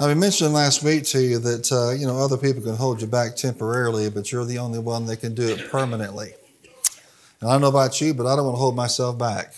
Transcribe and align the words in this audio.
Now, 0.00 0.08
we 0.08 0.14
mentioned 0.14 0.54
last 0.54 0.82
week 0.82 1.04
to 1.08 1.20
you 1.20 1.38
that 1.40 1.70
uh, 1.70 1.90
you 1.90 2.06
know 2.06 2.16
other 2.16 2.38
people 2.38 2.62
can 2.62 2.74
hold 2.74 3.02
you 3.02 3.06
back 3.06 3.36
temporarily, 3.36 4.08
but 4.08 4.32
you're 4.32 4.46
the 4.46 4.56
only 4.56 4.78
one 4.78 5.04
that 5.04 5.18
can 5.18 5.34
do 5.34 5.46
it 5.46 5.70
permanently. 5.70 6.32
And 7.38 7.50
I 7.50 7.52
don't 7.52 7.60
know 7.60 7.68
about 7.68 8.00
you, 8.00 8.14
but 8.14 8.26
I 8.26 8.34
don't 8.34 8.46
want 8.46 8.56
to 8.56 8.60
hold 8.60 8.74
myself 8.74 9.18
back. 9.18 9.56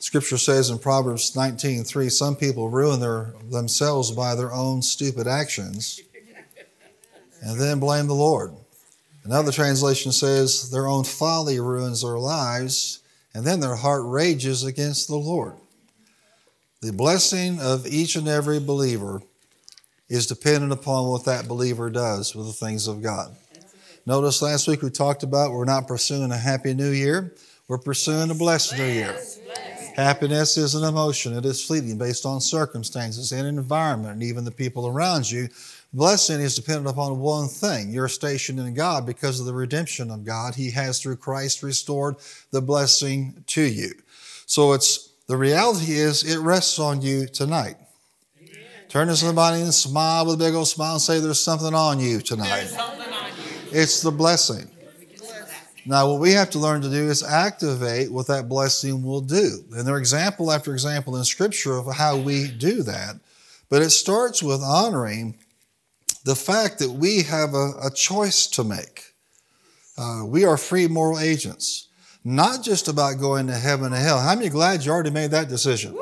Scripture 0.00 0.36
says 0.36 0.68
in 0.68 0.80
Proverbs 0.80 1.36
19:3, 1.36 2.10
some 2.10 2.34
people 2.34 2.68
ruin 2.68 2.98
their, 2.98 3.34
themselves 3.48 4.10
by 4.10 4.34
their 4.34 4.52
own 4.52 4.82
stupid 4.82 5.28
actions 5.28 6.00
and 7.42 7.60
then 7.60 7.78
blame 7.78 8.08
the 8.08 8.16
Lord. 8.16 8.52
Another 9.22 9.52
translation 9.52 10.10
says 10.10 10.72
their 10.72 10.88
own 10.88 11.04
folly 11.04 11.60
ruins 11.60 12.02
their 12.02 12.18
lives 12.18 12.98
and 13.32 13.46
then 13.46 13.60
their 13.60 13.76
heart 13.76 14.02
rages 14.04 14.64
against 14.64 15.06
the 15.06 15.14
Lord. 15.14 15.54
The 16.82 16.94
blessing 16.94 17.60
of 17.60 17.86
each 17.86 18.16
and 18.16 18.26
every 18.26 18.58
believer 18.58 19.20
is 20.08 20.26
dependent 20.26 20.72
upon 20.72 21.08
what 21.08 21.26
that 21.26 21.46
believer 21.46 21.90
does 21.90 22.34
with 22.34 22.46
the 22.46 22.54
things 22.54 22.86
of 22.86 23.02
God. 23.02 23.36
Notice 24.06 24.40
last 24.40 24.66
week 24.66 24.80
we 24.80 24.88
talked 24.88 25.22
about 25.22 25.52
we're 25.52 25.66
not 25.66 25.86
pursuing 25.86 26.32
a 26.32 26.38
happy 26.38 26.72
new 26.72 26.88
year, 26.88 27.34
we're 27.68 27.76
pursuing 27.76 28.30
a 28.30 28.34
blessed 28.34 28.78
new 28.78 28.86
year. 28.86 29.14
Happiness 29.94 30.56
is 30.56 30.74
an 30.74 30.84
emotion, 30.84 31.36
it 31.36 31.44
is 31.44 31.62
fleeting 31.62 31.98
based 31.98 32.24
on 32.24 32.40
circumstances 32.40 33.30
and 33.30 33.46
environment 33.46 34.14
and 34.14 34.22
even 34.22 34.46
the 34.46 34.50
people 34.50 34.86
around 34.86 35.30
you. 35.30 35.50
Blessing 35.92 36.40
is 36.40 36.56
dependent 36.56 36.88
upon 36.88 37.20
one 37.20 37.48
thing 37.48 37.90
your 37.90 38.08
station 38.08 38.58
in 38.58 38.72
God 38.72 39.04
because 39.04 39.38
of 39.38 39.44
the 39.44 39.52
redemption 39.52 40.10
of 40.10 40.24
God. 40.24 40.54
He 40.54 40.70
has, 40.70 40.98
through 40.98 41.16
Christ, 41.16 41.62
restored 41.62 42.16
the 42.52 42.62
blessing 42.62 43.44
to 43.48 43.62
you. 43.62 43.92
So 44.46 44.72
it's 44.72 45.09
the 45.30 45.36
reality 45.36 45.92
is, 45.92 46.24
it 46.24 46.40
rests 46.40 46.80
on 46.80 47.02
you 47.02 47.24
tonight. 47.24 47.76
Amen. 48.36 48.52
Turn 48.88 49.06
to 49.06 49.14
somebody 49.14 49.62
and 49.62 49.72
smile 49.72 50.26
with 50.26 50.34
a 50.34 50.38
big 50.38 50.54
old 50.54 50.66
smile 50.66 50.94
and 50.94 51.00
say, 51.00 51.20
There's 51.20 51.38
something 51.38 51.72
on 51.72 52.00
you 52.00 52.20
tonight. 52.20 52.76
On 52.76 52.96
you. 52.98 53.04
It's 53.70 54.02
the 54.02 54.10
blessing. 54.10 54.68
Now, 55.86 56.10
what 56.10 56.18
we 56.18 56.32
have 56.32 56.50
to 56.50 56.58
learn 56.58 56.82
to 56.82 56.90
do 56.90 57.08
is 57.08 57.22
activate 57.22 58.10
what 58.10 58.26
that 58.26 58.48
blessing 58.48 59.04
will 59.04 59.20
do. 59.20 59.62
And 59.72 59.86
there 59.86 59.94
are 59.94 59.98
example 59.98 60.50
after 60.50 60.72
example 60.72 61.16
in 61.16 61.22
Scripture 61.22 61.78
of 61.78 61.94
how 61.94 62.16
we 62.16 62.48
do 62.48 62.82
that. 62.82 63.14
But 63.68 63.82
it 63.82 63.90
starts 63.90 64.42
with 64.42 64.60
honoring 64.60 65.38
the 66.24 66.34
fact 66.34 66.80
that 66.80 66.90
we 66.90 67.22
have 67.22 67.54
a, 67.54 67.74
a 67.84 67.90
choice 67.94 68.48
to 68.48 68.64
make. 68.64 69.14
Uh, 69.96 70.24
we 70.26 70.44
are 70.44 70.56
free 70.56 70.88
moral 70.88 71.20
agents 71.20 71.86
not 72.24 72.62
just 72.62 72.88
about 72.88 73.18
going 73.18 73.46
to 73.46 73.54
heaven 73.54 73.92
and 73.92 74.02
hell. 74.02 74.20
How 74.20 74.34
many 74.34 74.48
glad 74.48 74.84
you 74.84 74.92
already 74.92 75.10
made 75.10 75.30
that 75.30 75.48
decision? 75.48 75.96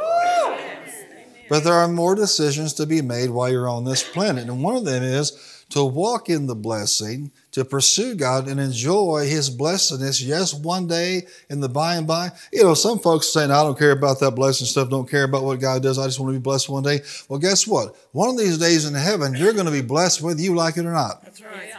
But 1.49 1.65
there 1.65 1.75
are 1.75 1.89
more 1.89 2.15
decisions 2.15 2.75
to 2.75 2.87
be 2.87 3.01
made 3.01 3.31
while 3.31 3.51
you're 3.51 3.69
on 3.69 3.85
this 3.85 4.03
planet. 4.03 4.49
And 4.49 4.63
one 4.63 4.77
of 4.77 4.85
them 4.85 5.03
is 5.03 5.65
to 5.71 5.85
walk 5.85 6.29
in 6.29 6.47
the 6.47 6.55
blessing, 6.55 7.31
to 7.53 7.65
pursue 7.65 8.15
God 8.15 8.49
and 8.49 8.59
enjoy 8.61 9.27
His 9.29 9.51
blessedness. 9.51 10.21
Yes, 10.21 10.55
one 10.55 10.87
day 10.87 11.27
in 11.51 11.61
the 11.61 11.69
by 11.69 11.97
and 11.97 12.07
by. 12.07 12.31
You 12.53 12.65
know, 12.65 12.75
some 12.75 12.99
folks 12.99 13.33
saying, 13.33 13.51
I 13.51 13.63
don't 13.63 13.79
care 13.79 13.93
about 13.93 14.21
that 14.21 14.33
blessing 14.33 14.67
stuff, 14.67 14.91
don't 14.91 15.09
care 15.09 15.25
about 15.25 15.45
what 15.45 15.61
God 15.61 15.83
does, 15.83 15.99
I 15.99 16.07
just 16.07 16.21
want 16.21 16.33
to 16.35 16.39
be 16.39 16.43
blessed 16.43 16.69
one 16.69 16.83
day. 16.83 17.01
Well, 17.29 17.39
guess 17.39 17.67
what? 17.67 17.97
One 18.13 18.31
of 18.31 18.39
these 18.39 18.59
days 18.59 18.87
in 18.87 18.95
heaven, 18.95 19.35
you're 19.35 19.53
going 19.53 19.67
to 19.67 19.73
be 19.73 19.83
blessed 19.83 20.23
whether 20.23 20.41
you 20.41 20.55
like 20.55 20.77
it 20.77 20.87
or 20.87 20.93
not. 20.93 21.23
That's 21.23 21.43
right. 21.43 21.73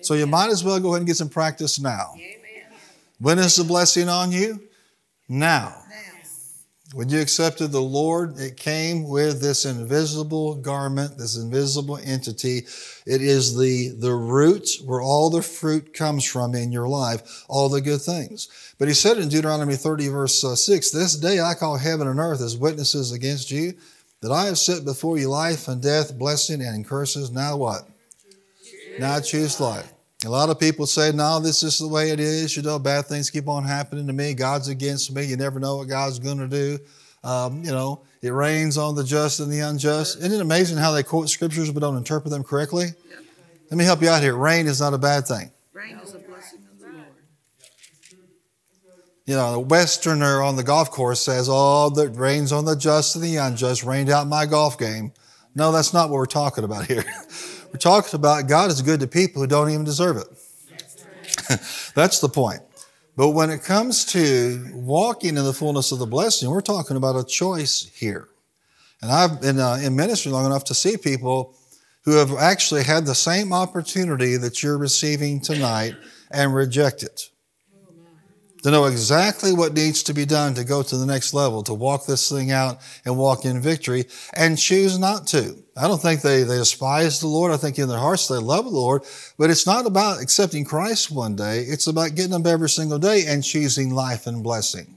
so 0.00 0.14
you 0.14 0.26
might 0.26 0.50
as 0.50 0.64
well 0.64 0.80
go 0.80 0.90
ahead 0.90 1.00
and 1.00 1.06
get 1.06 1.16
some 1.16 1.28
practice 1.28 1.78
now. 1.78 2.14
When 3.18 3.38
is 3.38 3.56
the 3.56 3.64
blessing 3.64 4.08
on 4.08 4.32
you? 4.32 4.60
Now. 5.28 5.84
When 6.94 7.08
you 7.08 7.20
accepted 7.20 7.72
the 7.72 7.82
Lord, 7.82 8.38
it 8.38 8.56
came 8.56 9.08
with 9.08 9.40
this 9.40 9.64
invisible 9.64 10.54
garment, 10.54 11.18
this 11.18 11.36
invisible 11.36 11.98
entity. 11.98 12.58
It 13.04 13.20
is 13.20 13.58
the, 13.58 13.88
the 13.98 14.14
root 14.14 14.68
where 14.84 15.00
all 15.00 15.28
the 15.28 15.42
fruit 15.42 15.92
comes 15.92 16.24
from 16.24 16.54
in 16.54 16.70
your 16.70 16.86
life, 16.86 17.44
all 17.48 17.68
the 17.68 17.80
good 17.80 18.00
things. 18.00 18.74
But 18.78 18.86
he 18.86 18.94
said 18.94 19.18
in 19.18 19.28
Deuteronomy 19.28 19.74
30, 19.74 20.06
verse 20.06 20.44
uh, 20.44 20.54
6, 20.54 20.92
This 20.92 21.16
day 21.16 21.40
I 21.40 21.54
call 21.54 21.78
heaven 21.78 22.06
and 22.06 22.20
earth 22.20 22.40
as 22.40 22.56
witnesses 22.56 23.10
against 23.10 23.50
you, 23.50 23.72
that 24.20 24.30
I 24.30 24.46
have 24.46 24.58
set 24.58 24.84
before 24.84 25.18
you 25.18 25.28
life 25.28 25.66
and 25.66 25.82
death, 25.82 26.16
blessing 26.16 26.62
and 26.62 26.86
curses. 26.86 27.32
Now 27.32 27.56
what? 27.56 27.88
Now 29.00 29.18
choose 29.18 29.58
life. 29.58 29.93
A 30.24 30.30
lot 30.30 30.48
of 30.48 30.58
people 30.58 30.86
say, 30.86 31.12
no, 31.12 31.38
this 31.38 31.62
is 31.62 31.78
the 31.78 31.88
way 31.88 32.10
it 32.10 32.18
is. 32.18 32.56
You 32.56 32.62
know, 32.62 32.78
bad 32.78 33.06
things 33.06 33.28
keep 33.28 33.46
on 33.46 33.64
happening 33.64 34.06
to 34.06 34.12
me. 34.12 34.32
God's 34.32 34.68
against 34.68 35.14
me. 35.14 35.24
You 35.24 35.36
never 35.36 35.60
know 35.60 35.76
what 35.76 35.88
God's 35.88 36.18
going 36.18 36.38
to 36.38 36.48
do. 36.48 36.78
Um, 37.22 37.62
you 37.62 37.70
know, 37.70 38.02
it 38.22 38.30
rains 38.30 38.78
on 38.78 38.94
the 38.94 39.04
just 39.04 39.40
and 39.40 39.52
the 39.52 39.60
unjust. 39.60 40.18
Isn't 40.18 40.32
it 40.32 40.40
amazing 40.40 40.78
how 40.78 40.92
they 40.92 41.02
quote 41.02 41.28
scriptures 41.28 41.70
but 41.70 41.80
don't 41.80 41.96
interpret 41.96 42.30
them 42.30 42.42
correctly? 42.42 42.86
Let 43.70 43.76
me 43.76 43.84
help 43.84 44.02
you 44.02 44.08
out 44.08 44.22
here. 44.22 44.36
Rain 44.36 44.66
is 44.66 44.80
not 44.80 44.94
a 44.94 44.98
bad 44.98 45.26
thing. 45.26 45.50
Rain 45.72 45.98
is 45.98 46.14
a 46.14 46.18
blessing 46.18 46.60
of 46.70 46.78
the 46.78 46.86
Lord. 46.86 47.06
You 49.26 49.34
know, 49.34 49.52
the 49.52 49.60
Westerner 49.60 50.42
on 50.42 50.56
the 50.56 50.62
golf 50.62 50.90
course 50.90 51.20
says, 51.20 51.48
oh, 51.50 51.90
the 51.90 52.08
rains 52.08 52.52
on 52.52 52.64
the 52.64 52.76
just 52.76 53.14
and 53.14 53.24
the 53.24 53.36
unjust 53.36 53.84
rained 53.84 54.10
out 54.10 54.26
my 54.26 54.46
golf 54.46 54.78
game. 54.78 55.12
No, 55.54 55.70
that's 55.70 55.92
not 55.92 56.10
what 56.10 56.16
we're 56.16 56.26
talking 56.26 56.64
about 56.64 56.86
here. 56.86 57.04
We're 57.74 57.78
talking 57.78 58.14
about 58.14 58.46
God 58.46 58.70
is 58.70 58.82
good 58.82 59.00
to 59.00 59.08
people 59.08 59.42
who 59.42 59.48
don't 59.48 59.68
even 59.68 59.82
deserve 59.82 60.18
it. 60.18 60.28
That's 61.96 62.20
the 62.20 62.28
point. 62.28 62.60
But 63.16 63.30
when 63.30 63.50
it 63.50 63.64
comes 63.64 64.04
to 64.12 64.64
walking 64.74 65.36
in 65.36 65.42
the 65.42 65.52
fullness 65.52 65.90
of 65.90 65.98
the 65.98 66.06
blessing, 66.06 66.48
we're 66.48 66.60
talking 66.60 66.96
about 66.96 67.16
a 67.16 67.24
choice 67.24 67.90
here. 67.92 68.28
And 69.02 69.10
I've 69.10 69.40
been 69.40 69.58
uh, 69.58 69.80
in 69.82 69.96
ministry 69.96 70.30
long 70.30 70.46
enough 70.46 70.62
to 70.66 70.74
see 70.74 70.96
people 70.96 71.56
who 72.04 72.12
have 72.12 72.30
actually 72.38 72.84
had 72.84 73.06
the 73.06 73.14
same 73.16 73.52
opportunity 73.52 74.36
that 74.36 74.62
you're 74.62 74.78
receiving 74.78 75.40
tonight 75.40 75.96
and 76.30 76.54
reject 76.54 77.02
it 77.02 77.28
to 78.64 78.70
know 78.70 78.86
exactly 78.86 79.52
what 79.52 79.74
needs 79.74 80.02
to 80.02 80.14
be 80.14 80.24
done 80.24 80.54
to 80.54 80.64
go 80.64 80.82
to 80.82 80.96
the 80.96 81.04
next 81.04 81.34
level, 81.34 81.62
to 81.62 81.74
walk 81.74 82.06
this 82.06 82.30
thing 82.30 82.50
out 82.50 82.78
and 83.04 83.14
walk 83.14 83.44
in 83.44 83.60
victory, 83.60 84.06
and 84.32 84.56
choose 84.56 84.98
not 84.98 85.26
to. 85.26 85.54
I 85.76 85.86
don't 85.86 86.00
think 86.00 86.22
they, 86.22 86.44
they 86.44 86.56
despise 86.56 87.20
the 87.20 87.26
Lord. 87.26 87.52
I 87.52 87.58
think 87.58 87.78
in 87.78 87.88
their 87.88 87.98
hearts 87.98 88.26
they 88.26 88.36
love 88.36 88.64
the 88.64 88.70
Lord, 88.70 89.02
but 89.36 89.50
it's 89.50 89.66
not 89.66 89.84
about 89.84 90.22
accepting 90.22 90.64
Christ 90.64 91.10
one 91.10 91.36
day. 91.36 91.60
It's 91.60 91.88
about 91.88 92.14
getting 92.14 92.32
up 92.32 92.46
every 92.46 92.70
single 92.70 92.98
day 92.98 93.24
and 93.26 93.44
choosing 93.44 93.92
life 93.92 94.26
and 94.26 94.42
blessing 94.42 94.96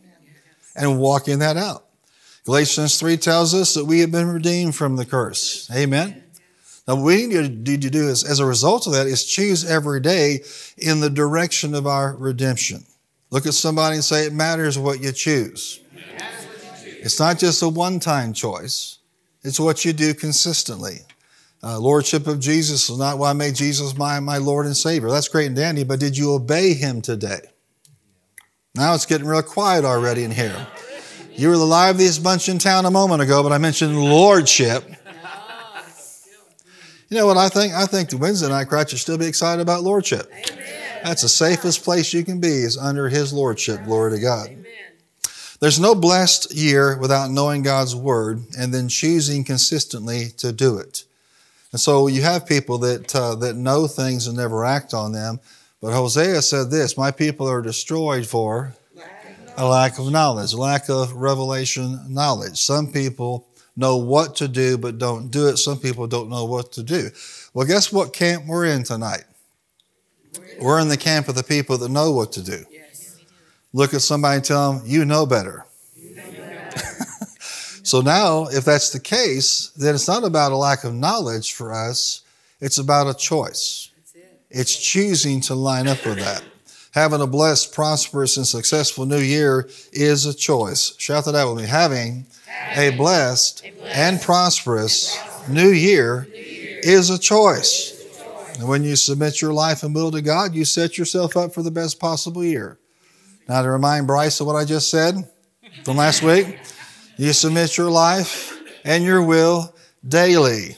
and 0.74 0.98
walking 0.98 1.40
that 1.40 1.58
out. 1.58 1.84
Galatians 2.46 2.98
3 2.98 3.18
tells 3.18 3.54
us 3.54 3.74
that 3.74 3.84
we 3.84 4.00
have 4.00 4.14
been 4.14 4.30
redeemed 4.30 4.76
from 4.78 4.96
the 4.96 5.06
curse. 5.06 5.70
Amen. 5.76 6.24
Now, 6.88 6.96
what 6.96 7.04
we 7.04 7.28
need 7.28 7.66
to 7.82 7.90
do 7.90 8.08
is, 8.08 8.24
as 8.24 8.40
a 8.40 8.46
result 8.46 8.88
of 8.88 8.94
that, 8.94 9.08
is 9.08 9.26
choose 9.26 9.70
every 9.70 10.00
day 10.00 10.40
in 10.78 11.02
the 11.02 11.10
direction 11.10 11.76
of 11.76 11.86
our 11.86 12.16
redemption. 12.16 12.86
Look 13.30 13.46
at 13.46 13.54
somebody 13.54 13.96
and 13.96 14.04
say, 14.04 14.26
It 14.26 14.34
matters 14.34 14.78
what 14.78 15.02
you 15.02 15.12
choose. 15.12 15.82
It's 16.84 17.20
not 17.20 17.38
just 17.38 17.62
a 17.62 17.70
one 17.70 18.00
time 18.00 18.34
choice, 18.34 19.00
it's 19.44 19.60
what 19.60 19.86
you 19.86 19.94
do 19.94 20.14
consistently. 20.14 21.00
Uh, 21.64 21.80
Lordship 21.80 22.28
of 22.28 22.40
Jesus 22.40 22.90
is 22.90 23.00
not 23.00 23.18
why 23.18 23.32
I 23.32 23.34
made 23.34 23.56
Jesus 23.56 23.98
my, 23.98 24.20
my 24.20 24.38
Lord 24.38 24.68
and 24.68 24.78
Savior. 24.78 25.10
That's 25.10 25.28
great 25.28 25.48
and 25.48 25.56
dandy, 25.56 25.84
but 25.84 26.00
did 26.00 26.16
you 26.16 26.34
obey 26.34 26.74
Him 26.74 27.02
today? 27.02 27.40
Now 28.76 28.94
it's 28.94 29.08
getting 29.08 29.26
real 29.26 29.42
quiet 29.42 29.84
already 29.84 30.24
in 30.24 30.32
here. 30.32 30.68
You 31.34 31.50
were 31.50 31.58
the 31.58 31.66
liveliest 31.66 32.24
bunch 32.24 32.48
in 32.48 32.60
town 32.60 32.86
a 32.86 32.92
moment 32.92 33.22
ago, 33.22 33.42
but 33.42 33.52
I 33.52 33.58
mentioned 33.58 34.00
Lordship. 34.00 34.84
You 37.10 37.18
know 37.18 37.26
what 37.26 37.38
I 37.38 37.48
think? 37.48 37.74
I 37.74 37.86
think 37.86 38.10
the 38.10 38.18
Wednesday 38.18 38.50
night 38.50 38.68
crowd 38.68 38.90
should 38.90 39.00
still 39.00 39.18
be 39.18 39.28
excited 39.28 39.62
about 39.62 39.82
Lordship. 39.82 40.30
Amen. 40.32 40.67
That's 41.04 41.22
the 41.22 41.30
safest 41.30 41.84
place 41.84 42.14
you 42.14 42.24
can 42.24 42.40
be 42.40 42.48
is 42.48 42.78
under 42.78 43.10
His 43.10 43.34
Lordship. 43.34 43.84
Glory 43.84 44.12
to 44.12 44.20
God. 44.20 44.50
There's 45.60 45.80
no 45.80 45.96
blessed 45.96 46.54
year 46.54 46.98
without 47.00 47.32
knowing 47.32 47.64
God's 47.64 47.96
Word 47.96 48.44
and 48.58 48.74
then 48.74 48.90
choosing 48.90 49.44
consistently 49.44 50.28
to 50.38 50.52
do 50.52 50.78
it. 50.78 51.04
And 51.72 51.82
so 51.82 52.08
you 52.08 52.22
have 52.22 52.46
people 52.46 52.78
that, 52.80 53.14
uh, 53.16 53.36
that 53.36 53.56
know 53.56 53.88
things 53.88 54.28
and 54.28 54.38
never 54.38 54.66
act 54.66 54.94
on 54.94 55.12
them. 55.12 55.40
But 55.82 55.94
Hosea 55.94 56.42
said 56.42 56.70
this 56.70 56.98
My 56.98 57.12
people 57.12 57.50
are 57.50 57.62
destroyed 57.62 58.26
for 58.26 58.74
a 59.58 59.68
lack 59.68 59.98
of 59.98 60.12
knowledge, 60.12 60.54
lack 60.54 60.90
of 60.90 61.14
revelation 61.14 62.02
knowledge. 62.08 62.58
Some 62.60 62.92
people 62.92 63.48
know 63.76 63.98
what 63.98 64.36
to 64.38 64.48
do 64.48 64.78
but 64.78 64.98
don't 64.98 65.30
do 65.30 65.48
it. 65.48 65.58
Some 65.58 65.80
people 65.80 66.08
don't 66.08 66.30
know 66.30 66.46
what 66.46 66.72
to 66.74 66.84
do. 66.84 67.10
Well, 67.54 67.68
guess 67.68 67.92
what 67.92 68.14
camp 68.14 68.46
we're 68.46 68.66
in 68.66 68.84
tonight? 68.84 69.24
We're 70.60 70.80
in 70.80 70.88
the 70.88 70.98
camp 70.98 71.28
of 71.28 71.36
the 71.36 71.44
people 71.44 71.78
that 71.78 71.90
know 71.90 72.12
what 72.12 72.32
to 72.34 72.44
do. 72.44 72.66
Look 73.74 73.94
at 73.94 74.02
somebody 74.02 74.38
and 74.38 74.46
tell 74.46 74.74
them, 74.74 74.84
you 74.86 75.06
know 75.06 75.26
better. 75.26 75.66
so 77.84 78.02
now, 78.02 78.48
if 78.48 78.66
that's 78.66 78.92
the 78.92 79.00
case, 79.00 79.72
then 79.76 79.94
it's 79.94 80.08
not 80.08 80.24
about 80.24 80.52
a 80.52 80.58
lack 80.58 80.84
of 80.84 80.94
knowledge 80.94 81.54
for 81.54 81.74
us, 81.74 82.24
it's 82.60 82.78
about 82.78 83.08
a 83.08 83.14
choice. 83.14 83.92
It's 84.50 84.76
choosing 84.76 85.42
to 85.42 85.56
line 85.56 85.88
up 85.88 86.04
with 86.06 86.18
that. 86.20 86.44
Having 86.92 87.22
a 87.22 87.28
blessed, 87.28 87.74
prosperous, 87.74 88.38
and 88.38 88.48
successful 88.48 89.06
new 89.06 89.20
year 89.20 89.70
is 89.92 90.26
a 90.26 90.34
choice. 90.34 90.96
Shout 90.98 91.26
that 91.26 91.36
out 91.36 91.54
with 91.54 91.64
me. 91.64 91.70
Having 91.70 92.26
a 92.76 92.90
blessed 92.92 93.64
and 93.84 94.20
prosperous 94.20 95.16
new 95.48 95.70
year 95.70 96.28
is 96.34 97.10
a 97.10 97.20
choice. 97.20 97.97
And 98.58 98.68
when 98.68 98.84
you 98.84 98.96
submit 98.96 99.40
your 99.42 99.54
life 99.54 99.84
and 99.84 99.94
will 99.94 100.10
to 100.12 100.22
God, 100.22 100.56
you 100.56 100.66
set 100.66 100.98
yourself 100.98 101.38
up 101.38 101.54
for 101.54 101.62
the 101.62 101.70
best 101.70 102.00
possible 102.00 102.44
year. 102.44 102.80
Now, 103.48 103.62
to 103.62 103.70
remind 103.70 104.08
Bryce 104.08 104.40
of 104.40 104.48
what 104.48 104.56
I 104.56 104.66
just 104.66 104.90
said 104.90 105.16
from 105.84 105.98
last 105.98 106.24
week, 106.24 106.58
you 107.18 107.34
submit 107.34 107.78
your 107.78 107.92
life 107.92 108.60
and 108.84 109.04
your 109.04 109.22
will 109.22 109.76
daily. 110.08 110.54
Daily. 110.56 110.76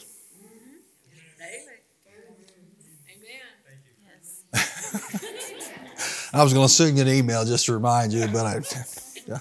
Amen. 4.53 4.53
I 6.33 6.43
was 6.43 6.53
going 6.53 6.67
to 6.67 6.73
send 6.73 6.97
you 6.97 7.03
an 7.03 7.09
email 7.09 7.45
just 7.45 7.65
to 7.67 7.73
remind 7.73 8.11
you, 8.11 8.27
but 8.27 8.45
I. 8.45 8.61
Yeah. 9.25 9.39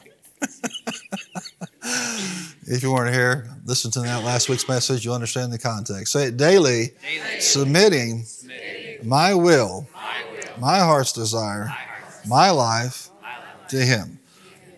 If 2.70 2.82
you 2.82 2.92
weren't 2.92 3.14
here, 3.14 3.48
listen 3.64 3.90
to 3.92 4.00
that 4.00 4.24
last 4.24 4.48
week's 4.48 4.68
message. 4.68 5.04
You'll 5.04 5.14
understand 5.14 5.52
the 5.52 5.58
context. 5.58 6.12
Say 6.12 6.26
it 6.26 6.36
daily, 6.36 6.92
daily. 7.02 7.40
Submitting, 7.40 8.24
submitting, 8.24 9.08
my 9.08 9.34
will, 9.34 9.88
my, 9.94 10.22
will, 10.30 10.60
my 10.60 10.78
heart's 10.78 11.12
desire, 11.12 11.64
my, 11.64 11.70
heart's 11.70 12.28
my 12.28 12.50
life, 12.50 13.08
my 13.22 13.28
life 13.28 13.68
to 13.68 13.78
Him. 13.78 14.18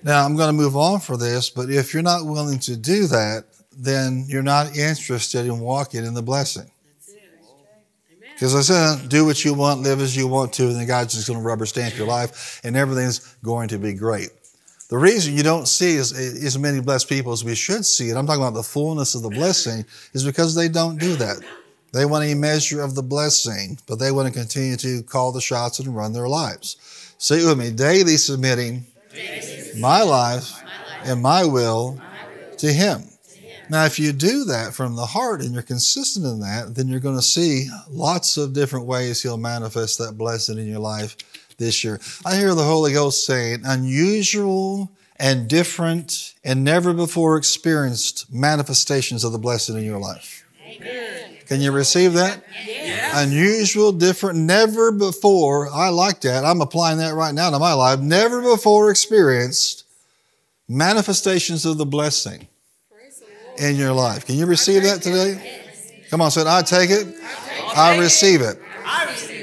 Now, 0.02 0.24
I'm 0.24 0.36
going 0.36 0.48
to 0.48 0.52
move 0.52 0.76
on 0.76 1.00
for 1.00 1.16
this, 1.16 1.50
but 1.50 1.68
if 1.68 1.92
you're 1.92 2.02
not 2.02 2.24
willing 2.24 2.60
to 2.60 2.76
do 2.76 3.06
that, 3.08 3.44
then 3.76 4.24
you're 4.28 4.42
not 4.42 4.76
interested 4.76 5.46
in 5.46 5.58
walking 5.58 6.04
in 6.04 6.14
the 6.14 6.22
blessing. 6.22 6.70
Because 8.34 8.54
I 8.54 8.62
said, 8.62 9.10
do 9.10 9.26
what 9.26 9.44
you 9.44 9.52
want, 9.52 9.82
live 9.82 10.00
as 10.00 10.16
you 10.16 10.26
want 10.26 10.54
to, 10.54 10.68
and 10.68 10.76
then 10.76 10.86
God's 10.86 11.14
just 11.14 11.26
going 11.26 11.38
to 11.38 11.44
rubber 11.44 11.66
stamp 11.66 11.98
your 11.98 12.06
life, 12.06 12.60
and 12.64 12.74
everything's 12.74 13.18
going 13.42 13.68
to 13.68 13.78
be 13.78 13.92
great. 13.92 14.30
The 14.90 14.98
reason 14.98 15.36
you 15.36 15.44
don't 15.44 15.68
see 15.68 15.96
as, 15.98 16.12
as 16.12 16.58
many 16.58 16.80
blessed 16.80 17.08
people 17.08 17.30
as 17.32 17.44
we 17.44 17.54
should 17.54 17.86
see, 17.86 18.10
and 18.10 18.18
I'm 18.18 18.26
talking 18.26 18.42
about 18.42 18.54
the 18.54 18.62
fullness 18.64 19.14
of 19.14 19.22
the 19.22 19.28
blessing, 19.30 19.84
is 20.14 20.24
because 20.24 20.56
they 20.56 20.68
don't 20.68 20.98
do 20.98 21.14
that. 21.14 21.36
They 21.92 22.04
want 22.04 22.24
a 22.24 22.34
measure 22.34 22.82
of 22.82 22.96
the 22.96 23.02
blessing, 23.02 23.78
but 23.86 24.00
they 24.00 24.10
want 24.10 24.26
to 24.26 24.34
continue 24.34 24.76
to 24.78 25.02
call 25.04 25.30
the 25.30 25.40
shots 25.40 25.78
and 25.78 25.94
run 25.94 26.12
their 26.12 26.28
lives. 26.28 27.14
Say 27.18 27.44
with 27.44 27.56
me, 27.56 27.70
daily 27.70 28.16
submitting 28.16 28.84
my 29.78 30.02
life 30.02 30.60
and 31.04 31.22
my 31.22 31.44
will 31.44 32.00
to 32.58 32.72
Him. 32.72 33.04
Now, 33.68 33.84
if 33.84 34.00
you 34.00 34.10
do 34.12 34.44
that 34.46 34.74
from 34.74 34.96
the 34.96 35.06
heart 35.06 35.40
and 35.40 35.54
you're 35.54 35.62
consistent 35.62 36.26
in 36.26 36.40
that, 36.40 36.74
then 36.74 36.88
you're 36.88 36.98
going 36.98 37.16
to 37.16 37.22
see 37.22 37.68
lots 37.88 38.36
of 38.36 38.54
different 38.54 38.86
ways 38.86 39.22
He'll 39.22 39.36
manifest 39.36 39.98
that 39.98 40.18
blessing 40.18 40.58
in 40.58 40.66
your 40.66 40.80
life 40.80 41.16
this 41.60 41.84
year. 41.84 42.00
I 42.26 42.36
hear 42.36 42.56
the 42.56 42.64
Holy 42.64 42.92
Ghost 42.92 43.24
saying, 43.24 43.60
unusual 43.64 44.90
and 45.16 45.46
different 45.46 46.34
and 46.42 46.64
never 46.64 46.92
before 46.92 47.36
experienced 47.36 48.32
manifestations 48.32 49.22
of 49.22 49.30
the 49.30 49.38
blessing 49.38 49.76
in 49.76 49.84
your 49.84 50.00
life. 50.00 50.44
Amen. 50.66 51.36
Can 51.46 51.60
you 51.60 51.70
receive 51.70 52.14
that? 52.14 52.42
Yes. 52.66 53.26
Unusual, 53.26 53.92
different, 53.92 54.38
never 54.38 54.90
before. 54.90 55.68
I 55.68 55.88
like 55.88 56.22
that. 56.22 56.44
I'm 56.44 56.60
applying 56.60 56.98
that 56.98 57.14
right 57.14 57.34
now 57.34 57.50
to 57.50 57.58
my 57.58 57.74
life. 57.74 58.00
Never 58.00 58.40
before 58.40 58.90
experienced 58.90 59.84
manifestations 60.68 61.66
of 61.66 61.76
the 61.76 61.86
blessing 61.86 62.46
in 63.58 63.76
your 63.76 63.92
life. 63.92 64.24
Can 64.26 64.36
you 64.36 64.46
receive 64.46 64.84
that 64.84 65.02
today? 65.02 65.60
Come 66.08 66.20
on, 66.20 66.30
say, 66.30 66.44
I 66.46 66.62
take 66.62 66.90
it. 66.90 67.14
I 67.76 67.98
receive 67.98 68.40
it. 68.40 68.58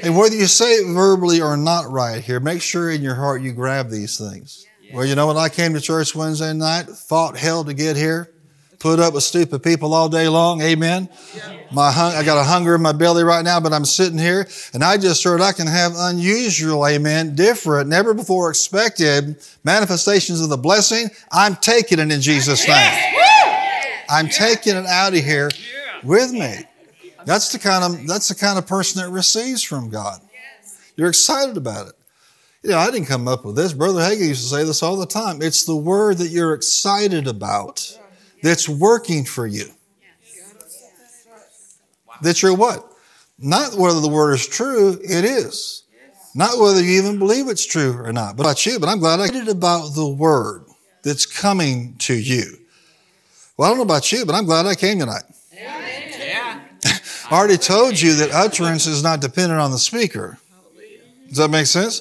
And 0.02 0.16
whether 0.16 0.34
you 0.34 0.46
say 0.46 0.74
it 0.74 0.92
verbally 0.92 1.40
or 1.40 1.56
not 1.56 1.90
right 1.90 2.22
here, 2.22 2.40
make 2.40 2.62
sure 2.62 2.90
in 2.90 3.02
your 3.02 3.14
heart 3.14 3.42
you 3.42 3.52
grab 3.52 3.90
these 3.90 4.18
things. 4.18 4.66
Well, 4.92 5.04
you 5.04 5.14
know, 5.14 5.26
when 5.26 5.36
I 5.36 5.48
came 5.48 5.74
to 5.74 5.80
church 5.80 6.14
Wednesday 6.14 6.52
night, 6.54 6.88
fought 6.88 7.36
hell 7.36 7.62
to 7.64 7.74
get 7.74 7.96
here, 7.96 8.30
put 8.78 9.00
up 9.00 9.12
with 9.12 9.22
stupid 9.22 9.62
people 9.62 9.92
all 9.92 10.08
day 10.08 10.28
long. 10.28 10.62
Amen. 10.62 11.08
My 11.72 11.90
hung, 11.92 12.14
I 12.14 12.24
got 12.24 12.38
a 12.38 12.44
hunger 12.44 12.74
in 12.74 12.80
my 12.80 12.92
belly 12.92 13.22
right 13.22 13.44
now, 13.44 13.60
but 13.60 13.74
I'm 13.74 13.84
sitting 13.84 14.18
here 14.18 14.48
and 14.72 14.82
I 14.82 14.96
just 14.96 15.22
heard 15.22 15.42
I 15.42 15.52
can 15.52 15.66
have 15.66 15.92
unusual, 15.94 16.86
amen, 16.86 17.34
different, 17.34 17.88
never 17.90 18.14
before 18.14 18.48
expected 18.48 19.36
manifestations 19.62 20.40
of 20.40 20.48
the 20.48 20.56
blessing. 20.56 21.10
I'm 21.30 21.56
taking 21.56 21.98
it 21.98 22.10
in 22.10 22.20
Jesus' 22.22 22.66
name. 22.66 23.14
I'm 24.08 24.28
taking 24.28 24.74
it 24.74 24.86
out 24.86 25.12
of 25.12 25.22
here 25.22 25.50
with 26.02 26.32
me. 26.32 26.64
That's 27.28 27.52
the 27.52 27.58
kind 27.58 27.84
of 27.84 28.06
that's 28.06 28.28
the 28.28 28.34
kind 28.34 28.58
of 28.58 28.66
person 28.66 29.02
that 29.02 29.10
receives 29.10 29.62
from 29.62 29.90
God. 29.90 30.22
You're 30.96 31.10
excited 31.10 31.58
about 31.58 31.88
it. 31.88 31.94
You 32.62 32.70
know, 32.70 32.78
I 32.78 32.90
didn't 32.90 33.04
come 33.06 33.28
up 33.28 33.44
with 33.44 33.54
this. 33.54 33.74
Brother 33.74 34.00
Hagin 34.00 34.28
used 34.28 34.44
to 34.44 34.56
say 34.56 34.64
this 34.64 34.82
all 34.82 34.96
the 34.96 35.04
time. 35.04 35.42
It's 35.42 35.66
the 35.66 35.76
word 35.76 36.16
that 36.18 36.28
you're 36.28 36.54
excited 36.54 37.26
about 37.26 37.98
that's 38.42 38.66
working 38.66 39.26
for 39.26 39.46
you. 39.46 39.66
That 42.22 42.42
you're 42.42 42.56
what? 42.56 42.90
Not 43.38 43.74
whether 43.74 44.00
the 44.00 44.08
word 44.08 44.32
is 44.32 44.48
true, 44.48 44.98
it 45.02 45.24
is. 45.26 45.84
Not 46.34 46.58
whether 46.58 46.82
you 46.82 46.98
even 46.98 47.18
believe 47.18 47.48
it's 47.48 47.66
true 47.66 47.92
or 47.92 48.10
not. 48.10 48.38
But 48.38 48.44
about 48.44 48.64
you, 48.64 48.80
but 48.80 48.88
I'm 48.88 49.00
glad 49.00 49.20
I 49.20 49.28
did 49.28 49.48
about 49.48 49.94
the 49.94 50.08
word 50.08 50.64
that's 51.02 51.26
coming 51.26 51.94
to 51.98 52.14
you. 52.14 52.56
Well, 53.58 53.66
I 53.66 53.70
don't 53.70 53.76
know 53.76 53.84
about 53.84 54.10
you, 54.12 54.24
but 54.24 54.34
I'm 54.34 54.46
glad 54.46 54.64
I 54.64 54.74
came 54.74 54.98
tonight. 54.98 55.24
I 57.30 57.36
already 57.36 57.58
told 57.58 58.00
you 58.00 58.14
that 58.14 58.30
utterance 58.32 58.86
is 58.86 59.02
not 59.02 59.20
dependent 59.20 59.60
on 59.60 59.70
the 59.70 59.78
speaker. 59.78 60.38
Does 61.28 61.36
that 61.36 61.50
make 61.50 61.66
sense? 61.66 62.00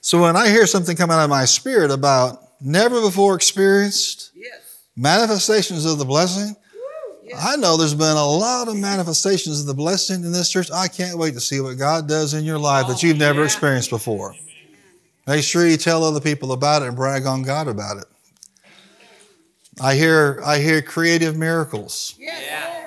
So 0.00 0.22
when 0.22 0.34
I 0.34 0.48
hear 0.48 0.66
something 0.66 0.96
come 0.96 1.10
out 1.10 1.22
of 1.22 1.28
my 1.28 1.44
spirit 1.44 1.90
about 1.90 2.42
never 2.60 3.00
before 3.02 3.34
experienced 3.34 4.32
manifestations 4.96 5.84
of 5.84 5.98
the 5.98 6.06
blessing, 6.06 6.56
I 7.38 7.56
know 7.56 7.76
there's 7.76 7.94
been 7.94 8.16
a 8.16 8.26
lot 8.26 8.68
of 8.68 8.76
manifestations 8.76 9.60
of 9.60 9.66
the 9.66 9.74
blessing 9.74 10.24
in 10.24 10.32
this 10.32 10.50
church. 10.50 10.70
I 10.70 10.88
can't 10.88 11.18
wait 11.18 11.34
to 11.34 11.40
see 11.40 11.60
what 11.60 11.78
God 11.78 12.08
does 12.08 12.34
in 12.34 12.44
your 12.44 12.58
life 12.58 12.88
that 12.88 13.02
you've 13.02 13.18
never 13.18 13.44
experienced 13.44 13.90
before. 13.90 14.34
Make 15.26 15.44
sure 15.44 15.66
you 15.66 15.76
tell 15.76 16.02
other 16.02 16.20
people 16.20 16.52
about 16.52 16.82
it 16.82 16.88
and 16.88 16.96
brag 16.96 17.26
on 17.26 17.42
God 17.42 17.68
about 17.68 17.98
it. 17.98 18.04
I 19.80 19.94
hear 19.94 20.40
I 20.44 20.58
hear 20.58 20.82
creative 20.82 21.36
miracles. 21.36 22.14
Yeah. 22.18 22.81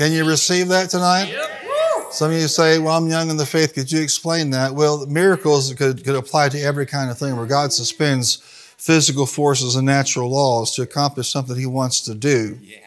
Can 0.00 0.12
you 0.12 0.24
receive 0.24 0.68
that 0.68 0.88
tonight? 0.88 1.24
Yep. 1.24 2.12
Some 2.12 2.30
of 2.30 2.38
you 2.38 2.48
say, 2.48 2.78
Well, 2.78 2.96
I'm 2.96 3.06
young 3.06 3.28
in 3.28 3.36
the 3.36 3.44
faith. 3.44 3.74
Could 3.74 3.92
you 3.92 4.00
explain 4.00 4.48
that? 4.48 4.74
Well, 4.74 5.04
miracles 5.04 5.74
could, 5.74 6.02
could 6.02 6.14
apply 6.14 6.48
to 6.48 6.58
every 6.58 6.86
kind 6.86 7.10
of 7.10 7.18
thing 7.18 7.36
where 7.36 7.44
God 7.44 7.70
suspends 7.70 8.36
physical 8.78 9.26
forces 9.26 9.76
and 9.76 9.84
natural 9.84 10.30
laws 10.30 10.74
to 10.76 10.82
accomplish 10.82 11.28
something 11.28 11.54
He 11.54 11.66
wants 11.66 12.00
to 12.06 12.14
do. 12.14 12.58
Yeah. 12.62 12.78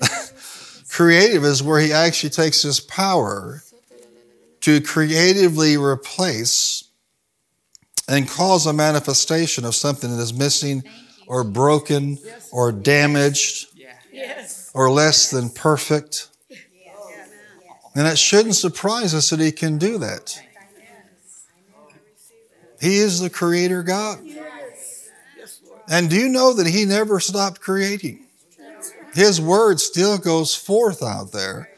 Creative 0.88 1.44
is 1.44 1.62
where 1.62 1.80
He 1.80 1.92
actually 1.92 2.30
takes 2.30 2.62
His 2.62 2.80
power 2.80 3.62
to 4.62 4.80
creatively 4.80 5.76
replace 5.76 6.82
and 8.08 8.26
cause 8.26 8.64
a 8.64 8.72
manifestation 8.72 9.66
of 9.66 9.74
something 9.74 10.10
that 10.16 10.22
is 10.22 10.32
missing 10.32 10.82
or 11.26 11.44
broken 11.44 12.16
or 12.52 12.72
damaged 12.72 13.66
or 14.74 14.90
less 14.90 15.30
than 15.30 15.50
perfect. 15.50 16.28
And 17.94 18.06
it 18.06 18.18
shouldn't 18.18 18.54
surprise 18.54 19.14
us 19.14 19.30
that 19.30 19.40
He 19.40 19.52
can 19.52 19.78
do 19.78 19.98
that. 19.98 20.40
He 22.80 22.96
is 22.96 23.20
the 23.20 23.30
Creator 23.30 23.82
God. 23.82 24.20
And 25.88 26.08
do 26.08 26.16
you 26.16 26.28
know 26.28 26.54
that 26.54 26.66
He 26.66 26.84
never 26.84 27.20
stopped 27.20 27.60
creating? 27.60 28.26
His 29.12 29.40
Word 29.40 29.80
still 29.80 30.18
goes 30.18 30.54
forth 30.54 31.02
out 31.02 31.32
there 31.32 31.70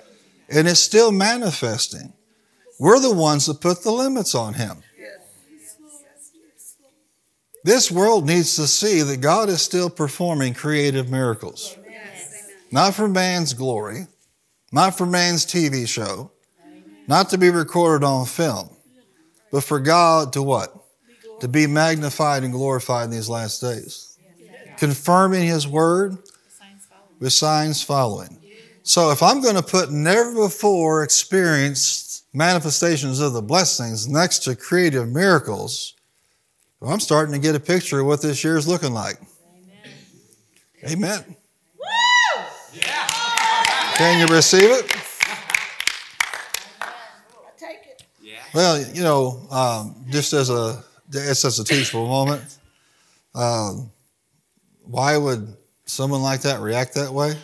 and 0.51 0.69
it's 0.69 0.81
still 0.81 1.11
manifesting. 1.11 2.13
We're 2.79 3.01
the 3.01 3.15
ones 3.15 3.47
that 3.47 3.61
put 3.61 3.83
the 3.83 3.91
limits 3.91 4.35
on 4.35 4.55
Him. 4.55 4.83
This 7.65 7.91
world 7.91 8.27
needs 8.27 8.57
to 8.57 8.67
see 8.67 9.03
that 9.03 9.21
God 9.21 9.49
is 9.49 9.63
still 9.63 9.89
performing 9.89 10.53
creative 10.53 11.09
miracles. 11.11 11.77
Not 12.73 12.95
for 12.95 13.07
man's 13.07 13.53
glory, 13.53 14.07
not 14.73 14.97
for 14.97 15.05
man's 15.05 15.45
TV 15.45 15.87
show, 15.87 16.33
not 17.07 17.29
to 17.29 17.39
be 17.39 17.51
recorded 17.51 18.03
on 18.05 18.25
film, 18.25 18.71
but 19.51 19.63
for 19.63 19.79
God 19.79 20.33
to 20.33 20.43
what? 20.43 20.75
To 21.41 21.49
be 21.49 21.67
magnified 21.67 22.45
and 22.45 22.53
glorified 22.53 23.05
in 23.05 23.11
these 23.11 23.29
last 23.29 23.61
days. 23.61 24.19
Confirming 24.79 25.47
His 25.47 25.69
word 25.69 26.17
with 27.21 27.35
signs 27.35 27.83
following. 27.83 28.39
So 28.85 29.11
if 29.11 29.23
I'm 29.23 29.43
going 29.43 29.57
to 29.57 29.63
put 29.63 29.93
never 29.93 30.35
before 30.35 31.05
experienced 31.05 32.25
manifestations 32.33 33.21
of 33.21 33.35
the 33.35 33.43
blessings 33.43 34.09
next 34.09 34.41
to 34.41 34.57
creative 34.57 35.09
miracles, 35.09 35.95
well, 36.81 36.91
I'm 36.91 37.01
starting 37.01 37.35
to 37.35 37.39
get 37.39 37.55
a 37.55 37.61
picture 37.61 38.01
of 38.01 38.07
what 38.07 38.23
this 38.23 38.43
year 38.43 38.57
is 38.57 38.67
looking 38.67 38.95
like. 38.95 39.17
Amen. 40.85 41.21
Amen. 41.21 41.37
Can 44.03 44.19
you 44.19 44.35
receive 44.35 44.69
it? 44.69 44.85
Well, 48.53 48.85
you 48.93 49.05
know, 49.05 49.47
um, 49.49 49.95
just 50.11 50.33
as 50.33 50.51
a 50.51 50.83
just 51.09 51.45
as 51.45 51.61
a 51.61 51.65
teachable 51.65 52.09
moment, 52.09 52.43
um, 53.37 53.93
why 54.83 55.17
would 55.17 55.57
someone 55.85 56.21
like 56.21 56.41
that 56.43 56.61
react 56.61 56.95
that 56.95 57.13
way? 57.13 57.35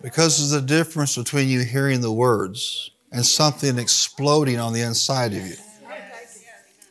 Because 0.00 0.38
there's 0.38 0.52
a 0.52 0.66
difference 0.66 1.18
between 1.18 1.50
you 1.50 1.60
hearing 1.64 2.00
the 2.00 2.10
words 2.10 2.92
and 3.12 3.26
something 3.26 3.78
exploding 3.78 4.58
on 4.58 4.72
the 4.72 4.80
inside 4.80 5.34
of 5.34 5.46
you, 5.46 5.56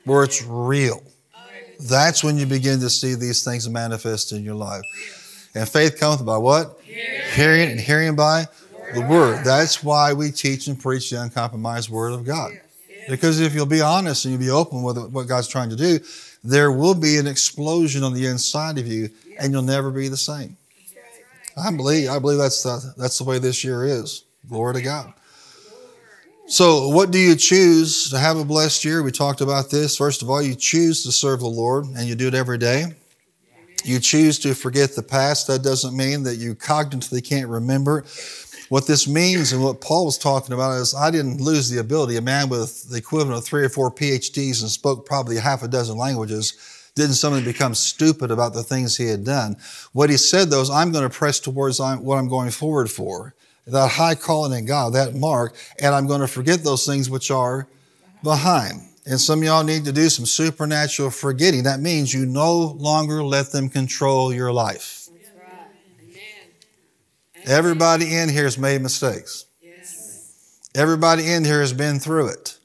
where 0.06 0.24
it's 0.24 0.44
real. 0.44 1.02
That's 1.90 2.24
when 2.24 2.38
you 2.38 2.46
begin 2.46 2.80
to 2.82 2.92
see 2.92 3.16
these 3.16 3.44
things 3.44 3.68
manifest 3.68 4.34
in 4.34 4.44
your 4.44 4.54
life. 4.54 4.84
And 5.54 5.68
faith 5.68 6.00
cometh 6.00 6.26
by 6.26 6.38
what? 6.38 6.80
Hearing, 6.84 7.72
and 7.72 7.80
hearing 7.80 8.16
by 8.16 8.46
the 8.94 9.02
word. 9.02 9.44
That's 9.46 9.84
why 9.84 10.14
we 10.14 10.32
teach 10.32 10.68
and 10.68 10.80
preach 10.80 11.10
the 11.10 11.22
uncompromised 11.22 11.90
word 11.90 12.14
of 12.14 12.26
God. 12.26 12.52
Because 13.10 13.40
if 13.40 13.54
you'll 13.54 13.66
be 13.66 13.82
honest 13.82 14.26
and 14.26 14.34
you'll 14.34 14.42
be 14.42 14.50
open 14.50 14.84
with 14.84 14.98
what 15.12 15.28
God's 15.28 15.48
trying 15.48 15.70
to 15.70 15.76
do, 15.76 16.00
there 16.44 16.72
will 16.72 16.96
be 16.96 17.18
an 17.18 17.28
explosion 17.28 18.04
on 18.04 18.14
the 18.14 18.26
inside 18.26 18.78
of 18.78 18.88
you, 18.88 19.10
and 19.40 19.52
you'll 19.52 19.62
never 19.62 19.92
be 19.92 20.08
the 20.08 20.18
same. 20.18 20.58
I 21.58 21.72
believe 21.76 22.10
I 22.10 22.20
believe 22.20 22.38
that's 22.38 22.64
the 22.64 22.94
that's 22.98 23.18
the 23.18 23.26
way 23.26 23.38
this 23.38 23.64
year 23.64 23.86
is. 23.86 24.24
Glory 24.50 24.76
to 24.76 24.82
God. 24.82 25.14
So, 26.48 26.90
what 26.90 27.12
do 27.12 27.18
you 27.18 27.36
choose 27.36 28.10
to 28.10 28.20
have 28.20 28.38
a 28.38 28.44
blessed 28.44 28.84
year? 28.84 29.04
We 29.04 29.12
talked 29.12 29.42
about 29.42 29.70
this. 29.70 29.96
First 29.96 30.22
of 30.22 30.30
all, 30.30 30.42
you 30.42 30.56
choose 30.56 31.04
to 31.04 31.12
serve 31.12 31.40
the 31.40 31.48
Lord, 31.48 31.86
and 31.86 32.08
you 32.08 32.16
do 32.16 32.28
it 32.28 32.34
every 32.34 32.58
day. 32.58 32.96
You 33.84 34.00
choose 34.00 34.40
to 34.40 34.54
forget 34.54 34.96
the 34.96 35.04
past. 35.04 35.48
That 35.48 35.64
doesn't 35.64 35.96
mean 35.96 36.24
that 36.24 36.36
you 36.36 36.56
cognitively 36.56 37.24
can't 37.24 37.48
remember. 37.48 38.06
What 38.70 38.88
this 38.88 39.08
means 39.08 39.52
and 39.52 39.64
what 39.64 39.82
Paul 39.82 40.06
was 40.06 40.18
talking 40.18 40.54
about 40.54 40.80
is 40.80 40.96
I 40.96 41.12
didn't 41.12 41.42
lose 41.42 41.70
the 41.70 41.80
ability. 41.80 42.16
A 42.16 42.22
man 42.22 42.48
with 42.48 42.90
the 42.90 42.98
equivalent 42.98 43.38
of 43.38 43.44
three 43.44 43.66
or 43.66 43.70
four 43.70 43.92
PhDs 43.92 44.62
and 44.62 44.72
spoke 44.72 45.06
probably 45.06 45.38
half 45.38 45.64
a 45.64 45.68
dozen 45.68 45.98
languages 45.98 46.54
didn't 46.96 47.16
suddenly 47.16 47.44
become 47.44 47.74
stupid 47.74 48.32
about 48.32 48.54
the 48.54 48.64
things 48.64 48.96
he 48.96 49.08
had 49.08 49.24
done. 49.24 49.58
What 49.94 50.10
he 50.10 50.18
said 50.18 50.50
though 50.50 50.62
is 50.62 50.70
I'm 50.70 50.92
going 50.92 51.10
to 51.10 51.16
press 51.16 51.40
towards 51.40 51.80
what 51.80 52.18
I'm 52.18 52.30
going 52.30 52.52
forward 52.52 52.90
for. 52.90 53.34
That 53.68 53.92
high 53.92 54.16
calling 54.16 54.58
in 54.58 54.66
God, 54.66 54.94
that 54.94 55.16
mark, 55.16 55.56
and 55.80 55.94
I'm 55.94 56.08
going 56.08 56.22
to 56.22 56.28
forget 56.28 56.64
those 56.64 56.86
things 56.86 57.10
which 57.10 57.30
are 57.30 57.68
behind. 58.24 58.82
And 59.06 59.20
some 59.20 59.40
of 59.40 59.46
y'all 59.46 59.64
need 59.64 59.86
to 59.86 59.92
do 59.92 60.10
some 60.10 60.26
supernatural 60.26 61.10
forgetting. 61.10 61.64
That 61.64 61.80
means 61.80 62.14
you 62.14 62.26
no 62.26 62.76
longer 62.78 63.24
let 63.24 63.52
them 63.52 63.70
control 63.70 64.34
your 64.34 64.54
life. 64.54 65.10
Everybody 67.46 68.16
in 68.16 68.30
here 68.30 68.44
has 68.44 68.58
made 68.58 68.82
mistakes. 68.82 69.46
Everybody 70.76 71.32
in 71.32 71.44
here 71.44 71.60
has 71.62 71.74
been 71.74 72.00
through 72.00 72.28
it. 72.28 72.58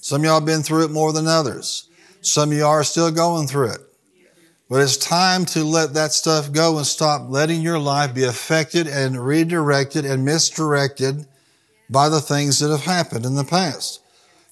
Some 0.00 0.20
of 0.20 0.24
y'all 0.24 0.34
have 0.36 0.46
been 0.46 0.62
through 0.62 0.84
it 0.84 0.90
more 0.92 1.12
than 1.12 1.26
others. 1.26 1.88
Some 2.20 2.52
of 2.52 2.58
y'all 2.58 2.68
are 2.68 2.84
still 2.84 3.10
going 3.10 3.48
through 3.48 3.72
it. 3.72 3.80
But 4.68 4.82
it's 4.82 4.96
time 4.96 5.44
to 5.46 5.64
let 5.64 5.94
that 5.94 6.12
stuff 6.12 6.52
go 6.52 6.76
and 6.76 6.86
stop 6.86 7.28
letting 7.28 7.60
your 7.60 7.78
life 7.78 8.14
be 8.14 8.24
affected 8.24 8.86
and 8.86 9.24
redirected 9.24 10.04
and 10.04 10.24
misdirected 10.24 11.26
by 11.90 12.08
the 12.08 12.20
things 12.20 12.58
that 12.60 12.70
have 12.70 12.84
happened 12.84 13.24
in 13.24 13.34
the 13.34 13.44
past. 13.44 14.00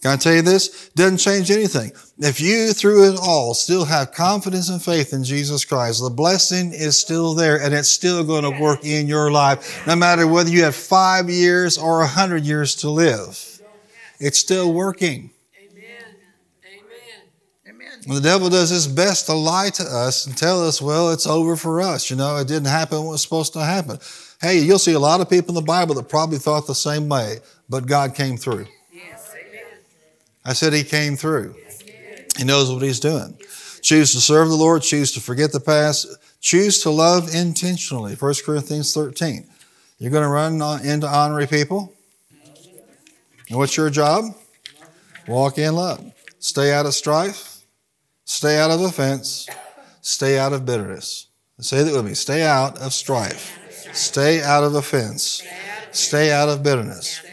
Can 0.04 0.12
I 0.12 0.16
tell 0.16 0.34
you 0.34 0.42
this? 0.42 0.90
Doesn't 0.90 1.16
change 1.16 1.50
anything. 1.50 1.90
If 2.18 2.38
you, 2.38 2.74
through 2.74 3.10
it 3.10 3.18
all, 3.18 3.54
still 3.54 3.86
have 3.86 4.12
confidence 4.12 4.68
and 4.68 4.82
faith 4.82 5.14
in 5.14 5.24
Jesus 5.24 5.64
Christ, 5.64 6.02
the 6.02 6.10
blessing 6.10 6.74
is 6.74 7.00
still 7.00 7.32
there 7.32 7.58
and 7.62 7.72
it's 7.72 7.88
still 7.88 8.22
going 8.22 8.42
to 8.42 8.50
work 8.60 8.84
in 8.84 9.06
your 9.06 9.32
life, 9.32 9.86
no 9.86 9.96
matter 9.96 10.26
whether 10.26 10.50
you 10.50 10.62
have 10.64 10.74
five 10.74 11.30
years 11.30 11.78
or 11.78 12.02
a 12.02 12.06
hundred 12.06 12.44
years 12.44 12.74
to 12.76 12.90
live. 12.90 13.62
It's 14.20 14.38
still 14.38 14.74
working. 14.74 15.30
And 18.06 18.14
the 18.14 18.20
devil 18.20 18.50
does 18.50 18.68
his 18.68 18.86
best 18.86 19.24
to 19.24 19.32
lie 19.32 19.70
to 19.70 19.84
us 19.84 20.26
and 20.26 20.36
tell 20.36 20.68
us, 20.68 20.82
well, 20.82 21.12
it's 21.12 21.26
over 21.26 21.56
for 21.56 21.80
us. 21.80 22.10
You 22.10 22.16
know, 22.16 22.36
it 22.36 22.46
didn't 22.46 22.66
happen 22.66 22.98
what 22.98 23.12
was 23.12 23.22
supposed 23.22 23.54
to 23.54 23.64
happen. 23.64 23.98
Hey, 24.38 24.58
you'll 24.58 24.78
see 24.78 24.92
a 24.92 24.98
lot 24.98 25.22
of 25.22 25.30
people 25.30 25.52
in 25.52 25.54
the 25.54 25.62
Bible 25.62 25.94
that 25.94 26.10
probably 26.10 26.36
thought 26.36 26.66
the 26.66 26.74
same 26.74 27.08
way, 27.08 27.38
but 27.70 27.86
God 27.86 28.14
came 28.14 28.36
through. 28.36 28.66
I 30.44 30.52
said 30.52 30.72
he 30.72 30.84
came 30.84 31.16
through. 31.16 31.54
He 32.36 32.44
knows 32.44 32.70
what 32.70 32.82
he's 32.82 33.00
doing. 33.00 33.38
Choose 33.80 34.12
to 34.12 34.20
serve 34.20 34.48
the 34.48 34.54
Lord, 34.54 34.82
choose 34.82 35.12
to 35.12 35.20
forget 35.20 35.52
the 35.52 35.60
past, 35.60 36.06
choose 36.40 36.82
to 36.82 36.90
love 36.90 37.34
intentionally. 37.34 38.14
1 38.14 38.34
Corinthians 38.44 38.92
13. 38.94 39.46
You're 39.98 40.10
going 40.10 40.22
to 40.22 40.28
run 40.28 40.60
into 40.84 41.06
honorary 41.06 41.46
people. 41.46 41.92
And 43.48 43.58
what's 43.58 43.76
your 43.76 43.90
job? 43.90 44.24
Walk 45.28 45.58
in 45.58 45.74
love. 45.74 46.12
Stay 46.38 46.72
out 46.72 46.86
of 46.86 46.94
strife. 46.94 47.62
Stay 48.24 48.58
out 48.58 48.70
of 48.70 48.80
offense. 48.80 49.48
Stay 50.00 50.38
out 50.38 50.52
of 50.52 50.66
bitterness. 50.66 51.28
Say 51.60 51.82
that 51.82 51.94
with 51.94 52.04
me. 52.04 52.14
Stay 52.14 52.42
out 52.42 52.78
of 52.78 52.92
strife. 52.92 53.58
Stay 53.92 54.42
out 54.42 54.64
of 54.64 54.74
offense. 54.74 55.42
Stay 55.92 56.32
out 56.32 56.48
of 56.48 56.62
bitterness. 56.62 57.23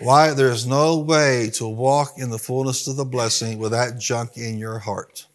Why? 0.00 0.32
There's 0.32 0.66
no 0.66 0.98
way 0.98 1.50
to 1.54 1.68
walk 1.68 2.14
in 2.16 2.30
the 2.30 2.38
fullness 2.38 2.86
of 2.88 2.96
the 2.96 3.04
blessing 3.04 3.58
with 3.58 3.72
that 3.72 3.98
junk 3.98 4.36
in 4.36 4.58
your 4.58 4.78
heart. 4.78 5.26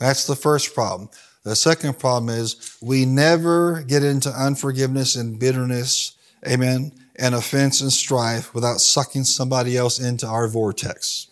That's 0.00 0.26
the 0.26 0.34
first 0.34 0.74
problem. 0.74 1.08
The 1.44 1.54
second 1.54 1.98
problem 2.00 2.28
is 2.28 2.76
we 2.82 3.04
never 3.04 3.82
get 3.82 4.02
into 4.02 4.30
unforgiveness 4.30 5.14
and 5.14 5.38
bitterness, 5.38 6.16
amen, 6.46 6.92
and 7.14 7.36
offense 7.36 7.80
and 7.80 7.92
strife 7.92 8.52
without 8.52 8.80
sucking 8.80 9.24
somebody 9.24 9.76
else 9.76 10.00
into 10.00 10.26
our 10.26 10.48
vortex. 10.48 11.28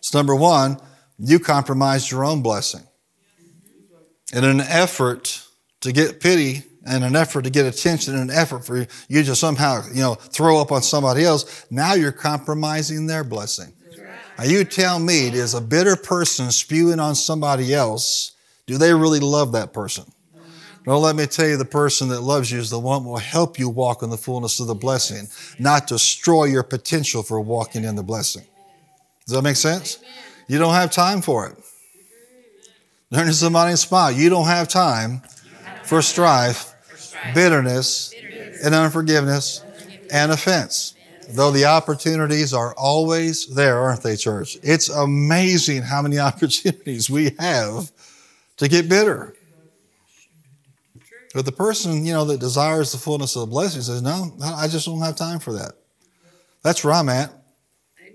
So, 0.00 0.18
number 0.18 0.34
one, 0.34 0.80
you 1.18 1.38
compromised 1.38 2.10
your 2.10 2.24
own 2.24 2.42
blessing. 2.42 2.82
In 4.32 4.42
an 4.44 4.60
effort 4.60 5.46
to 5.80 5.92
get 5.92 6.20
pity 6.20 6.64
in 6.86 7.02
an 7.02 7.16
effort 7.16 7.42
to 7.42 7.50
get 7.50 7.66
attention, 7.66 8.14
and 8.14 8.30
an 8.30 8.36
effort 8.36 8.64
for 8.64 8.86
you 9.08 9.22
to 9.22 9.34
somehow, 9.34 9.82
you 9.92 10.00
know, 10.00 10.14
throw 10.14 10.60
up 10.60 10.72
on 10.72 10.82
somebody 10.82 11.24
else, 11.24 11.66
now 11.70 11.94
you're 11.94 12.12
compromising 12.12 13.06
their 13.06 13.24
blessing. 13.24 13.72
Now 14.38 14.44
you 14.44 14.64
tell 14.64 14.98
me, 14.98 15.28
is 15.28 15.54
a 15.54 15.60
bitter 15.60 15.96
person 15.96 16.50
spewing 16.50 17.00
on 17.00 17.14
somebody 17.14 17.74
else, 17.74 18.32
do 18.66 18.78
they 18.78 18.94
really 18.94 19.20
love 19.20 19.52
that 19.52 19.72
person? 19.72 20.04
Well, 20.86 21.00
let 21.00 21.16
me 21.16 21.26
tell 21.26 21.46
you, 21.46 21.56
the 21.56 21.66
person 21.66 22.08
that 22.08 22.22
loves 22.22 22.50
you 22.50 22.58
is 22.58 22.70
the 22.70 22.78
one 22.78 23.02
who 23.02 23.10
will 23.10 23.18
help 23.18 23.58
you 23.58 23.68
walk 23.68 24.02
in 24.02 24.08
the 24.08 24.16
fullness 24.16 24.58
of 24.60 24.68
the 24.68 24.74
blessing, 24.74 25.28
not 25.58 25.86
destroy 25.86 26.44
your 26.44 26.62
potential 26.62 27.22
for 27.22 27.40
walking 27.40 27.84
in 27.84 27.94
the 27.94 28.02
blessing. 28.02 28.44
Does 29.26 29.34
that 29.34 29.42
make 29.42 29.56
sense? 29.56 29.98
You 30.46 30.58
don't 30.58 30.72
have 30.72 30.90
time 30.90 31.20
for 31.20 31.46
it. 31.48 31.58
Learn 33.10 33.26
to 33.26 33.34
somebody 33.34 33.70
and 33.70 33.78
smile. 33.78 34.10
You 34.10 34.30
don't 34.30 34.46
have 34.46 34.68
time 34.68 35.20
for 35.88 36.02
strife 36.02 36.74
bitterness, 37.34 38.14
and 38.62 38.74
unforgiveness 38.74 39.62
and 40.10 40.32
offense. 40.32 40.94
Though 41.30 41.50
the 41.50 41.66
opportunities 41.66 42.54
are 42.54 42.74
always 42.74 43.46
there, 43.54 43.78
aren't 43.78 44.02
they, 44.02 44.16
church? 44.16 44.56
It's 44.62 44.88
amazing 44.88 45.82
how 45.82 46.02
many 46.02 46.18
opportunities 46.30 47.10
we 47.10 47.34
have 47.38 47.90
to 48.56 48.68
get 48.68 48.88
bitter. 48.88 49.34
But 51.34 51.44
the 51.44 51.52
person, 51.52 52.04
you 52.06 52.14
know, 52.14 52.24
that 52.26 52.40
desires 52.40 52.92
the 52.92 52.98
fullness 52.98 53.36
of 53.36 53.40
the 53.40 53.46
blessing 53.46 53.82
says, 53.82 54.02
No, 54.02 54.34
I 54.42 54.66
just 54.68 54.86
don't 54.86 55.00
have 55.00 55.16
time 55.16 55.38
for 55.38 55.52
that. 55.54 55.72
That's 56.62 56.82
where 56.82 56.94
I'm 56.94 57.08
at. 57.08 57.30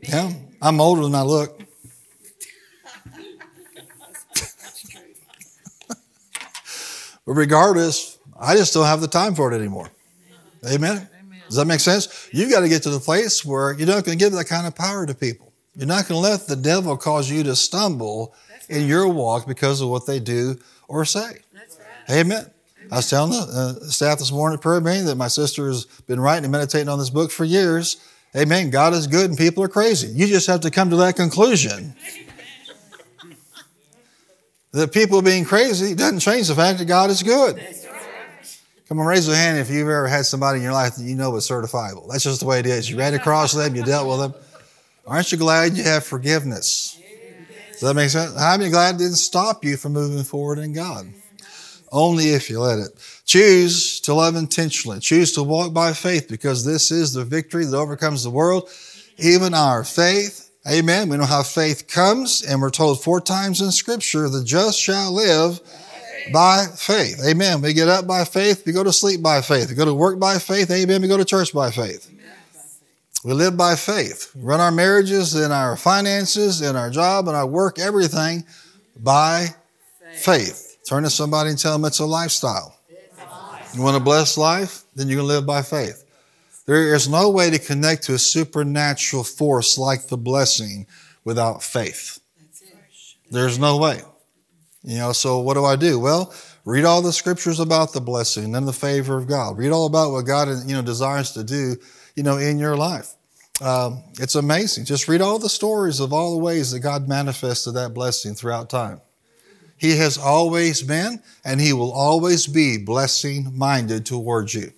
Yeah, 0.02 0.32
I'm 0.62 0.82
older 0.82 1.04
than 1.04 1.16
I 1.16 1.22
look. 1.22 1.62
But 7.26 7.34
regardless, 7.34 8.18
I 8.40 8.56
just 8.56 8.74
don't 8.74 8.86
have 8.86 9.02
the 9.02 9.08
time 9.08 9.36
for 9.36 9.52
it 9.52 9.56
anymore. 9.56 9.90
Amen. 10.66 11.08
Amen. 11.20 11.42
Does 11.48 11.58
that 11.58 11.66
make 11.66 11.80
sense? 11.80 12.30
You've 12.32 12.50
got 12.50 12.62
to 12.62 12.70
get 12.70 12.84
to 12.84 12.90
the 12.90 13.00
place 13.00 13.44
where 13.46 13.74
you're 13.74 13.88
not 13.88 14.06
going 14.06 14.18
to 14.18 14.24
give 14.24 14.34
that 14.34 14.46
kind 14.46 14.66
of 14.66 14.76
power 14.76 15.06
to 15.06 15.14
people. 15.14 15.54
You're 15.76 15.88
not 15.88 16.08
going 16.08 16.22
to 16.22 16.30
let 16.30 16.48
the 16.48 16.56
devil 16.56 16.96
cause 16.98 17.30
you 17.30 17.44
to 17.44 17.56
stumble 17.56 18.36
in 18.70 18.88
your 18.88 19.08
walk 19.08 19.48
because 19.48 19.82
of 19.82 19.90
what 19.90 20.06
they 20.06 20.20
do 20.20 20.58
or 20.88 21.06
say. 21.06 21.40
That's 21.54 21.78
right. 21.78 22.20
Amen. 22.20 22.38
Amen. 22.38 22.52
I 22.92 22.98
was 22.98 23.10
telling 23.10 23.32
the 23.32 23.38
uh, 23.82 23.86
staff 23.86 24.20
this 24.20 24.32
morning 24.32 24.58
at 24.58 24.62
prayer 24.62 24.82
meeting 24.82 25.06
that 25.06 25.16
my 25.16 25.28
sister 25.28 25.68
has 25.68 25.86
been 26.08 26.20
writing 26.20 26.46
and 26.46 26.52
meditating 26.52 26.90
on 26.90 27.00
this 27.00 27.10
book 27.10 27.32
for 27.32 27.46
years. 27.46 27.98
Amen. 28.36 28.70
God 28.70 28.94
is 28.94 29.08
good 29.08 29.30
and 29.30 29.38
people 29.38 29.64
are 29.64 29.68
crazy. 29.70 30.08
You 30.08 30.28
just 30.28 30.48
have 30.48 30.62
to 30.62 30.72
come 30.72 30.90
to 30.90 30.96
that 30.98 31.16
conclusion. 31.16 31.96
That 34.74 34.92
people 34.92 35.22
being 35.22 35.46
crazy 35.46 35.96
doesn't 35.96 36.20
change 36.20 36.48
the 36.48 36.56
fact 36.56 36.80
that 36.80 36.86
God 36.86 37.10
is 37.10 37.24
good. 37.24 37.60
Come 38.90 39.00
on, 39.00 39.06
raise 39.06 39.28
your 39.28 39.36
hand 39.36 39.58
if 39.60 39.70
you've 39.70 39.88
ever 39.88 40.08
had 40.08 40.26
somebody 40.26 40.58
in 40.58 40.64
your 40.64 40.74
life 40.74 40.96
that 40.96 41.04
you 41.04 41.16
know 41.16 41.36
is 41.36 41.48
certifiable. 41.48 42.08
That's 42.12 42.24
just 42.24 42.42
the 42.42 42.46
way 42.46 42.60
it 42.60 42.66
is. 42.66 42.90
You 42.90 42.98
ran 42.98 43.14
across 43.14 43.54
them, 43.54 43.76
you 43.76 43.84
dealt 43.84 44.08
with 44.08 44.20
them. 44.20 44.34
Aren't 45.08 45.32
you 45.32 45.38
glad 45.38 45.78
you 45.78 45.84
have 45.84 46.04
forgiveness? 46.04 47.00
Does 47.72 47.82
that 47.82 47.94
make 47.94 48.10
sense? 48.10 48.38
How 48.38 48.58
many 48.58 48.70
glad 48.70 48.96
it 48.96 48.98
didn't 49.00 49.16
stop 49.16 49.64
you 49.64 49.78
from 49.78 49.94
moving 49.94 50.24
forward 50.24 50.60
in 50.60 50.74
God? 50.74 51.12
Only 51.92 52.30
if 52.30 52.50
you 52.50 52.60
let 52.60 52.80
it. 52.80 52.90
Choose 53.26 54.00
to 54.02 54.14
love 54.14 54.36
intentionally. 54.36 55.00
Choose 55.00 55.34
to 55.34 55.44
walk 55.44 55.74
by 55.74 55.94
faith 55.94 56.28
because 56.28 56.66
this 56.66 56.92
is 56.92 57.14
the 57.14 57.24
victory 57.24 57.66
that 57.66 57.78
overcomes 57.78 58.24
the 58.24 58.30
world. 58.30 58.70
Even 59.18 59.54
our 59.54 59.84
faith. 59.84 60.50
Amen. 60.70 61.10
We 61.10 61.18
know 61.18 61.26
how 61.26 61.44
faith 61.44 61.88
comes, 61.88 62.42
and 62.42 62.62
we're 62.62 62.70
told 62.70 63.04
four 63.04 63.20
times 63.20 63.60
in 63.60 63.72
Scripture, 63.72 64.30
the 64.30 64.44
just 64.44 64.80
shall 64.80 65.12
live 65.12 65.60
by 66.32 66.68
faith. 66.76 67.22
Amen. 67.26 67.62
We 67.62 67.74
get 67.74 67.90
up 67.90 68.08
by 68.08 68.24
faith. 68.24 68.64
We 68.66 68.72
go 68.72 68.84
to 68.84 68.94
sleep 68.94 69.22
by 69.22 69.42
faith. 69.42 69.70
We 69.70 69.76
go 69.76 69.84
to 69.84 69.94
work 69.94 70.20
by 70.20 70.40
faith. 70.40 70.72
Amen. 70.72 71.02
We 71.02 71.10
go 71.10 71.18
to 71.18 71.26
church 71.26 71.54
by 71.54 71.70
faith. 71.70 72.10
We 73.26 73.34
live 73.34 73.58
by 73.58 73.76
faith. 73.76 74.34
We 74.36 74.44
run 74.44 74.62
our 74.62 74.72
marriages 74.72 75.36
and 75.36 75.52
our 75.52 75.76
finances 75.76 76.62
and 76.62 76.78
our 76.78 76.90
job 76.90 77.28
and 77.28 77.36
our 77.36 77.48
work, 77.48 77.78
everything 77.78 78.46
by 78.98 79.48
faith. 80.16 80.78
Turn 80.88 81.04
to 81.04 81.10
somebody 81.10 81.50
and 81.50 81.60
tell 81.60 81.74
them 81.74 81.86
it's 81.86 82.00
a 82.00 82.06
lifestyle. 82.06 82.78
You 83.74 83.82
want 83.82 83.98
a 83.98 84.00
blessed 84.00 84.38
life? 84.38 84.84
Then 84.96 85.10
you 85.10 85.18
can 85.18 85.28
live 85.28 85.46
by 85.46 85.62
faith. 85.62 86.03
There 86.66 86.96
is 86.96 87.10
no 87.10 87.30
way 87.30 87.50
to 87.50 87.60
connect 87.60 88.04
to 88.04 88.14
a 88.14 88.20
supernatural 88.20 89.24
force 89.24 89.78
like 89.78 90.08
the 90.08 90.18
blessing 90.18 90.88
without 91.24 91.62
faith. 91.62 92.20
There's 93.30 93.60
no 93.60 93.78
way. 93.78 94.02
You 94.84 94.98
know, 94.98 95.12
so 95.12 95.40
what 95.40 95.56
do 95.56 95.66
I 95.66 95.76
do? 95.76 96.00
Well, 96.00 96.34
read 96.66 96.86
all 96.86 97.02
the 97.02 97.14
scriptures 97.14 97.60
about 97.60 97.94
the 97.94 98.02
blessing 98.02 98.56
and 98.56 98.68
the 98.68 98.74
favor 98.74 99.18
of 99.18 99.28
God. 99.28 99.58
Read 99.58 99.72
all 99.72 99.86
about 99.86 100.12
what 100.12 100.26
God, 100.26 100.50
you 100.66 100.76
know, 100.76 100.82
desires 100.82 101.32
to 101.32 101.44
do, 101.44 101.76
you 102.16 102.24
know, 102.24 102.38
in 102.38 102.60
your 102.60 102.78
life. 102.78 103.14
Um, 103.62 104.04
it's 104.20 104.36
amazing. 104.36 104.86
Just 104.86 105.08
read 105.08 105.22
all 105.22 105.40
the 105.40 105.50
stories 105.50 106.00
of 106.00 106.12
all 106.12 106.32
the 106.32 106.44
ways 106.44 106.72
that 106.72 106.80
God 106.80 107.08
manifested 107.08 107.76
that 107.76 107.94
blessing 107.94 108.36
throughout 108.36 108.70
time. 108.70 109.00
He 109.78 109.98
has 109.98 110.18
always 110.18 110.82
been 110.82 111.22
and 111.44 111.60
he 111.60 111.74
will 111.74 111.92
always 111.92 112.48
be 112.48 112.78
blessing 112.78 113.58
minded 113.58 114.06
towards 114.06 114.54
you. 114.54 114.72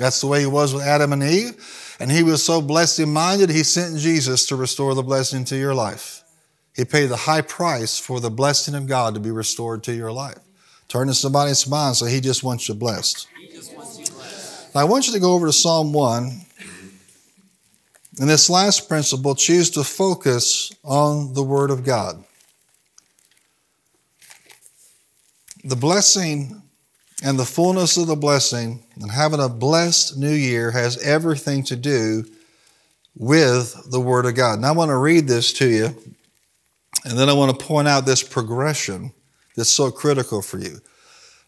That's 0.00 0.22
the 0.22 0.26
way 0.28 0.40
he 0.40 0.46
was 0.46 0.72
with 0.72 0.82
Adam 0.82 1.12
and 1.12 1.22
Eve. 1.22 1.96
And 2.00 2.10
he 2.10 2.22
was 2.22 2.42
so 2.42 2.62
blessing 2.62 3.12
minded, 3.12 3.50
he 3.50 3.62
sent 3.62 3.98
Jesus 3.98 4.46
to 4.46 4.56
restore 4.56 4.94
the 4.94 5.02
blessing 5.02 5.44
to 5.44 5.56
your 5.56 5.74
life. 5.74 6.24
He 6.74 6.86
paid 6.86 7.06
the 7.06 7.16
high 7.16 7.42
price 7.42 7.98
for 7.98 8.18
the 8.18 8.30
blessing 8.30 8.74
of 8.74 8.86
God 8.86 9.12
to 9.12 9.20
be 9.20 9.30
restored 9.30 9.82
to 9.84 9.92
your 9.92 10.10
life. 10.10 10.38
Turn 10.88 11.08
to 11.08 11.14
somebody 11.14 11.50
and 11.50 11.56
smile 11.56 11.88
and 11.88 11.96
say, 11.96 12.10
He 12.10 12.20
just 12.22 12.42
wants 12.42 12.66
you 12.66 12.74
blessed. 12.74 13.28
Now, 14.74 14.80
I 14.80 14.84
want 14.84 15.06
you 15.06 15.12
to 15.12 15.20
go 15.20 15.34
over 15.34 15.46
to 15.46 15.52
Psalm 15.52 15.92
1. 15.92 16.40
And 18.20 18.28
this 18.28 18.48
last 18.48 18.88
principle, 18.88 19.34
choose 19.34 19.68
to 19.70 19.84
focus 19.84 20.72
on 20.82 21.34
the 21.34 21.42
Word 21.42 21.70
of 21.70 21.84
God. 21.84 22.24
The 25.62 25.76
blessing 25.76 26.59
and 27.22 27.38
the 27.38 27.44
fullness 27.44 27.96
of 27.96 28.06
the 28.06 28.16
blessing 28.16 28.82
and 29.00 29.10
having 29.10 29.40
a 29.40 29.48
blessed 29.48 30.16
new 30.16 30.32
year 30.32 30.70
has 30.70 31.02
everything 31.02 31.62
to 31.64 31.76
do 31.76 32.24
with 33.16 33.90
the 33.90 34.00
Word 34.00 34.26
of 34.26 34.34
God. 34.34 34.60
Now, 34.60 34.68
I 34.68 34.72
want 34.72 34.90
to 34.90 34.96
read 34.96 35.26
this 35.26 35.52
to 35.54 35.68
you, 35.68 35.86
and 37.04 37.18
then 37.18 37.28
I 37.28 37.32
want 37.32 37.58
to 37.58 37.66
point 37.66 37.88
out 37.88 38.06
this 38.06 38.22
progression 38.22 39.12
that's 39.56 39.70
so 39.70 39.90
critical 39.90 40.40
for 40.42 40.58
you. 40.58 40.80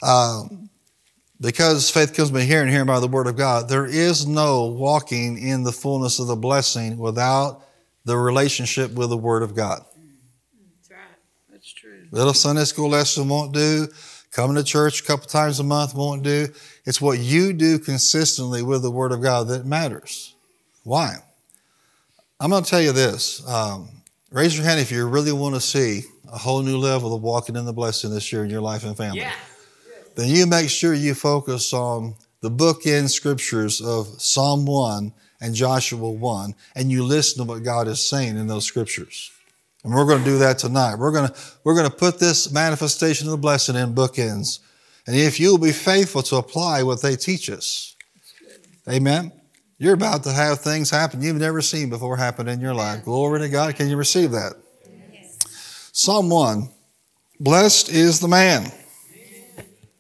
Um, 0.02 0.69
because 1.41 1.91
faith 1.91 2.14
comes 2.14 2.31
by 2.31 2.43
hearing, 2.43 2.69
hearing 2.69 2.87
by 2.87 3.00
the 3.00 3.09
Word 3.09 3.26
of 3.26 3.37
God, 3.37 3.69
there 3.69 3.87
is 3.87 4.26
no 4.26 4.67
walking 4.67 5.38
in 5.38 5.64
the 5.64 5.73
fullness 5.73 6.19
of 6.19 6.26
the 6.26 6.37
blessing 6.37 6.99
without 6.99 7.62
the 8.05 8.17
relationship 8.17 8.93
with 8.93 9.11
the 9.11 9.17
Word 9.17 9.43
of 9.43 9.55
God. 9.55 9.85
That's 10.76 10.91
right. 10.91 10.99
That's 11.50 11.73
true. 11.73 12.07
Little 12.11 12.35
Sunday 12.35 12.64
school 12.64 12.91
lesson 12.91 13.29
won't 13.29 13.52
do. 13.52 13.88
Coming 14.32 14.56
to 14.56 14.64
church 14.64 15.02
a 15.02 15.04
couple 15.04 15.26
times 15.26 15.60
a 15.60 15.62
month 15.62 15.94
won't 15.94 16.22
do. 16.22 16.48
It's 16.86 17.02
what 17.02 17.18
you 17.18 17.52
do 17.52 17.78
consistently 17.78 18.62
with 18.62 18.80
the 18.80 18.90
Word 18.90 19.12
of 19.12 19.22
God 19.22 19.48
that 19.48 19.66
matters. 19.66 20.34
Why? 20.84 21.16
I'm 22.40 22.50
going 22.50 22.64
to 22.64 22.68
tell 22.68 22.80
you 22.80 22.92
this. 22.92 23.46
Um, 23.46 23.90
raise 24.30 24.56
your 24.56 24.64
hand 24.64 24.80
if 24.80 24.90
you 24.90 25.06
really 25.06 25.32
want 25.32 25.54
to 25.54 25.60
see 25.60 26.04
a 26.32 26.38
whole 26.38 26.62
new 26.62 26.78
level 26.78 27.14
of 27.14 27.22
walking 27.22 27.56
in 27.56 27.66
the 27.66 27.74
blessing 27.74 28.10
this 28.10 28.32
year 28.32 28.42
in 28.42 28.48
your 28.48 28.62
life 28.62 28.84
and 28.84 28.96
family. 28.96 29.20
Yeah. 29.20 29.34
Then 30.16 30.30
you 30.30 30.46
make 30.46 30.70
sure 30.70 30.94
you 30.94 31.14
focus 31.14 31.74
on 31.74 32.14
the 32.40 32.50
bookend 32.50 33.10
scriptures 33.10 33.82
of 33.82 34.06
Psalm 34.21 34.64
1 34.64 35.12
and 35.42 35.54
Joshua 35.54 36.10
1, 36.10 36.54
and 36.75 36.90
you 36.90 37.04
listen 37.04 37.45
to 37.45 37.52
what 37.52 37.62
God 37.62 37.86
is 37.86 38.00
saying 38.00 38.38
in 38.38 38.47
those 38.47 38.64
scriptures. 38.64 39.30
And 39.84 39.92
we're 39.92 40.06
going 40.06 40.21
to 40.21 40.25
do 40.25 40.38
that 40.38 40.58
tonight. 40.58 40.97
We're 40.97 41.12
going 41.12 41.28
to, 41.28 41.34
we're 41.64 41.75
going 41.75 41.90
to 41.90 41.97
put 41.97 42.18
this 42.18 42.52
manifestation 42.52 43.26
of 43.26 43.32
the 43.32 43.38
blessing 43.38 43.76
in 43.76 43.95
bookends. 43.95 44.60
And 45.06 45.16
if 45.16 45.40
you 45.40 45.50
will 45.50 45.58
be 45.58 45.73
faithful 45.73 46.23
to 46.25 46.36
apply 46.36 46.84
what 46.84 47.02
they 47.02 47.16
teach 47.16 47.50
us, 47.50 47.97
amen. 48.88 49.32
You're 49.78 49.95
about 49.95 50.23
to 50.25 50.32
have 50.32 50.60
things 50.60 50.90
happen 50.90 51.23
you've 51.23 51.36
never 51.36 51.60
seen 51.60 51.90
before 51.90 52.16
happen 52.16 52.47
in 52.47 52.60
your 52.60 52.75
life. 52.75 53.04
Glory 53.04 53.40
to 53.40 53.49
God. 53.49 53.75
Can 53.75 53.88
you 53.88 53.97
receive 53.97 54.30
that? 54.30 54.54
Psalm 55.90 56.30
1 56.30 56.68
Blessed 57.40 57.88
is 57.88 58.21
the 58.21 58.28
man. 58.28 58.71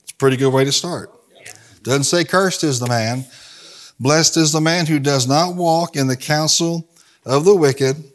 It's 0.02 0.12
a 0.12 0.14
pretty 0.14 0.36
good 0.36 0.52
way 0.52 0.64
to 0.64 0.70
start. 0.70 1.10
Doesn't 1.82 2.04
say 2.04 2.22
cursed 2.22 2.62
is 2.62 2.78
the 2.78 2.86
man. 2.86 3.24
Blessed 3.98 4.36
is 4.36 4.52
the 4.52 4.60
man 4.60 4.86
who 4.86 5.00
does 5.00 5.26
not 5.26 5.56
walk 5.56 5.96
in 5.96 6.06
the 6.06 6.16
counsel 6.16 6.88
of 7.26 7.44
the 7.44 7.56
wicked, 7.56 8.11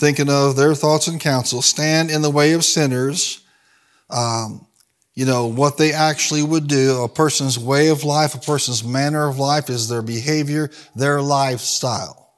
thinking 0.00 0.30
of 0.30 0.56
their 0.56 0.74
thoughts 0.74 1.08
and 1.08 1.20
counsel, 1.20 1.60
stand 1.60 2.10
in 2.10 2.22
the 2.22 2.30
way 2.30 2.52
of 2.52 2.64
sinners. 2.64 3.42
Um, 4.08 4.66
you 5.14 5.26
know, 5.26 5.46
what 5.46 5.76
they 5.76 5.92
actually 5.92 6.42
would 6.42 6.66
do, 6.66 7.02
a 7.02 7.08
person's 7.08 7.58
way 7.58 7.88
of 7.88 8.02
life, 8.02 8.34
a 8.34 8.38
person's 8.38 8.82
manner 8.82 9.28
of 9.28 9.38
life 9.38 9.68
is 9.68 9.88
their 9.88 10.00
behavior, 10.00 10.70
their 10.96 11.20
lifestyle. 11.20 12.32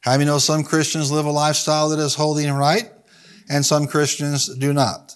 How 0.00 0.18
you 0.18 0.24
know 0.24 0.38
some 0.38 0.64
Christians 0.64 1.12
live 1.12 1.26
a 1.26 1.30
lifestyle 1.30 1.90
that 1.90 1.98
is 1.98 2.14
holy 2.14 2.46
and 2.46 2.58
right, 2.58 2.90
and 3.50 3.64
some 3.64 3.86
Christians 3.86 4.48
do 4.56 4.72
not? 4.72 5.14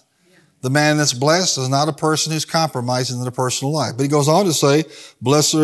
The 0.61 0.69
man 0.69 0.97
that's 0.97 1.13
blessed 1.13 1.57
is 1.57 1.69
not 1.69 1.89
a 1.89 1.93
person 1.93 2.31
who's 2.31 2.45
compromising 2.45 3.17
in 3.17 3.23
their 3.23 3.31
personal 3.31 3.73
life. 3.73 3.93
But 3.97 4.03
he 4.03 4.09
goes 4.09 4.27
on 4.27 4.45
to 4.45 4.53
say, 4.53 4.85
Blessed 5.19 5.55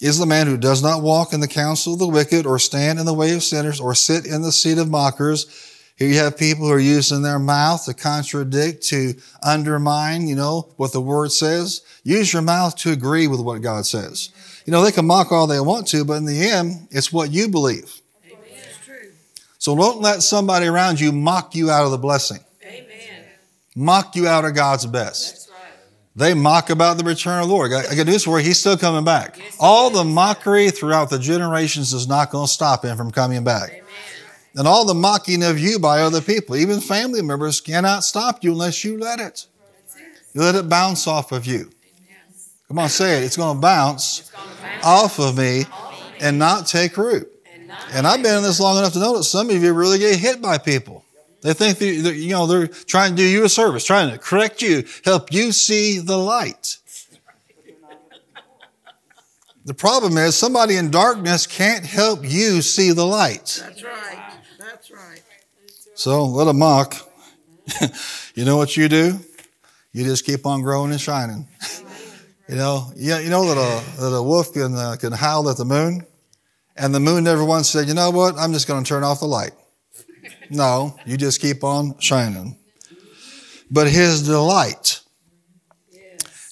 is 0.00 0.18
the 0.18 0.26
man 0.26 0.46
who 0.46 0.56
does 0.56 0.82
not 0.82 1.02
walk 1.02 1.32
in 1.32 1.40
the 1.40 1.48
counsel 1.48 1.92
of 1.92 1.98
the 1.98 2.08
wicked, 2.08 2.46
or 2.46 2.58
stand 2.58 2.98
in 2.98 3.06
the 3.06 3.14
way 3.14 3.34
of 3.34 3.42
sinners, 3.42 3.80
or 3.80 3.94
sit 3.94 4.26
in 4.26 4.42
the 4.42 4.52
seat 4.52 4.78
of 4.78 4.88
mockers. 4.88 5.46
Here 5.96 6.08
you 6.08 6.16
have 6.16 6.38
people 6.38 6.66
who 6.66 6.72
are 6.72 6.78
using 6.78 7.20
their 7.20 7.38
mouth 7.38 7.84
to 7.84 7.92
contradict, 7.92 8.82
to 8.84 9.14
undermine, 9.42 10.26
you 10.26 10.34
know, 10.34 10.72
what 10.76 10.92
the 10.92 11.00
word 11.00 11.30
says. 11.30 11.82
Use 12.04 12.32
your 12.32 12.40
mouth 12.40 12.74
to 12.76 12.92
agree 12.92 13.26
with 13.26 13.40
what 13.40 13.60
God 13.60 13.84
says. 13.84 14.30
You 14.64 14.72
know, 14.72 14.82
they 14.82 14.92
can 14.92 15.06
mock 15.06 15.30
all 15.30 15.46
they 15.46 15.60
want 15.60 15.86
to, 15.88 16.06
but 16.06 16.14
in 16.14 16.24
the 16.24 16.48
end, 16.48 16.88
it's 16.90 17.12
what 17.12 17.30
you 17.30 17.48
believe. 17.48 18.00
True. 18.82 19.10
So 19.58 19.76
don't 19.76 20.00
let 20.00 20.22
somebody 20.22 20.66
around 20.66 20.98
you 20.98 21.12
mock 21.12 21.54
you 21.54 21.70
out 21.70 21.84
of 21.84 21.90
the 21.90 21.98
blessing, 21.98 22.40
Amen. 22.64 23.24
mock 23.76 24.16
you 24.16 24.26
out 24.26 24.46
of 24.46 24.54
God's 24.54 24.86
best. 24.86 25.49
They 26.16 26.34
mock 26.34 26.70
about 26.70 26.98
the 26.98 27.04
return 27.04 27.40
of 27.40 27.48
the 27.48 27.54
Lord. 27.54 27.72
I 27.72 27.94
got 27.94 28.06
news 28.06 28.24
for 28.24 28.40
you. 28.40 28.46
He's 28.46 28.58
still 28.58 28.76
coming 28.76 29.04
back. 29.04 29.40
All 29.60 29.90
the 29.90 30.04
mockery 30.04 30.70
throughout 30.70 31.08
the 31.08 31.18
generations 31.18 31.92
is 31.92 32.08
not 32.08 32.30
going 32.30 32.46
to 32.46 32.52
stop 32.52 32.84
him 32.84 32.96
from 32.96 33.10
coming 33.10 33.44
back. 33.44 33.70
Amen. 33.70 33.84
And 34.56 34.66
all 34.66 34.84
the 34.84 34.94
mocking 34.94 35.44
of 35.44 35.60
you 35.60 35.78
by 35.78 36.00
other 36.00 36.20
people, 36.20 36.56
even 36.56 36.80
family 36.80 37.22
members, 37.22 37.60
cannot 37.60 38.02
stop 38.02 38.42
you 38.42 38.50
unless 38.50 38.82
you 38.84 38.98
let 38.98 39.20
it. 39.20 39.46
You 40.34 40.40
let 40.42 40.56
it 40.56 40.68
bounce 40.68 41.06
off 41.06 41.30
of 41.30 41.46
you. 41.46 41.70
Come 42.66 42.78
on, 42.80 42.88
say 42.88 43.18
it. 43.18 43.24
It's 43.24 43.36
going 43.36 43.56
to 43.56 43.60
bounce 43.60 44.30
off 44.82 45.18
of 45.20 45.38
me 45.38 45.64
and 46.20 46.38
not 46.38 46.66
take 46.66 46.96
root. 46.96 47.28
And 47.92 48.06
I've 48.06 48.22
been 48.22 48.36
in 48.36 48.42
this 48.42 48.60
long 48.60 48.78
enough 48.78 48.92
to 48.94 48.98
know 48.98 49.16
that 49.16 49.24
some 49.24 49.50
of 49.50 49.62
you 49.62 49.72
really 49.72 49.98
get 49.98 50.18
hit 50.18 50.42
by 50.42 50.58
people. 50.58 50.99
They 51.42 51.54
think 51.54 51.80
you 51.80 52.30
know 52.30 52.46
they're 52.46 52.66
trying 52.66 53.12
to 53.12 53.16
do 53.16 53.22
you 53.22 53.44
a 53.44 53.48
service, 53.48 53.84
trying 53.84 54.10
to 54.10 54.18
correct 54.18 54.60
you, 54.60 54.84
help 55.04 55.32
you 55.32 55.52
see 55.52 55.98
the 55.98 56.18
light. 56.18 56.76
The 59.64 59.74
problem 59.74 60.16
is 60.16 60.36
somebody 60.36 60.76
in 60.76 60.90
darkness 60.90 61.46
can't 61.46 61.84
help 61.84 62.20
you 62.22 62.62
see 62.62 62.92
the 62.92 63.06
light. 63.06 63.62
That's 63.64 63.82
right. 63.82 64.32
That's 64.58 64.90
right. 64.90 65.22
So 65.94 66.24
let 66.26 66.52
mock. 66.54 66.96
you 68.34 68.44
know 68.44 68.56
what 68.56 68.76
you 68.76 68.88
do? 68.88 69.18
You 69.92 70.04
just 70.04 70.24
keep 70.24 70.46
on 70.46 70.62
growing 70.62 70.92
and 70.92 71.00
shining. 71.00 71.46
You 72.48 72.56
know, 72.56 72.92
yeah, 72.96 73.20
you 73.20 73.30
know 73.30 73.44
that 73.46 73.56
a, 73.56 74.00
that 74.00 74.16
a 74.16 74.22
wolf 74.22 74.52
can, 74.52 74.74
uh, 74.74 74.96
can 74.98 75.12
howl 75.12 75.48
at 75.48 75.56
the 75.56 75.64
moon, 75.64 76.04
and 76.76 76.92
the 76.92 76.98
moon 76.98 77.22
never 77.22 77.44
once 77.44 77.68
said, 77.68 77.86
you 77.86 77.94
know 77.94 78.10
what, 78.10 78.36
I'm 78.36 78.52
just 78.52 78.66
going 78.66 78.82
to 78.82 78.88
turn 78.88 79.04
off 79.04 79.20
the 79.20 79.26
light. 79.26 79.52
No, 80.50 80.96
you 81.06 81.16
just 81.16 81.40
keep 81.40 81.62
on 81.62 81.98
shining. 81.98 82.56
But 83.70 83.88
his 83.88 84.26
delight 84.26 85.00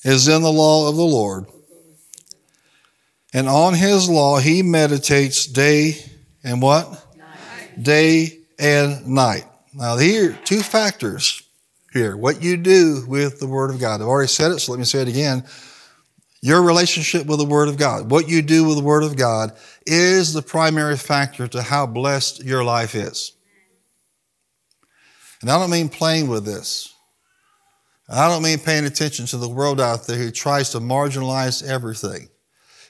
is 0.05 0.29
in 0.29 0.43
the 0.43 0.53
law 0.53 0.89
of 0.89 0.97
the 0.97 1.03
Lord. 1.03 1.47
And 3.35 3.49
on 3.49 3.75
his 3.75 4.09
law 4.09 4.39
he 4.39 4.63
meditates 4.63 5.47
day 5.47 5.97
and 6.45 6.63
what? 6.63 7.05
Day 7.81 8.39
and 8.59 9.07
night. 9.07 9.45
Now, 9.75 9.97
here 9.97 10.39
two 10.45 10.61
factors 10.61 11.43
here. 11.93 12.17
What 12.17 12.43
you 12.43 12.57
do 12.57 13.05
with 13.07 13.41
the 13.41 13.47
Word 13.47 13.71
of 13.71 13.81
God. 13.81 14.01
I've 14.01 14.07
already 14.07 14.29
said 14.29 14.53
it, 14.53 14.61
so 14.61 14.73
let 14.73 14.79
me 14.79 14.85
say 14.85 15.03
it 15.03 15.09
again. 15.09 15.45
Your 16.41 16.63
relationship 16.63 17.27
with 17.27 17.39
the 17.39 17.45
Word 17.45 17.69
of 17.69 17.77
God, 17.77 18.11
what 18.11 18.29
you 18.29 18.43
do 18.43 18.65
with 18.65 18.77
the 18.77 18.83
Word 18.83 19.03
of 19.03 19.17
God, 19.17 19.57
is 19.87 20.33
the 20.33 20.43
primary 20.43 20.97
factor 20.97 21.49
to 21.49 21.63
how 21.63 21.87
blessed 21.87 22.45
your 22.45 22.63
life 22.63 22.95
is. 22.95 23.33
And 25.41 25.51
I 25.51 25.59
don't 25.59 25.71
mean 25.71 25.89
playing 25.89 26.29
with 26.29 26.45
this. 26.45 26.95
I 28.09 28.29
don't 28.29 28.43
mean 28.43 28.59
paying 28.59 28.87
attention 28.87 29.27
to 29.27 29.37
the 29.37 29.49
world 29.49 29.81
out 29.81 30.07
there 30.07 30.17
who 30.17 30.31
tries 30.31 30.71
to 30.71 30.79
marginalize 30.79 31.67
everything. 31.67 32.29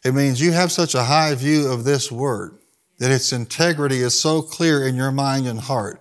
It 0.05 0.15
means 0.15 0.41
you 0.41 0.53
have 0.53 0.71
such 0.71 0.95
a 0.95 1.03
high 1.03 1.35
view 1.35 1.69
of 1.69 1.85
this 1.85 2.13
Word 2.13 2.59
that 2.99 3.11
its 3.11 3.33
integrity 3.33 4.01
is 4.01 4.19
so 4.19 4.43
clear 4.43 4.87
in 4.87 4.95
your 4.95 5.11
mind 5.11 5.47
and 5.47 5.59
heart 5.59 6.01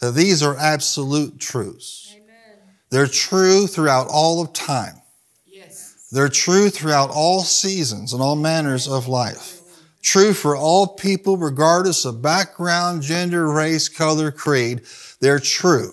that 0.00 0.14
these 0.14 0.42
are 0.42 0.56
absolute 0.56 1.38
truths. 1.38 2.14
Amen. 2.16 2.58
They're 2.90 3.06
true 3.06 3.66
throughout 3.66 4.08
all 4.08 4.42
of 4.42 4.52
time. 4.52 5.02
Yes. 5.46 6.08
They're 6.10 6.28
true 6.28 6.68
throughout 6.68 7.10
all 7.10 7.42
seasons 7.42 8.12
and 8.12 8.20
all 8.20 8.36
manners 8.36 8.88
of 8.88 9.06
life. 9.06 9.57
True 10.02 10.32
for 10.32 10.56
all 10.56 10.86
people, 10.86 11.36
regardless 11.36 12.04
of 12.04 12.22
background, 12.22 13.02
gender, 13.02 13.50
race, 13.50 13.88
color, 13.88 14.30
creed. 14.30 14.82
They're 15.20 15.40
true. 15.40 15.92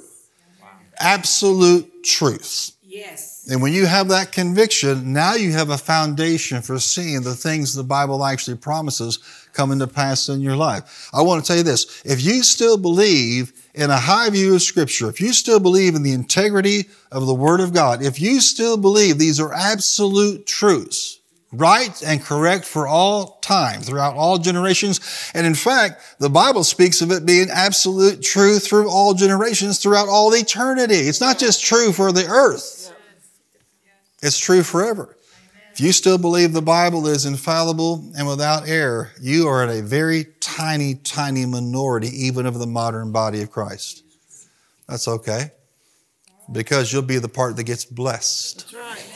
Absolute 1.00 2.04
truth. 2.04 2.72
Yes. 2.84 3.48
And 3.52 3.62
when 3.62 3.74
you 3.74 3.86
have 3.86 4.08
that 4.08 4.32
conviction, 4.32 5.12
now 5.14 5.36
you 5.36 5.52
have 5.52 5.70
a 5.70 5.78
foundation 5.78 6.62
for 6.62 6.80
seeing 6.80 7.22
the 7.22 7.36
things 7.36 7.74
the 7.74 7.84
Bible 7.84 8.24
actually 8.24 8.58
promises 8.58 9.20
coming 9.54 9.80
to 9.80 9.88
pass 9.88 10.30
in 10.30 10.42
your 10.42 10.56
life. 10.56 11.10
I 11.14 11.22
want 11.22 11.44
to 11.44 11.48
tell 11.48 11.58
you 11.58 11.64
this. 11.64 12.02
If 12.06 12.24
you 12.24 12.42
still 12.42 12.78
believe 12.78 13.54
in 13.74 13.90
a 13.92 13.98
high 13.98 14.30
view 14.30 14.56
of 14.56 14.62
Scripture, 14.62 15.10
if 15.10 15.20
you 15.20 15.34
still 15.34 15.60
believe 15.60 15.96
in 15.96 16.04
the 16.04 16.14
integrity 16.14 16.86
of 17.12 17.26
the 17.26 17.34
Word 17.34 17.60
of 17.60 17.74
God, 17.74 18.02
if 18.02 18.20
you 18.20 18.40
still 18.40 18.78
believe 18.78 19.18
these 19.18 19.40
are 19.40 19.54
absolute 19.54 20.48
truths, 20.48 21.20
right 21.58 22.02
and 22.04 22.22
correct 22.22 22.66
for 22.66 22.88
all 22.88 23.40
time, 23.42 23.82
throughout 23.82 24.16
all 24.16 24.38
generations, 24.38 25.00
and 25.34 25.46
in 25.46 25.56
fact, 25.56 26.02
the 26.20 26.30
Bible 26.30 26.64
speaks 26.64 27.02
of 27.02 27.12
it 27.12 27.26
being 27.26 27.50
absolute 27.52 28.22
truth 28.22 28.68
through 28.68 28.90
all 28.90 29.14
generations, 29.14 29.80
throughout 29.80 30.08
all 30.08 30.34
eternity. 30.34 30.96
It's 30.96 31.22
not 31.22 31.40
just 31.40 31.64
true 31.64 31.92
for 31.92 32.12
the 32.12 32.26
earth, 32.26 32.94
it's 34.22 34.40
true 34.40 34.64
forever. 34.64 35.16
If 35.74 35.82
you 35.82 35.92
still 35.92 36.18
believe 36.18 36.54
the 36.54 36.62
Bible 36.62 37.06
is 37.06 37.26
infallible 37.26 38.10
and 38.18 38.26
without 38.26 38.66
error, 38.66 39.12
you 39.20 39.48
are 39.48 39.62
in 39.62 39.70
a 39.70 39.82
very 39.82 40.28
tiny, 40.40 40.96
tiny 40.96 41.46
minority, 41.46 42.08
even 42.08 42.46
of 42.46 42.60
the 42.60 42.66
modern 42.66 43.12
body 43.12 43.42
of 43.42 43.52
Christ. 43.52 44.04
That's 44.88 45.08
okay, 45.08 45.52
because 46.50 46.94
you'll 46.94 47.02
be 47.02 47.18
the 47.18 47.28
part 47.28 47.58
that 47.58 47.64
gets 47.64 47.84
blessed. 47.84 48.72
That's 48.72 48.74
right. 48.74 49.15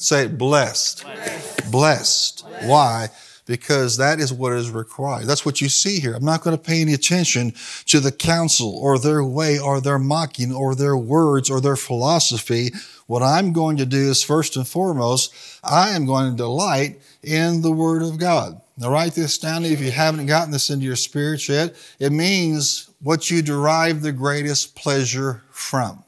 Say 0.00 0.24
it, 0.24 0.38
blessed. 0.38 1.04
Blessed. 1.04 1.70
blessed. 1.70 2.44
Why? 2.62 3.10
because 3.50 3.96
that 3.96 4.20
is 4.20 4.32
what 4.32 4.52
is 4.52 4.70
required. 4.70 5.26
That's 5.26 5.44
what 5.44 5.60
you 5.60 5.68
see 5.68 5.98
here. 5.98 6.14
I'm 6.14 6.24
not 6.24 6.42
going 6.42 6.56
to 6.56 6.62
pay 6.62 6.82
any 6.82 6.94
attention 6.94 7.52
to 7.86 7.98
the 7.98 8.12
counsel 8.12 8.78
or 8.78 8.96
their 8.96 9.24
way 9.24 9.58
or 9.58 9.80
their 9.80 9.98
mocking 9.98 10.54
or 10.54 10.76
their 10.76 10.96
words 10.96 11.50
or 11.50 11.60
their 11.60 11.74
philosophy. 11.74 12.70
What 13.08 13.24
I'm 13.24 13.52
going 13.52 13.76
to 13.78 13.86
do 13.86 14.08
is 14.08 14.22
first 14.22 14.54
and 14.54 14.68
foremost, 14.68 15.34
I 15.64 15.88
am 15.90 16.06
going 16.06 16.30
to 16.30 16.36
delight 16.36 17.00
in 17.24 17.60
the 17.60 17.72
Word 17.72 18.02
of 18.02 18.18
God. 18.18 18.60
Now, 18.78 18.92
write 18.92 19.14
this 19.14 19.36
down 19.36 19.64
if 19.64 19.80
you 19.80 19.90
haven't 19.90 20.26
gotten 20.26 20.52
this 20.52 20.70
into 20.70 20.86
your 20.86 20.94
spirit 20.94 21.48
yet. 21.48 21.74
It 21.98 22.12
means 22.12 22.88
what 23.02 23.32
you 23.32 23.42
derive 23.42 24.00
the 24.00 24.12
greatest 24.12 24.76
pleasure 24.76 25.42
from. 25.50 26.04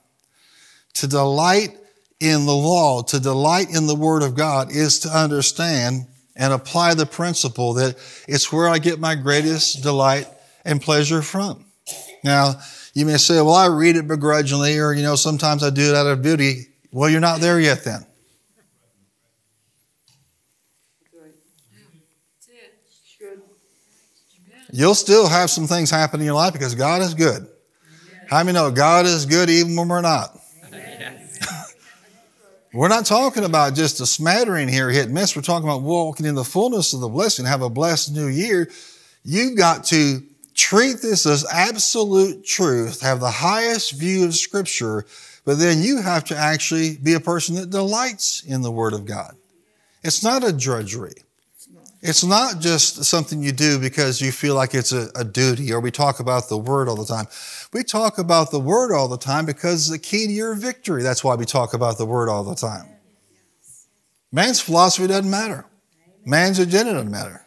To 0.95 1.09
delight 1.09 1.77
in 2.23 2.47
the 2.47 2.55
law, 2.55 3.03
to 3.03 3.19
delight 3.19 3.75
in 3.75 3.87
the 3.87 3.97
Word 3.97 4.23
of 4.23 4.37
God 4.37 4.71
is 4.71 5.01
to 5.01 5.09
understand 5.09 6.07
and 6.37 6.53
apply 6.53 6.95
the 6.95 7.05
principle 7.05 7.75
that 7.75 7.97
it's 8.29 8.53
where 8.53 8.69
I 8.69 8.79
get 8.79 9.01
my 9.01 9.15
greatest 9.17 9.83
delight 9.83 10.29
and 10.65 10.81
pleasure 10.81 11.21
from. 11.21 11.65
Now, 12.23 12.61
you 12.95 13.05
may 13.05 13.17
say, 13.17 13.35
well, 13.37 13.55
I 13.55 13.67
read 13.67 13.97
it 13.97 14.07
begrudgingly, 14.07 14.79
or, 14.79 14.93
you 14.93 15.03
know, 15.03 15.17
sometimes 15.17 15.65
I 15.65 15.71
do 15.71 15.91
it 15.91 15.97
out 15.97 16.07
of 16.07 16.23
duty. 16.23 16.69
Well, 16.93 17.11
you're 17.11 17.21
not 17.21 17.41
there 17.41 17.59
yet 17.59 17.85
then. 17.85 18.07
You'll 24.75 24.95
still 24.95 25.29
have 25.29 25.51
some 25.51 25.67
things 25.67 25.91
happen 25.91 26.21
in 26.21 26.27
your 26.27 26.35
life 26.35 26.55
because 26.55 26.75
God 26.75 27.03
is 27.03 27.13
good. 27.13 27.47
How 28.31 28.43
many 28.43 28.57
know 28.57 28.71
God 28.71 29.05
is 29.05 29.27
good 29.27 29.51
even 29.51 29.77
when 29.77 29.89
we're 29.89 30.01
not? 30.01 30.39
We're 32.75 32.89
not 32.89 33.05
talking 33.05 33.45
about 33.45 33.75
just 33.75 34.01
a 34.01 34.07
smattering 34.07 34.67
here, 34.67 34.89
hit 34.89 35.11
miss. 35.11 35.37
We're 35.37 35.43
talking 35.43 35.69
about 35.69 35.83
walking 35.83 36.25
in 36.25 36.35
the 36.35 36.45
fullness 36.45 36.95
of 36.95 37.01
the 37.01 37.09
blessing, 37.09 37.45
have 37.45 37.61
a 37.61 37.69
blessed 37.69 38.15
new 38.15 38.29
year. 38.29 38.71
You've 39.25 39.59
got 39.59 39.85
to 39.85 40.23
treat 40.55 41.03
this 41.03 41.27
as 41.27 41.45
absolute 41.53 42.47
truth, 42.47 43.03
have 43.03 43.21
the 43.21 43.31
highest 43.31 43.93
view 43.93 44.25
of 44.25 44.35
Scripture, 44.35 45.05
but 45.45 45.59
then 45.59 45.83
you 45.83 46.01
have 46.01 46.25
to 46.25 46.37
actually 46.37 46.97
be 46.97 47.13
a 47.13 47.21
person 47.21 47.57
that 47.57 47.69
delights 47.69 48.43
in 48.43 48.63
the 48.63 48.73
Word 48.73 48.95
of 48.95 49.05
God. 49.05 49.37
It's 50.03 50.25
not 50.25 50.43
a 50.43 50.53
drudgery. 50.53 51.15
It's 52.03 52.25
not 52.25 52.59
just 52.59 53.05
something 53.05 53.45
you 53.45 53.53
do 53.53 53.79
because 53.79 54.21
you 54.21 54.33
feel 54.33 54.57
like 54.57 54.75
it's 54.75 54.91
a, 54.91 55.09
a, 55.15 55.25
duty 55.25 55.73
or 55.73 55.79
we 55.79 55.93
talk 55.93 56.19
about 56.19 56.49
the 56.49 56.59
word 56.59 56.89
all 56.89 56.97
the 56.97 57.07
time. 57.07 57.27
We 57.73 57.85
talk 57.85 58.19
about 58.19 58.51
the 58.51 58.59
word 58.59 58.93
all 58.93 59.07
the 59.07 59.17
time 59.17 59.47
because 59.47 59.83
it's 59.83 59.91
the 59.91 59.99
key 60.01 60.27
to 60.27 60.33
your 60.33 60.55
victory. 60.55 61.05
That's 61.05 61.23
why 61.23 61.37
we 61.37 61.45
talk 61.45 61.75
about 61.75 61.99
the 61.99 62.05
word 62.05 62.29
all 62.29 62.43
the 62.43 62.57
time. 62.57 62.89
Man's 64.33 64.61
philosophy 64.61 65.07
doesn't 65.07 65.31
matter. 65.31 65.65
Man's 66.27 66.59
agenda 66.59 66.95
doesn't 66.95 67.11
matter. 67.11 67.47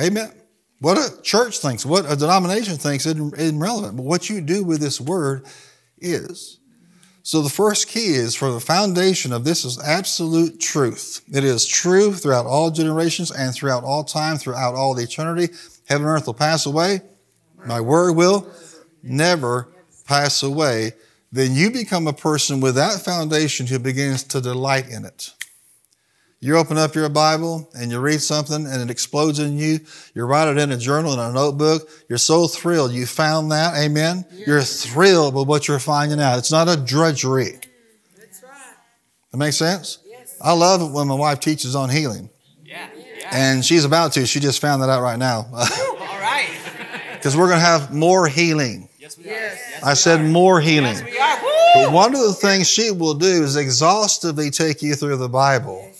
Amen. 0.00 0.32
What 0.80 0.96
a 0.96 1.20
church 1.20 1.58
thinks, 1.58 1.84
what 1.84 2.10
a 2.10 2.16
denomination 2.16 2.76
thinks 2.76 3.04
isn't, 3.04 3.34
isn't 3.34 3.58
relevant. 3.58 3.96
But 3.96 4.04
what 4.04 4.30
you 4.30 4.40
do 4.40 4.64
with 4.64 4.80
this 4.80 5.00
word 5.00 5.44
is. 5.98 6.58
So 7.24 7.40
the 7.40 7.48
first 7.48 7.86
key 7.88 8.14
is 8.14 8.34
for 8.34 8.50
the 8.50 8.60
foundation 8.60 9.32
of 9.32 9.44
this 9.44 9.64
is 9.64 9.80
absolute 9.80 10.58
truth. 10.58 11.22
It 11.32 11.44
is 11.44 11.66
true 11.66 12.12
throughout 12.12 12.46
all 12.46 12.70
generations 12.70 13.30
and 13.30 13.54
throughout 13.54 13.84
all 13.84 14.02
time, 14.02 14.38
throughout 14.38 14.74
all 14.74 14.98
eternity. 14.98 15.52
Heaven 15.88 16.06
and 16.06 16.16
earth 16.16 16.26
will 16.26 16.34
pass 16.34 16.66
away. 16.66 17.02
My 17.64 17.80
word 17.80 18.16
will 18.16 18.48
never 19.04 19.68
pass 20.04 20.42
away. 20.42 20.92
Then 21.30 21.54
you 21.54 21.70
become 21.70 22.08
a 22.08 22.12
person 22.12 22.60
with 22.60 22.74
that 22.74 23.00
foundation 23.00 23.68
who 23.68 23.78
begins 23.78 24.24
to 24.24 24.40
delight 24.40 24.88
in 24.88 25.04
it. 25.04 25.32
You 26.44 26.56
open 26.56 26.76
up 26.76 26.96
your 26.96 27.08
Bible 27.08 27.70
and 27.72 27.92
you 27.92 28.00
read 28.00 28.20
something 28.20 28.66
and 28.66 28.82
it 28.82 28.90
explodes 28.90 29.38
in 29.38 29.56
you. 29.56 29.78
You 30.12 30.24
write 30.24 30.48
it 30.48 30.58
in 30.58 30.72
a 30.72 30.76
journal, 30.76 31.12
in 31.12 31.20
a 31.20 31.32
notebook. 31.32 31.88
You're 32.08 32.18
so 32.18 32.48
thrilled 32.48 32.90
you 32.90 33.06
found 33.06 33.52
that. 33.52 33.76
Amen. 33.76 34.24
Yes. 34.32 34.46
You're 34.48 34.62
thrilled 34.62 35.36
with 35.36 35.46
what 35.46 35.68
you're 35.68 35.78
finding 35.78 36.20
out. 36.20 36.38
It's 36.38 36.50
not 36.50 36.68
a 36.68 36.76
drudgery. 36.76 37.60
That's 38.18 38.42
right. 38.42 38.74
That 39.30 39.36
makes 39.36 39.54
sense? 39.54 39.98
Yes. 40.04 40.36
I 40.42 40.52
love 40.52 40.82
it 40.82 40.90
when 40.92 41.06
my 41.06 41.14
wife 41.14 41.38
teaches 41.38 41.76
on 41.76 41.88
healing. 41.88 42.28
Yeah. 42.64 42.88
yeah. 42.96 43.28
And 43.30 43.64
she's 43.64 43.84
about 43.84 44.10
to. 44.14 44.26
She 44.26 44.40
just 44.40 44.60
found 44.60 44.82
that 44.82 44.90
out 44.90 45.00
right 45.00 45.20
now. 45.20 45.46
All 45.52 46.18
right. 46.18 46.48
Because 47.12 47.36
we're 47.36 47.46
going 47.46 47.60
to 47.60 47.64
have 47.64 47.94
more 47.94 48.26
healing. 48.26 48.88
Yes, 48.98 49.16
we 49.16 49.26
are. 49.26 49.28
Yes. 49.28 49.80
I 49.84 49.94
said 49.94 50.18
are. 50.18 50.24
more 50.24 50.60
healing. 50.60 50.96
Yes, 50.96 51.04
we 51.04 51.18
are. 51.20 51.84
But 51.84 51.92
one 51.92 52.16
of 52.16 52.20
the 52.20 52.32
things 52.32 52.68
she 52.68 52.90
will 52.90 53.14
do 53.14 53.44
is 53.44 53.54
exhaustively 53.54 54.50
take 54.50 54.82
you 54.82 54.96
through 54.96 55.18
the 55.18 55.28
Bible 55.28 55.91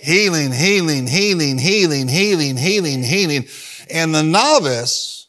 Healing, 0.00 0.52
healing, 0.52 1.06
healing, 1.06 1.58
healing, 1.58 2.08
healing, 2.08 2.56
healing, 2.56 3.02
healing. 3.02 3.46
And 3.90 4.14
the 4.14 4.22
novice 4.22 5.26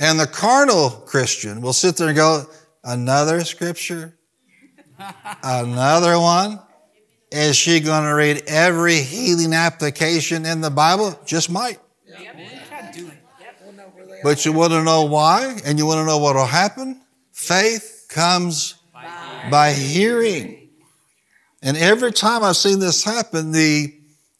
and 0.00 0.18
the 0.18 0.26
carnal 0.26 0.90
Christian 0.90 1.60
will 1.60 1.72
sit 1.72 1.96
there 1.96 2.08
and 2.08 2.16
go, 2.16 2.46
another 2.82 3.44
scripture? 3.44 4.18
Another 5.42 6.18
one? 6.18 6.60
Is 7.30 7.56
she 7.56 7.80
going 7.80 8.04
to 8.04 8.12
read 8.12 8.42
every 8.46 8.96
healing 8.96 9.54
application 9.54 10.44
in 10.44 10.60
the 10.60 10.70
Bible? 10.70 11.18
Just 11.24 11.50
might. 11.50 11.78
But 14.22 14.44
you 14.44 14.52
want 14.52 14.72
to 14.72 14.84
know 14.84 15.04
why 15.04 15.58
and 15.64 15.78
you 15.78 15.86
want 15.86 15.98
to 15.98 16.04
know 16.04 16.18
what 16.18 16.36
will 16.36 16.46
happen? 16.46 17.00
Faith 17.32 18.06
comes 18.08 18.74
by 19.50 19.72
hearing. 19.72 20.61
And 21.62 21.76
every 21.76 22.12
time 22.12 22.42
I've 22.42 22.56
seen 22.56 22.80
this 22.80 23.04
happen, 23.04 23.52
the, 23.52 23.94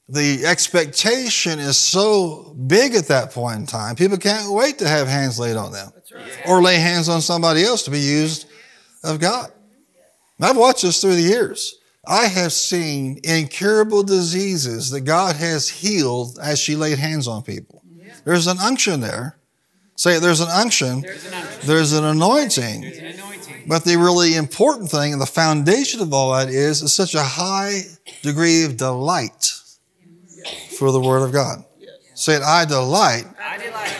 the 0.08 0.44
expectation 0.44 1.60
is 1.60 1.78
so 1.78 2.54
big 2.66 2.94
at 2.94 3.06
that 3.06 3.30
point 3.30 3.60
in 3.60 3.66
time. 3.66 3.94
People 3.94 4.18
can't 4.18 4.52
wait 4.52 4.78
to 4.78 4.88
have 4.88 5.06
hands 5.06 5.38
laid 5.38 5.56
on 5.56 5.72
them 5.72 5.92
right. 6.14 6.42
or 6.46 6.60
lay 6.60 6.76
hands 6.76 7.08
on 7.08 7.20
somebody 7.20 7.62
else 7.62 7.84
to 7.84 7.90
be 7.90 8.00
used 8.00 8.46
of 9.04 9.20
God. 9.20 9.52
And 10.38 10.46
I've 10.46 10.56
watched 10.56 10.82
this 10.82 11.00
through 11.00 11.14
the 11.14 11.22
years. 11.22 11.78
I 12.04 12.26
have 12.26 12.52
seen 12.52 13.20
incurable 13.22 14.02
diseases 14.02 14.90
that 14.90 15.02
God 15.02 15.36
has 15.36 15.68
healed 15.68 16.38
as 16.42 16.58
she 16.58 16.74
laid 16.74 16.98
hands 16.98 17.28
on 17.28 17.42
people. 17.42 17.82
There's 18.24 18.48
an 18.48 18.58
unction 18.58 19.00
there. 19.00 19.38
Say, 19.96 20.18
there's 20.18 20.40
an 20.40 20.48
unction. 20.48 21.02
There's 21.02 21.26
an, 21.26 21.34
unction. 21.34 21.66
There's 21.68 21.92
an 21.92 22.04
anointing. 22.04 22.80
There's 22.80 22.98
an 22.98 23.06
anointing 23.06 23.31
But 23.66 23.84
the 23.84 23.96
really 23.96 24.34
important 24.34 24.90
thing 24.90 25.12
and 25.12 25.20
the 25.20 25.26
foundation 25.26 26.00
of 26.00 26.12
all 26.12 26.32
that 26.34 26.48
is, 26.48 26.82
is 26.82 26.92
such 26.92 27.14
a 27.14 27.22
high 27.22 27.82
degree 28.22 28.64
of 28.64 28.76
delight 28.76 29.52
for 30.78 30.90
the 30.90 31.00
Word 31.00 31.24
of 31.24 31.32
God. 31.32 31.64
Say 32.14 32.34
it, 32.34 32.42
I 32.42 32.64
delight 32.64 33.24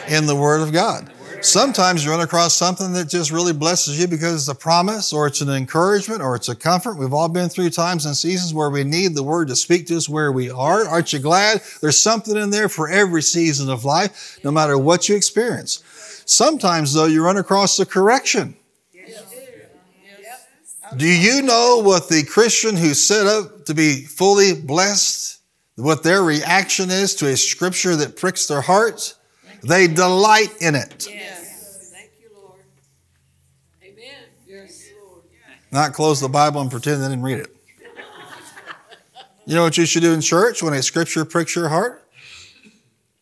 in 0.08 0.26
the 0.26 0.36
Word 0.36 0.60
of 0.60 0.72
God. 0.72 1.12
Sometimes 1.42 2.04
you 2.04 2.12
run 2.12 2.20
across 2.20 2.54
something 2.54 2.92
that 2.92 3.08
just 3.08 3.32
really 3.32 3.52
blesses 3.52 4.00
you 4.00 4.06
because 4.06 4.34
it's 4.34 4.48
a 4.48 4.54
promise 4.54 5.12
or 5.12 5.26
it's 5.26 5.40
an 5.40 5.50
encouragement 5.50 6.22
or 6.22 6.36
it's 6.36 6.48
a 6.48 6.54
comfort. 6.54 6.96
We've 6.96 7.12
all 7.12 7.28
been 7.28 7.48
through 7.48 7.70
times 7.70 8.06
and 8.06 8.16
seasons 8.16 8.54
where 8.54 8.70
we 8.70 8.84
need 8.84 9.16
the 9.16 9.24
Word 9.24 9.48
to 9.48 9.56
speak 9.56 9.88
to 9.88 9.96
us 9.96 10.08
where 10.08 10.30
we 10.30 10.50
are. 10.50 10.86
Aren't 10.86 11.12
you 11.12 11.18
glad? 11.18 11.60
There's 11.80 11.98
something 11.98 12.36
in 12.36 12.50
there 12.50 12.68
for 12.68 12.88
every 12.88 13.22
season 13.22 13.70
of 13.70 13.84
life, 13.84 14.38
no 14.44 14.52
matter 14.52 14.78
what 14.78 15.08
you 15.08 15.16
experience. 15.16 15.82
Sometimes, 16.26 16.94
though, 16.94 17.06
you 17.06 17.24
run 17.24 17.38
across 17.38 17.76
the 17.76 17.86
correction. 17.86 18.54
Do 20.96 21.06
you 21.06 21.42
know 21.42 21.80
what 21.82 22.08
the 22.08 22.22
Christian 22.24 22.76
who's 22.76 23.04
set 23.04 23.26
up 23.26 23.64
to 23.66 23.74
be 23.74 24.02
fully 24.02 24.54
blessed, 24.54 25.40
what 25.76 26.02
their 26.02 26.22
reaction 26.22 26.90
is 26.90 27.14
to 27.16 27.28
a 27.28 27.36
scripture 27.36 27.96
that 27.96 28.16
pricks 28.16 28.46
their 28.46 28.60
hearts? 28.60 29.14
They 29.62 29.86
delight 29.86 30.60
in 30.60 30.74
it. 30.74 31.06
Yes. 31.08 31.90
Thank 31.92 32.10
you, 32.20 32.28
Lord. 32.36 32.60
Amen. 33.82 34.24
Yes. 34.46 34.90
Lord. 35.00 35.22
Not 35.70 35.92
close 35.92 36.20
the 36.20 36.28
Bible 36.28 36.60
and 36.60 36.70
pretend 36.70 37.02
they 37.02 37.08
didn't 37.08 37.22
read 37.22 37.38
it. 37.38 37.56
You 39.46 39.56
know 39.56 39.62
what 39.62 39.76
you 39.76 39.86
should 39.86 40.02
do 40.02 40.12
in 40.12 40.20
church 40.20 40.62
when 40.62 40.72
a 40.72 40.82
scripture 40.82 41.24
pricks 41.24 41.56
your 41.56 41.68
heart? 41.68 42.08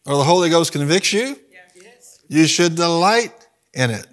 Or 0.06 0.16
the 0.16 0.24
Holy 0.24 0.50
Ghost 0.50 0.72
convicts 0.72 1.12
you? 1.12 1.36
Yes. 1.74 2.20
You 2.28 2.46
should 2.46 2.74
delight 2.74 3.32
in 3.74 3.90
it. 3.90 4.06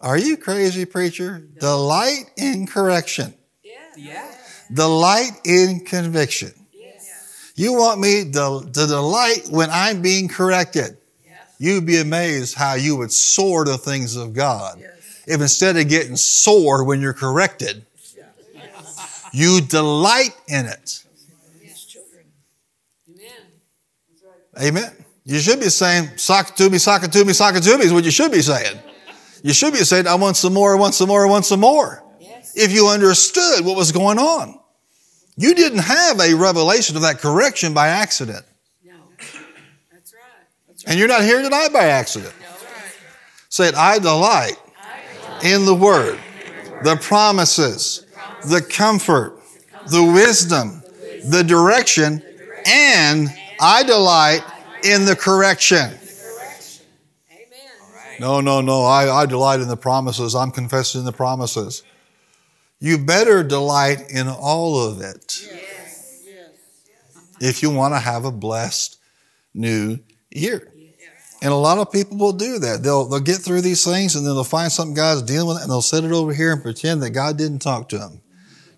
Yes. 0.00 0.08
Are 0.08 0.18
you 0.18 0.36
crazy, 0.36 0.84
preacher? 0.84 1.42
Delight 1.58 2.30
in 2.36 2.66
correction. 2.66 3.34
Yes. 3.62 3.96
Yeah. 3.96 4.30
Delight 4.72 5.32
in 5.44 5.80
conviction. 5.80 6.52
Yes. 6.72 7.52
You 7.56 7.72
want 7.72 8.00
me 8.00 8.30
to, 8.32 8.68
to 8.72 8.86
delight 8.86 9.48
when 9.50 9.70
I'm 9.70 10.02
being 10.02 10.28
corrected. 10.28 10.96
Yes. 11.24 11.38
You'd 11.58 11.86
be 11.86 11.98
amazed 11.98 12.54
how 12.54 12.74
you 12.74 12.96
would 12.96 13.12
soar 13.12 13.64
to 13.64 13.76
things 13.76 14.16
of 14.16 14.34
God. 14.34 14.78
Yes. 14.80 15.24
If 15.26 15.40
instead 15.40 15.76
of 15.76 15.88
getting 15.88 16.16
sore 16.16 16.84
when 16.84 17.00
you're 17.00 17.12
corrected, 17.12 17.84
you 19.32 19.60
delight 19.60 20.36
in 20.48 20.66
it. 20.66 21.02
His 21.60 21.84
children. 21.84 22.24
Amen. 24.56 24.78
Amen. 24.78 24.92
You 25.24 25.40
should 25.40 25.58
be 25.58 25.68
saying, 25.68 26.16
sock 26.16 26.50
it 26.50 26.56
to 26.56 26.70
me, 26.70 26.78
sock 26.78 27.02
it 27.02 27.12
to 27.12 27.24
me, 27.24 27.32
sock 27.32 27.56
it 27.56 27.62
to 27.64 27.76
me 27.76 27.84
is 27.84 27.92
what 27.92 28.04
you 28.04 28.12
should 28.12 28.30
be 28.30 28.40
saying. 28.40 28.78
You 29.46 29.52
should 29.52 29.74
be 29.74 29.78
saying, 29.78 30.08
I 30.08 30.16
want 30.16 30.36
some 30.36 30.52
more, 30.52 30.74
I 30.74 30.76
want 30.76 30.94
some 30.94 31.06
more, 31.06 31.24
I 31.24 31.30
want 31.30 31.44
some 31.44 31.60
more. 31.60 32.02
Yes. 32.18 32.56
If 32.56 32.72
you 32.72 32.88
understood 32.88 33.64
what 33.64 33.76
was 33.76 33.92
going 33.92 34.18
on. 34.18 34.58
You 35.36 35.54
didn't 35.54 35.78
have 35.78 36.18
a 36.18 36.34
revelation 36.34 36.96
of 36.96 37.02
that 37.02 37.20
correction 37.20 37.72
by 37.72 37.86
accident. 37.86 38.44
No. 38.84 38.94
That's 39.92 40.12
right. 40.12 40.20
That's 40.66 40.82
And 40.86 40.98
you're 40.98 41.06
not 41.06 41.22
here 41.22 41.42
tonight 41.42 41.68
by 41.72 41.84
accident. 41.84 42.34
Right. 42.40 42.92
Say 43.48 43.68
it, 43.68 43.76
I 43.76 44.00
delight 44.00 44.56
in 45.44 45.64
the 45.64 45.74
word, 45.74 46.18
the 46.82 46.96
promises, 46.96 48.04
the 48.48 48.60
comfort, 48.60 49.40
the 49.92 50.02
wisdom, 50.02 50.82
the 51.24 51.44
direction, 51.44 52.20
and 52.66 53.28
I 53.60 53.84
delight 53.84 54.42
in 54.82 55.04
the 55.04 55.14
correction. 55.14 55.92
No, 58.20 58.40
no, 58.40 58.60
no. 58.60 58.82
I, 58.82 59.22
I 59.22 59.26
delight 59.26 59.60
in 59.60 59.68
the 59.68 59.76
promises. 59.76 60.34
I'm 60.34 60.50
confessing 60.50 61.04
the 61.04 61.12
promises. 61.12 61.82
You 62.78 62.98
better 62.98 63.42
delight 63.42 64.10
in 64.10 64.28
all 64.28 64.78
of 64.78 65.00
it 65.00 65.40
Yes. 65.42 66.24
If 67.40 67.62
you 67.62 67.70
want 67.70 67.94
to 67.94 67.98
have 67.98 68.24
a 68.24 68.30
blessed 68.30 68.98
new 69.54 69.98
year. 70.30 70.72
And 71.42 71.52
a 71.52 71.56
lot 71.56 71.78
of 71.78 71.92
people 71.92 72.16
will 72.16 72.32
do 72.32 72.58
that. 72.58 72.82
They'll 72.82 73.04
they'll 73.04 73.20
get 73.20 73.36
through 73.36 73.60
these 73.60 73.84
things 73.84 74.16
and 74.16 74.26
then 74.26 74.34
they'll 74.34 74.44
find 74.44 74.72
something 74.72 74.94
God's 74.94 75.22
dealing 75.22 75.48
with 75.48 75.58
it 75.58 75.62
and 75.62 75.70
they'll 75.70 75.82
set 75.82 76.02
it 76.04 76.12
over 76.12 76.32
here 76.32 76.52
and 76.52 76.62
pretend 76.62 77.02
that 77.02 77.10
God 77.10 77.36
didn't 77.36 77.58
talk 77.58 77.90
to 77.90 77.98
them. 77.98 78.20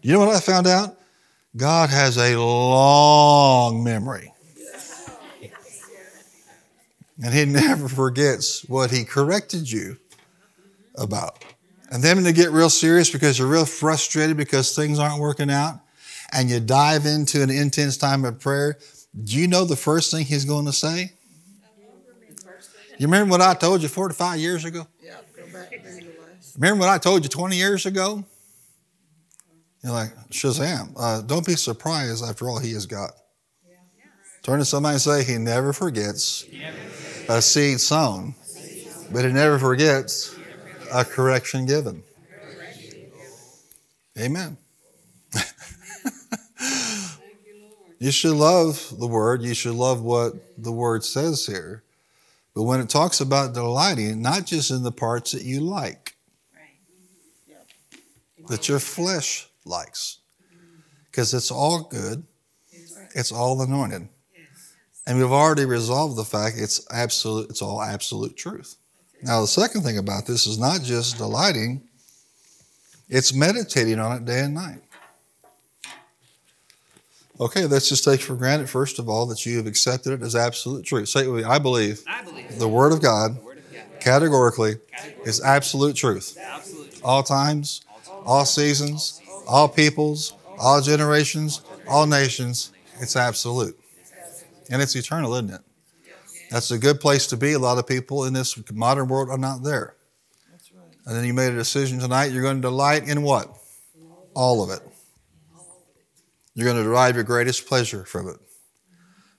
You 0.03 0.13
know 0.13 0.19
what 0.19 0.35
I 0.35 0.41
found 0.41 0.67
out? 0.67 0.99
God 1.57 1.91
has 1.91 2.17
a 2.19 2.37
long 2.37 3.83
memory. 3.83 4.33
And 7.23 7.35
he 7.35 7.45
never 7.47 7.89
forgets 7.89 8.65
what 8.69 8.91
he 8.91 9.05
corrected 9.05 9.71
you 9.71 9.97
about. 10.97 11.45
And 11.91 12.03
then 12.03 12.23
to 12.23 12.33
get 12.33 12.51
real 12.51 12.71
serious 12.71 13.11
because 13.11 13.39
you're 13.39 13.49
real 13.49 13.65
frustrated 13.65 14.37
because 14.37 14.77
things 14.77 14.99
aren't 14.99 15.21
working 15.21 15.51
out 15.51 15.81
and 16.33 16.51
you 16.51 16.61
dive 16.61 17.07
into 17.07 17.43
an 17.43 17.51
intense 17.51 17.97
time 17.97 18.25
of 18.25 18.39
prayer, 18.39 18.79
do 19.25 19.39
you 19.39 19.49
know 19.49 19.65
the 19.65 19.77
first 19.77 20.11
thing 20.11 20.27
he's 20.27 20.45
going 20.45 20.67
to 20.67 20.73
say? 20.73 21.13
You 22.99 23.07
remember 23.07 23.31
what 23.31 23.41
I 23.41 23.55
told 23.55 23.83
you 23.83 23.89
four 23.89 24.09
to 24.09 24.15
five 24.15 24.39
years 24.39 24.65
ago? 24.65 24.87
Yeah. 25.03 25.15
Remember 26.57 26.81
what 26.81 26.89
I 26.89 26.99
told 26.99 27.23
you 27.23 27.29
20 27.29 27.57
years 27.57 27.87
ago? 27.87 28.25
You're 29.83 29.93
like, 29.93 30.11
Shazam. 30.31 30.93
Uh, 30.99 31.23
don't 31.23 31.47
be 31.47 31.55
surprised 31.55 32.25
after 32.25 32.49
all 32.49 32.59
he 32.59 32.73
has 32.73 32.87
got. 32.87 33.13
Turn 34.43 34.59
to 34.59 34.65
somebody 34.65 34.95
and 34.95 35.01
say, 35.01 35.25
He 35.25 35.39
never 35.39 35.73
forgets 35.73 36.45
a 37.29 37.43
seed 37.43 37.81
sown, 37.81 38.35
but 39.13 39.25
he 39.25 39.33
never 39.33 39.59
forgets 39.59 40.35
a 40.93 41.05
correction 41.05 41.67
given. 41.67 42.03
Amen. 44.19 44.57
you 47.99 48.11
should 48.11 48.35
love 48.35 48.93
the 48.99 49.07
word. 49.07 49.43
You 49.43 49.55
should 49.55 49.75
love 49.75 50.03
what 50.03 50.35
the 50.57 50.73
word 50.73 51.05
says 51.05 51.47
here. 51.47 51.85
But 52.55 52.63
when 52.65 52.81
it 52.81 52.89
talks 52.89 53.21
about 53.21 53.55
delighting, 53.55 54.21
not 54.21 54.47
just 54.47 54.71
in 54.71 54.83
the 54.83 54.91
parts 54.91 55.33
that 55.33 55.45
you 55.45 55.61
like, 55.61 56.17
that 58.49 58.69
your 58.69 58.81
flesh 58.81 59.49
likes, 59.65 60.19
because 61.11 61.35
it's 61.35 61.51
all 61.51 61.83
good, 61.83 62.25
it's 63.15 63.31
all 63.31 63.61
anointed. 63.63 64.09
And 65.09 65.19
we've 65.19 65.33
already 65.33 65.65
resolved 65.65 66.17
the 66.17 66.25
fact 66.25 66.57
it's 66.59 66.87
absolute, 66.93 67.49
it's 67.49 67.63
all 67.63 67.81
absolute 67.83 68.37
truth. 68.37 68.77
Now, 69.23 69.41
the 69.41 69.47
second 69.47 69.83
thing 69.83 69.97
about 69.97 70.27
this 70.27 70.47
is 70.47 70.59
not 70.59 70.83
just 70.83 71.17
delighting, 71.17 71.83
it's 73.09 73.33
meditating 73.33 73.99
on 73.99 74.19
it 74.19 74.25
day 74.27 74.41
and 74.41 74.55
night. 74.55 74.83
Okay, 77.41 77.65
let's 77.65 77.89
just 77.89 78.05
take 78.05 78.21
for 78.21 78.35
granted, 78.35 78.69
first 78.69 78.99
of 78.99 79.09
all, 79.09 79.25
that 79.27 79.47
you 79.47 79.57
have 79.57 79.67
accepted 79.67 80.13
it 80.13 80.23
as 80.23 80.37
absolute 80.37 80.85
truth. 80.85 81.09
Say 81.09 81.25
it 81.25 81.29
with 81.29 81.45
me 81.45 81.51
I 81.51 81.59
believe 81.59 82.03
I 82.07 82.23
believe 82.23 82.59
the 82.59 82.69
Word 82.69 82.93
of 82.93 83.01
God, 83.01 83.43
word 83.43 83.59
of 83.59 83.73
God. 83.73 84.01
categorically, 84.01 84.75
Categorically. 84.91 85.31
is 85.31 85.41
absolute 85.41 85.97
truth. 85.97 86.37
Absolutely. 86.39 87.01
All 87.03 87.23
times, 87.23 87.83
all 88.27 88.45
seasons, 88.45 89.23
all 89.47 89.69
peoples, 89.69 90.35
all 90.59 90.81
generations, 90.83 91.63
all 91.89 92.07
nations, 92.07 92.73
it's 93.01 93.17
absolute. 93.17 93.79
And 94.71 94.83
it's 94.83 94.95
eternal, 94.95 95.35
isn't 95.35 95.51
it? 95.51 95.61
That's 96.51 96.71
a 96.71 96.79
good 96.79 97.01
place 97.01 97.27
to 97.29 97.37
be. 97.37 97.53
A 97.53 97.59
lot 97.59 97.79
of 97.79 97.87
people 97.87 98.25
in 98.25 98.33
this 98.33 98.59
modern 98.73 99.09
world 99.09 99.29
are 99.29 99.39
not 99.39 99.63
there. 99.63 99.97
That's 100.51 100.73
right. 100.73 100.83
And 101.07 101.17
then 101.17 101.25
you 101.25 101.35
made 101.35 101.53
a 101.53 101.57
decision 101.57 101.99
tonight, 101.99 102.33
you're 102.33 102.43
going 102.43 102.57
to 102.57 102.63
delight 102.63 103.07
in 103.07 103.23
what? 103.23 103.55
All 104.35 104.63
of 104.63 104.71
it. 104.71 104.81
You're 106.55 106.65
going 106.65 106.77
to 106.77 106.83
derive 106.83 107.15
your 107.15 107.25
greatest 107.25 107.67
pleasure 107.67 108.05
from 108.05 108.29
it. 108.29 108.37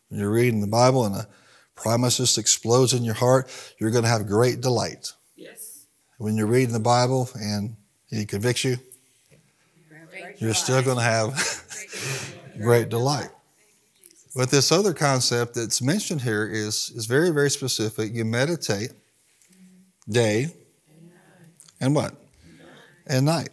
When 0.09 0.19
you're 0.19 0.31
reading 0.31 0.61
the 0.61 0.67
Bible 0.67 1.05
and 1.05 1.15
the 1.15 1.27
promise 1.75 2.17
just 2.17 2.37
explodes 2.37 2.93
in 2.93 3.03
your 3.03 3.15
heart, 3.15 3.49
you're 3.79 3.91
going 3.91 4.03
to 4.03 4.09
have 4.09 4.27
great 4.27 4.61
delight. 4.61 5.11
Yes. 5.35 5.85
When 6.17 6.35
you're 6.35 6.47
reading 6.47 6.73
the 6.73 6.79
Bible 6.79 7.29
and 7.35 7.75
he 8.09 8.25
convicts 8.25 8.63
you, 8.63 8.77
you're 10.37 10.53
still 10.53 10.81
going 10.81 10.97
to 10.97 11.03
have 11.03 12.35
great 12.61 12.89
delight. 12.89 13.29
But 14.35 14.51
this 14.51 14.71
other 14.71 14.93
concept 14.93 15.55
that's 15.55 15.81
mentioned 15.81 16.21
here 16.21 16.47
is, 16.47 16.91
is 16.95 17.05
very, 17.05 17.31
very 17.31 17.49
specific. 17.49 18.13
You 18.13 18.25
meditate 18.25 18.91
day 20.07 20.53
and 21.81 21.95
what? 21.95 22.13
And 23.07 23.25
night. 23.25 23.49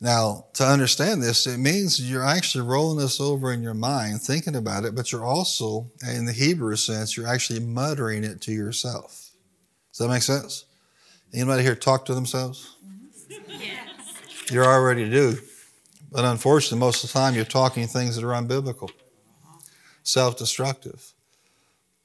Now, 0.00 0.46
to 0.54 0.64
understand 0.64 1.22
this, 1.22 1.46
it 1.46 1.58
means 1.58 2.00
you're 2.00 2.24
actually 2.24 2.66
rolling 2.66 2.98
this 2.98 3.20
over 3.20 3.52
in 3.52 3.62
your 3.62 3.74
mind, 3.74 4.20
thinking 4.20 4.56
about 4.56 4.84
it, 4.84 4.94
but 4.94 5.10
you're 5.10 5.24
also, 5.24 5.90
in 6.06 6.26
the 6.26 6.32
Hebrew 6.32 6.76
sense, 6.76 7.16
you're 7.16 7.26
actually 7.26 7.60
muttering 7.60 8.22
it 8.22 8.40
to 8.42 8.52
yourself. 8.52 9.30
Does 9.90 9.98
that 9.98 10.08
make 10.08 10.22
sense? 10.22 10.66
Anybody 11.32 11.62
here 11.62 11.74
talk 11.74 12.04
to 12.06 12.14
themselves? 12.14 12.76
Yes. 13.48 14.50
You're 14.50 14.66
already 14.66 15.08
do. 15.08 15.38
But 16.12 16.24
unfortunately, 16.24 16.78
most 16.78 17.02
of 17.02 17.10
the 17.10 17.18
time 17.18 17.34
you're 17.34 17.44
talking 17.44 17.86
things 17.86 18.16
that 18.16 18.24
are 18.24 18.32
unbiblical, 18.32 18.90
self-destructive. 20.06 21.12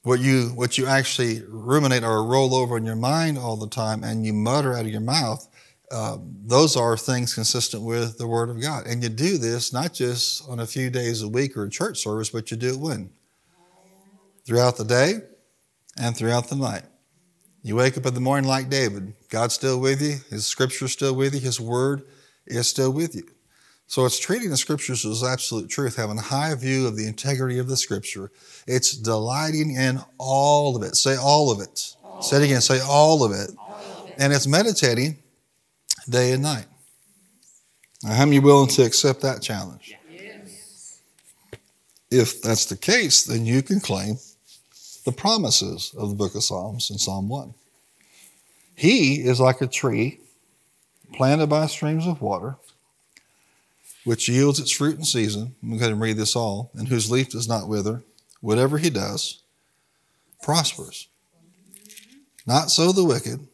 What 0.04 0.20
you 0.20 0.48
what 0.56 0.78
you 0.78 0.88
actually 0.88 1.44
ruminate 1.48 2.04
or 2.04 2.26
roll 2.26 2.56
over 2.56 2.76
in 2.76 2.86
your 2.86 2.96
mind 2.96 3.38
all 3.38 3.56
the 3.56 3.70
time 3.70 4.04
and 4.04 4.26
you 4.26 4.34
mutter 4.34 4.74
out 4.74 4.86
of 4.86 4.92
your 4.92 5.00
mouth, 5.00 5.48
um, 5.92 6.36
those 6.44 6.76
are 6.76 6.98
things 6.98 7.36
consistent 7.36 7.84
with 7.84 8.18
the 8.18 8.26
Word 8.26 8.50
of 8.50 8.60
God. 8.60 8.88
And 8.88 9.04
you 9.04 9.10
do 9.10 9.38
this 9.38 9.72
not 9.72 9.94
just 9.94 10.50
on 10.50 10.60
a 10.60 10.66
few 10.66 10.90
days 10.90 11.22
a 11.22 11.28
week 11.30 11.56
or 11.56 11.66
a 11.66 11.70
church 11.70 12.00
service, 12.00 12.32
but 12.32 12.50
you 12.50 12.58
do 12.58 12.70
it 12.70 12.80
when? 12.80 13.12
Throughout 14.44 14.78
the 14.78 14.86
day 14.86 15.20
and 16.00 16.18
throughout 16.18 16.48
the 16.48 16.56
night. 16.56 16.84
You 17.62 17.76
wake 17.76 17.96
up 17.96 18.08
in 18.08 18.16
the 18.16 18.20
morning 18.22 18.50
like 18.50 18.72
David. 18.72 19.14
God's 19.30 19.54
still 19.54 19.80
with 19.80 20.02
you. 20.02 20.16
His 20.32 20.48
scripture's 20.48 20.94
still 20.94 21.14
with 21.14 21.36
you. 21.36 21.42
His 21.42 21.60
word 21.60 22.02
is 22.48 22.68
still 22.68 22.92
with 22.92 23.14
you. 23.14 23.24
So 23.91 24.06
it's 24.06 24.19
treating 24.19 24.51
the 24.51 24.56
scriptures 24.56 25.06
as 25.06 25.21
absolute 25.21 25.69
truth, 25.69 25.97
having 25.97 26.17
a 26.17 26.21
high 26.21 26.56
view 26.56 26.88
of 26.88 26.95
the 26.95 27.06
integrity 27.06 27.60
of 27.60 27.67
the 27.67 27.75
scripture. 27.75 28.32
It's 28.65 28.95
delighting 28.95 29.71
in 29.71 29.99
all 30.17 30.77
of 30.77 30.84
it. 30.84 30.95
Say 30.95 31.17
all 31.17 31.51
of 31.51 31.60
it. 31.60 31.97
All 32.01 32.21
say 32.21 32.38
it 32.38 32.45
again. 32.45 32.62
Say 32.62 32.80
all 32.80 33.21
of 33.21 33.34
it. 33.34 33.51
All 33.58 34.04
of 34.04 34.08
it. 34.08 34.15
And 34.17 34.32
it's 34.32 34.47
meditating 34.47 35.17
day 36.08 36.32
and 36.32 36.41
night. 36.41 36.67
Now, 38.01 38.13
how 38.13 38.23
many 38.23 38.39
willing 38.39 38.69
to 38.69 38.86
accept 38.86 39.19
that 39.23 39.41
challenge? 39.41 39.93
Yes. 40.10 41.01
If 42.10 42.41
that's 42.41 42.67
the 42.67 42.77
case, 42.77 43.25
then 43.25 43.45
you 43.45 43.62
can 43.62 43.82
claim 43.82 44.15
the 45.04 45.12
promises 45.12 45.93
of 45.97 46.08
the 46.08 46.15
book 46.15 46.34
of 46.36 46.45
Psalms 46.45 46.91
in 46.91 46.97
Psalm 46.97 47.27
1. 47.27 47.54
He 48.73 49.15
is 49.15 49.41
like 49.41 49.60
a 49.60 49.67
tree 49.67 50.21
planted 51.12 51.47
by 51.47 51.65
streams 51.67 52.08
of 52.08 52.21
water, 52.21 52.56
which 54.04 54.30
yields 54.30 54.60
its 54.60 54.72
fruit 54.72 54.98
in 54.98 55.04
season. 55.04 55.56
I'm 55.62 55.78
going 55.78 55.92
to 55.92 55.96
read 55.96 56.18
this 56.18 56.36
all, 56.36 56.72
and 56.76 56.88
whose 56.88 57.12
leaf 57.12 57.30
does 57.30 57.48
not 57.48 57.68
wither. 57.68 58.04
Whatever 58.40 58.78
he 58.78 58.90
does 58.90 59.42
prospers. 60.42 61.08
Not 62.48 62.72
so 62.72 62.92
the 62.92 63.04
wicked. 63.04 63.48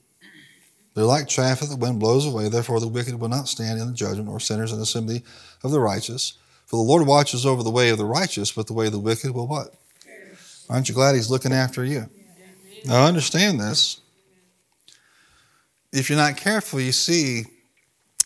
They're 0.95 1.05
like 1.05 1.27
chaff 1.27 1.59
that 1.59 1.69
the 1.69 1.75
wind 1.75 1.99
blows 1.99 2.25
away. 2.25 2.49
Therefore, 2.49 2.79
the 2.79 2.87
wicked 2.87 3.19
will 3.19 3.27
not 3.29 3.47
stand 3.47 3.79
in 3.79 3.87
the 3.87 3.93
judgment, 3.93 4.29
or 4.29 4.39
sinners 4.39 4.71
in 4.71 4.77
the 4.77 4.83
assembly 4.83 5.23
of 5.63 5.71
the 5.71 5.79
righteous. 5.79 6.33
For 6.65 6.77
the 6.77 6.89
Lord 6.89 7.05
watches 7.05 7.45
over 7.45 7.61
the 7.61 7.69
way 7.69 7.89
of 7.89 7.97
the 7.97 8.05
righteous, 8.05 8.51
but 8.51 8.67
the 8.67 8.73
way 8.73 8.87
of 8.87 8.93
the 8.93 8.99
wicked 8.99 9.31
will 9.31 9.47
what? 9.47 9.75
Aren't 10.69 10.89
you 10.89 10.95
glad 10.95 11.15
He's 11.15 11.29
looking 11.29 11.53
after 11.53 11.85
you? 11.85 12.09
Now, 12.85 13.05
understand 13.05 13.59
this. 13.59 14.01
If 15.93 16.09
you're 16.09 16.17
not 16.17 16.37
careful, 16.37 16.79
you 16.79 16.91
see 16.91 17.43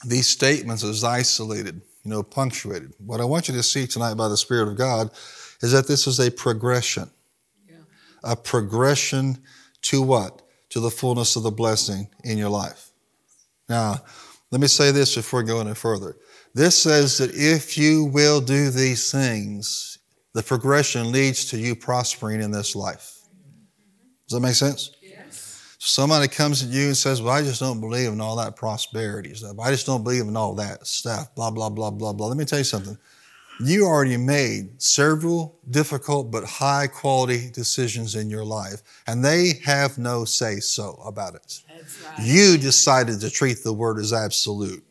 these 0.05 0.27
statements 0.27 0.83
as 0.83 1.03
isolated, 1.03 1.81
you 2.03 2.11
know, 2.11 2.23
punctuated. 2.23 2.93
What 2.99 3.21
I 3.21 3.25
want 3.25 3.47
you 3.47 3.53
to 3.55 3.63
see 3.63 3.87
tonight 3.87 4.15
by 4.15 4.27
the 4.27 4.37
Spirit 4.37 4.67
of 4.67 4.77
God 4.77 5.11
is 5.61 5.71
that 5.71 5.87
this 5.87 6.07
is 6.07 6.19
a 6.19 6.31
progression. 6.31 7.09
Yeah. 7.69 7.77
A 8.23 8.35
progression 8.35 9.37
to 9.83 10.01
what? 10.01 10.41
to 10.71 10.79
the 10.79 10.89
fullness 10.89 11.35
of 11.35 11.43
the 11.43 11.51
blessing 11.51 12.07
in 12.23 12.37
your 12.37 12.49
life. 12.49 12.91
Now, 13.69 14.01
let 14.51 14.61
me 14.61 14.67
say 14.67 14.91
this 14.91 15.15
before 15.15 15.43
going 15.43 15.67
any 15.67 15.75
further. 15.75 16.17
This 16.53 16.75
says 16.75 17.17
that 17.19 17.31
if 17.33 17.77
you 17.77 18.05
will 18.05 18.41
do 18.41 18.69
these 18.69 19.11
things, 19.11 19.99
the 20.33 20.41
progression 20.41 21.11
leads 21.11 21.45
to 21.45 21.57
you 21.57 21.75
prospering 21.75 22.41
in 22.41 22.51
this 22.51 22.75
life. 22.75 23.19
Does 24.27 24.37
that 24.37 24.39
make 24.39 24.55
sense? 24.55 24.91
Somebody 25.83 26.27
comes 26.27 26.61
to 26.61 26.67
you 26.67 26.87
and 26.87 26.97
says, 26.97 27.21
Well, 27.21 27.33
I 27.33 27.41
just 27.41 27.59
don't 27.59 27.79
believe 27.79 28.11
in 28.11 28.21
all 28.21 28.35
that 28.35 28.55
prosperity 28.55 29.33
stuff. 29.33 29.57
I 29.59 29.71
just 29.71 29.87
don't 29.87 30.03
believe 30.03 30.27
in 30.27 30.37
all 30.37 30.53
that 30.55 30.85
stuff, 30.85 31.33
blah, 31.33 31.49
blah, 31.49 31.69
blah, 31.69 31.89
blah, 31.89 32.13
blah. 32.13 32.27
Let 32.27 32.37
me 32.37 32.45
tell 32.45 32.59
you 32.59 32.65
something 32.65 32.97
you 33.63 33.85
already 33.85 34.17
made 34.17 34.81
several 34.81 35.59
difficult 35.69 36.31
but 36.31 36.43
high 36.43 36.87
quality 36.87 37.49
decisions 37.51 38.15
in 38.15 38.29
your 38.29 38.45
life, 38.45 38.81
and 39.07 39.23
they 39.23 39.53
have 39.63 39.97
no 39.97 40.25
say 40.25 40.59
so 40.59 40.99
about 41.05 41.35
it. 41.35 41.61
Right. 41.69 42.27
You 42.27 42.57
decided 42.57 43.19
to 43.21 43.29
treat 43.29 43.63
the 43.63 43.73
word 43.73 43.99
as 43.99 44.13
absolute. 44.13 44.83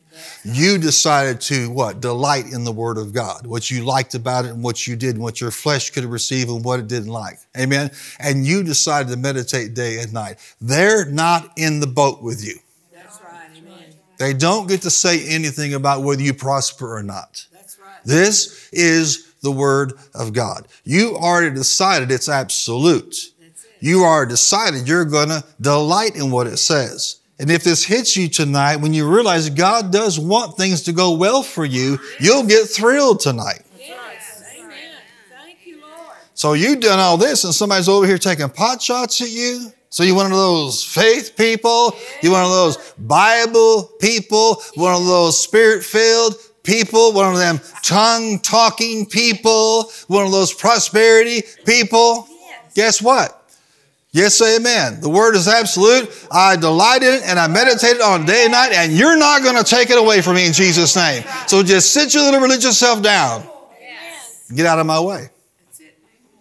You 0.43 0.77
decided 0.77 1.39
to 1.41 1.69
what? 1.69 2.01
Delight 2.01 2.51
in 2.51 2.63
the 2.63 2.71
Word 2.71 2.97
of 2.97 3.13
God, 3.13 3.45
what 3.45 3.69
you 3.69 3.83
liked 3.83 4.15
about 4.15 4.45
it 4.45 4.51
and 4.51 4.63
what 4.63 4.87
you 4.87 4.95
did 4.95 5.15
and 5.15 5.23
what 5.23 5.39
your 5.39 5.51
flesh 5.51 5.89
could 5.91 6.05
receive 6.05 6.49
and 6.49 6.63
what 6.63 6.79
it 6.79 6.87
didn't 6.87 7.11
like. 7.11 7.39
Amen. 7.57 7.91
And 8.19 8.45
you 8.45 8.63
decided 8.63 9.09
to 9.11 9.17
meditate 9.17 9.73
day 9.73 9.99
and 9.99 10.11
night. 10.13 10.37
They're 10.59 11.05
not 11.05 11.51
in 11.57 11.79
the 11.79 11.87
boat 11.87 12.21
with 12.21 12.43
you. 12.43 12.55
That's 12.93 13.19
right. 13.21 13.49
Amen. 13.55 13.93
They 14.17 14.33
don't 14.33 14.67
get 14.67 14.81
to 14.81 14.89
say 14.89 15.27
anything 15.27 15.73
about 15.73 16.03
whether 16.03 16.21
you 16.21 16.33
prosper 16.33 16.95
or 16.95 17.03
not. 17.03 17.45
That's 17.53 17.77
right. 17.79 18.03
This 18.03 18.69
is 18.71 19.33
the 19.41 19.51
Word 19.51 19.93
of 20.13 20.33
God. 20.33 20.67
You 20.83 21.15
already 21.15 21.55
decided 21.55 22.11
it's 22.11 22.29
absolute. 22.29 23.15
It. 23.41 23.55
You 23.79 24.03
already 24.03 24.31
decided 24.31 24.87
you're 24.87 25.05
going 25.05 25.29
to 25.29 25.43
delight 25.59 26.15
in 26.15 26.31
what 26.31 26.47
it 26.47 26.57
says. 26.57 27.20
And 27.41 27.49
if 27.49 27.63
this 27.63 27.83
hits 27.83 28.15
you 28.15 28.29
tonight, 28.29 28.75
when 28.75 28.93
you 28.93 29.09
realize 29.09 29.49
God 29.49 29.91
does 29.91 30.19
want 30.19 30.57
things 30.57 30.83
to 30.83 30.93
go 30.93 31.13
well 31.13 31.41
for 31.41 31.65
you, 31.65 31.97
you'll 32.19 32.45
get 32.45 32.67
thrilled 32.67 33.19
tonight. 33.19 33.63
Yes. 33.79 34.43
Amen. 34.59 34.77
Thank 35.43 35.65
you, 35.65 35.81
Lord. 35.81 36.17
So 36.35 36.53
you've 36.53 36.81
done 36.81 36.99
all 36.99 37.17
this, 37.17 37.43
and 37.43 37.51
somebody's 37.51 37.89
over 37.89 38.05
here 38.05 38.19
taking 38.19 38.47
pot 38.47 38.79
shots 38.79 39.19
at 39.21 39.31
you. 39.31 39.73
So 39.89 40.03
you 40.03 40.13
one 40.13 40.27
of 40.27 40.33
those 40.33 40.83
faith 40.83 41.35
people, 41.35 41.95
you 42.21 42.29
one 42.29 42.43
of 42.43 42.51
those 42.51 42.93
Bible 42.99 43.89
people, 43.99 44.61
one 44.75 44.93
of 44.93 45.07
those 45.07 45.41
spirit 45.41 45.83
filled 45.83 46.35
people, 46.61 47.11
one 47.11 47.33
of 47.33 47.39
them 47.39 47.59
tongue 47.81 48.37
talking 48.37 49.07
people, 49.07 49.91
one 50.07 50.27
of 50.27 50.31
those 50.31 50.53
prosperity 50.53 51.41
people. 51.65 52.27
Guess 52.75 53.01
what? 53.01 53.40
Yes, 54.13 54.41
amen. 54.41 54.99
The 54.99 55.09
word 55.09 55.35
is 55.35 55.47
absolute. 55.47 56.09
I 56.29 56.57
delight 56.57 57.01
in 57.01 57.13
it 57.13 57.23
and 57.23 57.39
I 57.39 57.47
meditate 57.47 58.01
on 58.01 58.25
day 58.25 58.43
and 58.43 58.51
night, 58.51 58.73
and 58.73 58.91
you're 58.91 59.17
not 59.17 59.41
going 59.41 59.55
to 59.55 59.63
take 59.63 59.89
it 59.89 59.97
away 59.97 60.21
from 60.21 60.35
me 60.35 60.45
in 60.45 60.51
Jesus' 60.51 60.95
name. 60.97 61.23
So 61.47 61.63
just 61.63 61.93
sit 61.93 62.13
your 62.13 62.23
little 62.23 62.41
religious 62.41 62.77
self 62.77 63.01
down. 63.01 63.47
Get 64.53 64.65
out 64.65 64.79
of 64.79 64.85
my 64.85 64.99
way. 64.99 65.29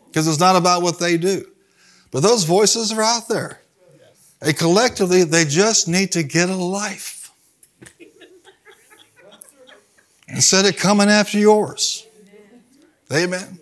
Because 0.06 0.26
it's 0.26 0.40
not 0.40 0.56
about 0.56 0.83
what 0.83 0.98
they 0.98 1.16
do. 1.16 1.46
But 2.11 2.24
those 2.24 2.42
voices 2.42 2.92
are 2.92 3.02
out 3.02 3.28
there. 3.28 3.61
And 4.42 4.56
collectively, 4.56 5.22
they 5.22 5.44
just 5.44 5.87
need 5.87 6.11
to 6.12 6.24
get 6.24 6.48
a 6.48 6.56
life. 6.56 7.30
instead 10.28 10.66
of 10.66 10.76
coming 10.76 11.09
after 11.09 11.38
yours. 11.38 12.04
Amen. 13.12 13.61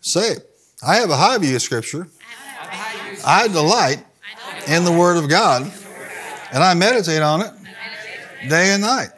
Say 0.00 0.32
it. 0.32 0.50
I 0.82 0.96
have 0.96 1.10
a 1.10 1.16
high 1.16 1.36
view 1.36 1.56
of 1.56 1.62
Scripture. 1.62 2.08
I 3.28 3.46
delight 3.46 4.02
in 4.68 4.84
the 4.84 4.92
Word 4.92 5.18
of 5.18 5.28
God, 5.28 5.70
and 6.50 6.64
I 6.64 6.72
meditate 6.72 7.20
on 7.20 7.42
it 7.42 7.52
day 8.48 8.72
and 8.72 8.80
night. 8.80 9.10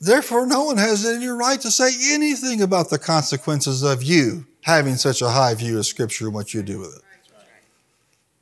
Therefore, 0.00 0.46
no 0.46 0.64
one 0.64 0.78
has 0.78 1.06
any 1.06 1.28
right 1.28 1.60
to 1.60 1.70
say 1.70 1.90
anything 2.12 2.60
about 2.60 2.90
the 2.90 2.98
consequences 2.98 3.84
of 3.84 4.02
you 4.02 4.46
having 4.62 4.96
such 4.96 5.22
a 5.22 5.28
high 5.28 5.54
view 5.54 5.78
of 5.78 5.86
Scripture 5.86 6.26
and 6.26 6.34
what 6.34 6.52
you 6.52 6.60
do 6.64 6.80
with 6.80 6.96
it. 6.96 7.02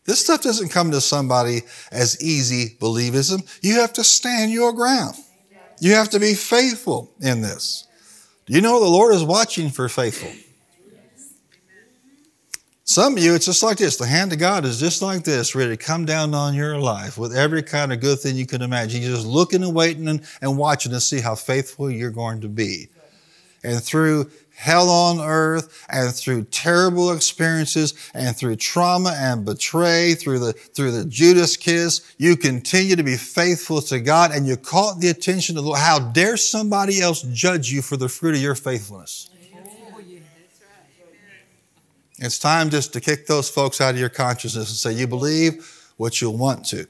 This 0.07 0.21
stuff 0.21 0.41
doesn't 0.41 0.71
come 0.71 0.91
to 0.93 1.03
somebody 1.03 1.61
as 1.93 2.23
easy 2.23 2.77
believism. 2.81 3.47
You 3.63 3.81
have 3.81 3.93
to 3.93 4.05
stand 4.05 4.53
your 4.53 4.73
ground. 4.73 5.17
You 5.81 5.93
have 5.97 6.09
to 6.11 6.19
be 6.19 6.33
faithful 6.33 7.13
in 7.21 7.43
this. 7.43 7.87
Do 8.47 8.55
you 8.55 8.63
know 8.63 8.81
the 8.81 8.89
Lord 8.89 9.15
is 9.15 9.23
watching 9.23 9.69
for 9.69 9.91
faithful? 9.91 10.31
Some 12.89 13.17
of 13.17 13.23
you, 13.23 13.35
it's 13.35 13.47
just 13.47 13.65
like 13.65 13.79
this. 13.79 13.97
The 13.97 14.07
hand 14.07 14.33
of 14.33 14.39
God 14.39 14.65
is 14.65 14.79
just 14.79 15.03
like 15.03 15.25
this, 15.25 15.57
ready 15.57 15.77
to 15.77 15.77
come 15.77 16.05
down 16.05 16.33
on 16.35 16.55
your 16.55 16.79
life 16.79 17.19
with 17.19 17.37
every 17.37 17.61
kind 17.61 17.93
of 17.93 17.99
good 17.99 18.21
thing 18.21 18.37
you 18.37 18.47
can 18.47 18.63
imagine. 18.63 19.03
You're 19.03 19.17
just 19.17 19.27
looking 19.27 19.65
and 19.65 19.75
waiting 19.75 20.07
and, 20.07 20.23
and 20.41 20.57
watching 20.57 20.93
to 20.93 21.01
see 21.01 21.19
how 21.19 21.35
faithful 21.35 21.91
you're 21.91 22.13
going 22.13 22.43
to 22.43 22.49
be. 22.49 22.87
And 23.65 23.83
through 23.83 24.31
hell 24.55 24.89
on 24.89 25.19
earth 25.19 25.85
and 25.89 26.15
through 26.15 26.45
terrible 26.45 27.11
experiences 27.11 27.93
and 28.15 28.37
through 28.37 28.55
trauma 28.55 29.13
and 29.19 29.45
betray 29.45 30.15
through 30.15 30.39
the 30.39 30.53
through 30.53 30.93
the 30.93 31.05
Judas 31.05 31.59
kiss 31.59 32.15
you 32.17 32.37
continue 32.39 32.97
to 32.97 33.03
be 33.03 33.17
faithful 33.17 33.83
to 33.83 34.01
God 34.01 34.31
and 34.31 34.47
you 34.47 34.57
caught 34.57 34.99
the 34.99 35.11
attention 35.11 35.59
of 35.59 35.65
the 35.65 35.69
Lord 35.69 35.81
how 35.81 35.99
dare 35.99 36.39
somebody 36.39 37.03
else 37.03 37.21
judge 37.35 37.71
you 37.71 37.83
for 37.83 37.99
the 37.99 38.09
fruit 38.09 38.35
of 38.35 38.41
your 38.41 38.55
faithfulness 38.55 39.29
it's 42.19 42.39
time 42.39 42.71
just 42.71 42.93
to 42.93 43.01
kick 43.01 43.27
those 43.27 43.49
folks 43.49 43.81
out 43.81 43.95
of 43.95 44.01
your 44.01 44.09
consciousness 44.09 44.69
and 44.69 44.77
say 44.77 44.99
you 44.99 45.07
believe 45.07 45.91
what 45.97 46.21
you 46.21 46.31
want 46.31 46.65
to 46.65 46.87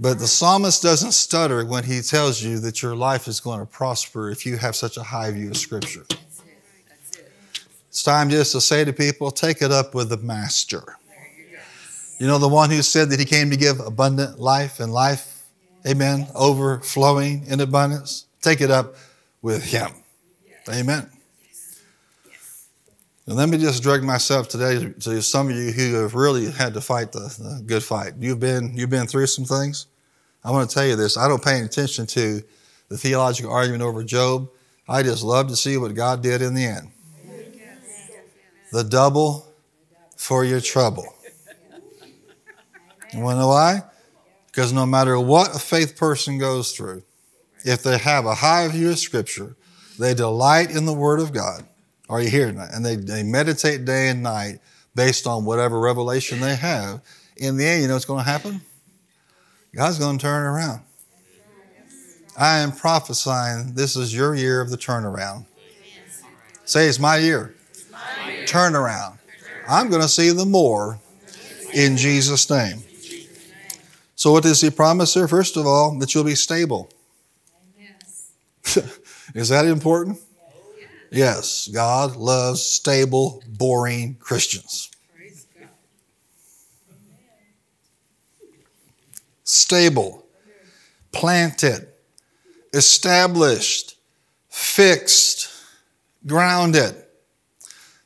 but 0.00 0.20
the 0.20 0.28
psalmist 0.28 0.80
doesn't 0.82 1.12
stutter 1.12 1.64
when 1.64 1.82
he 1.82 2.00
tells 2.02 2.40
you 2.40 2.60
that 2.60 2.82
your 2.82 2.94
life 2.94 3.26
is 3.26 3.40
going 3.40 3.58
to 3.58 3.66
prosper 3.66 4.30
if 4.30 4.46
you 4.46 4.56
have 4.56 4.76
such 4.76 4.96
a 4.96 5.02
high 5.02 5.32
view 5.32 5.50
of 5.50 5.56
Scripture. 5.56 6.06
It's 7.88 8.04
time 8.04 8.30
just 8.30 8.52
to 8.52 8.60
say 8.60 8.84
to 8.84 8.92
people, 8.92 9.32
take 9.32 9.60
it 9.60 9.72
up 9.72 9.96
with 9.96 10.10
the 10.10 10.16
Master. 10.18 10.96
You 12.20 12.28
know, 12.28 12.38
the 12.38 12.48
one 12.48 12.70
who 12.70 12.82
said 12.82 13.10
that 13.10 13.18
he 13.18 13.24
came 13.24 13.50
to 13.50 13.56
give 13.56 13.80
abundant 13.80 14.38
life 14.38 14.78
and 14.78 14.92
life, 14.92 15.42
amen, 15.86 16.28
overflowing 16.34 17.44
in 17.46 17.60
abundance. 17.60 18.26
Take 18.40 18.60
it 18.60 18.70
up 18.70 18.94
with 19.42 19.64
him. 19.64 19.90
Amen. 20.68 21.10
And 23.28 23.36
let 23.36 23.50
me 23.50 23.58
just 23.58 23.82
drag 23.82 24.02
myself 24.02 24.48
today 24.48 24.90
to 25.00 25.20
some 25.20 25.50
of 25.50 25.54
you 25.54 25.70
who 25.70 25.96
have 25.96 26.14
really 26.14 26.50
had 26.50 26.72
to 26.72 26.80
fight 26.80 27.12
the, 27.12 27.18
the 27.38 27.62
good 27.66 27.82
fight. 27.82 28.14
You've 28.18 28.40
been, 28.40 28.74
you've 28.74 28.88
been 28.88 29.06
through 29.06 29.26
some 29.26 29.44
things. 29.44 29.86
I 30.42 30.50
want 30.50 30.70
to 30.70 30.74
tell 30.74 30.86
you 30.86 30.96
this. 30.96 31.18
I 31.18 31.28
don't 31.28 31.44
pay 31.44 31.56
any 31.56 31.66
attention 31.66 32.06
to 32.06 32.42
the 32.88 32.96
theological 32.96 33.52
argument 33.52 33.82
over 33.82 34.02
Job. 34.02 34.48
I 34.88 35.02
just 35.02 35.22
love 35.22 35.48
to 35.48 35.56
see 35.56 35.76
what 35.76 35.92
God 35.92 36.22
did 36.22 36.40
in 36.40 36.54
the 36.54 36.64
end. 36.64 36.90
The 38.72 38.82
double 38.82 39.52
for 40.16 40.42
your 40.42 40.62
trouble. 40.62 41.04
You 43.12 43.20
want 43.20 43.36
to 43.36 43.40
know 43.40 43.48
why? 43.48 43.82
Because 44.46 44.72
no 44.72 44.86
matter 44.86 45.20
what 45.20 45.54
a 45.54 45.58
faith 45.58 45.98
person 45.98 46.38
goes 46.38 46.72
through, 46.72 47.02
if 47.62 47.82
they 47.82 47.98
have 47.98 48.24
a 48.24 48.36
high 48.36 48.66
view 48.68 48.88
of 48.88 48.98
Scripture, 48.98 49.54
they 49.98 50.14
delight 50.14 50.70
in 50.70 50.86
the 50.86 50.94
Word 50.94 51.20
of 51.20 51.34
God. 51.34 51.66
Are 52.08 52.22
you 52.22 52.30
here? 52.30 52.48
And 52.48 52.84
they, 52.84 52.96
they 52.96 53.22
meditate 53.22 53.84
day 53.84 54.08
and 54.08 54.22
night 54.22 54.60
based 54.94 55.26
on 55.26 55.44
whatever 55.44 55.78
revelation 55.78 56.40
they 56.40 56.56
have. 56.56 57.02
In 57.36 57.56
the 57.56 57.64
end, 57.64 57.82
you 57.82 57.88
know 57.88 57.94
what's 57.94 58.04
going 58.04 58.24
to 58.24 58.30
happen? 58.30 58.60
God's 59.74 59.98
going 59.98 60.18
to 60.18 60.22
turn 60.22 60.44
around. 60.44 60.80
I 62.36 62.58
am 62.58 62.72
prophesying 62.72 63.74
this 63.74 63.96
is 63.96 64.14
your 64.14 64.34
year 64.34 64.60
of 64.60 64.70
the 64.70 64.76
turnaround. 64.76 65.44
Say 66.64 66.86
it's 66.86 66.98
my 66.98 67.16
year. 67.16 67.54
Turnaround. 68.46 69.18
I'm 69.68 69.90
going 69.90 70.02
to 70.02 70.08
see 70.08 70.30
the 70.30 70.46
more 70.46 70.98
in 71.74 71.96
Jesus' 71.96 72.48
name. 72.48 72.82
So, 74.16 74.32
what 74.32 74.42
does 74.42 74.60
he 74.60 74.70
promise 74.70 75.14
here? 75.14 75.28
First 75.28 75.56
of 75.56 75.66
all, 75.66 75.96
that 75.98 76.14
you'll 76.14 76.24
be 76.24 76.34
stable. 76.34 76.90
Is 79.34 79.50
that 79.50 79.64
important? 79.66 80.18
Yes, 81.10 81.68
God 81.68 82.16
loves 82.16 82.62
stable, 82.62 83.42
boring 83.46 84.16
Christians. 84.20 84.90
Stable, 89.44 90.26
planted, 91.10 91.88
established, 92.74 93.96
fixed, 94.50 95.50
grounded. 96.26 96.94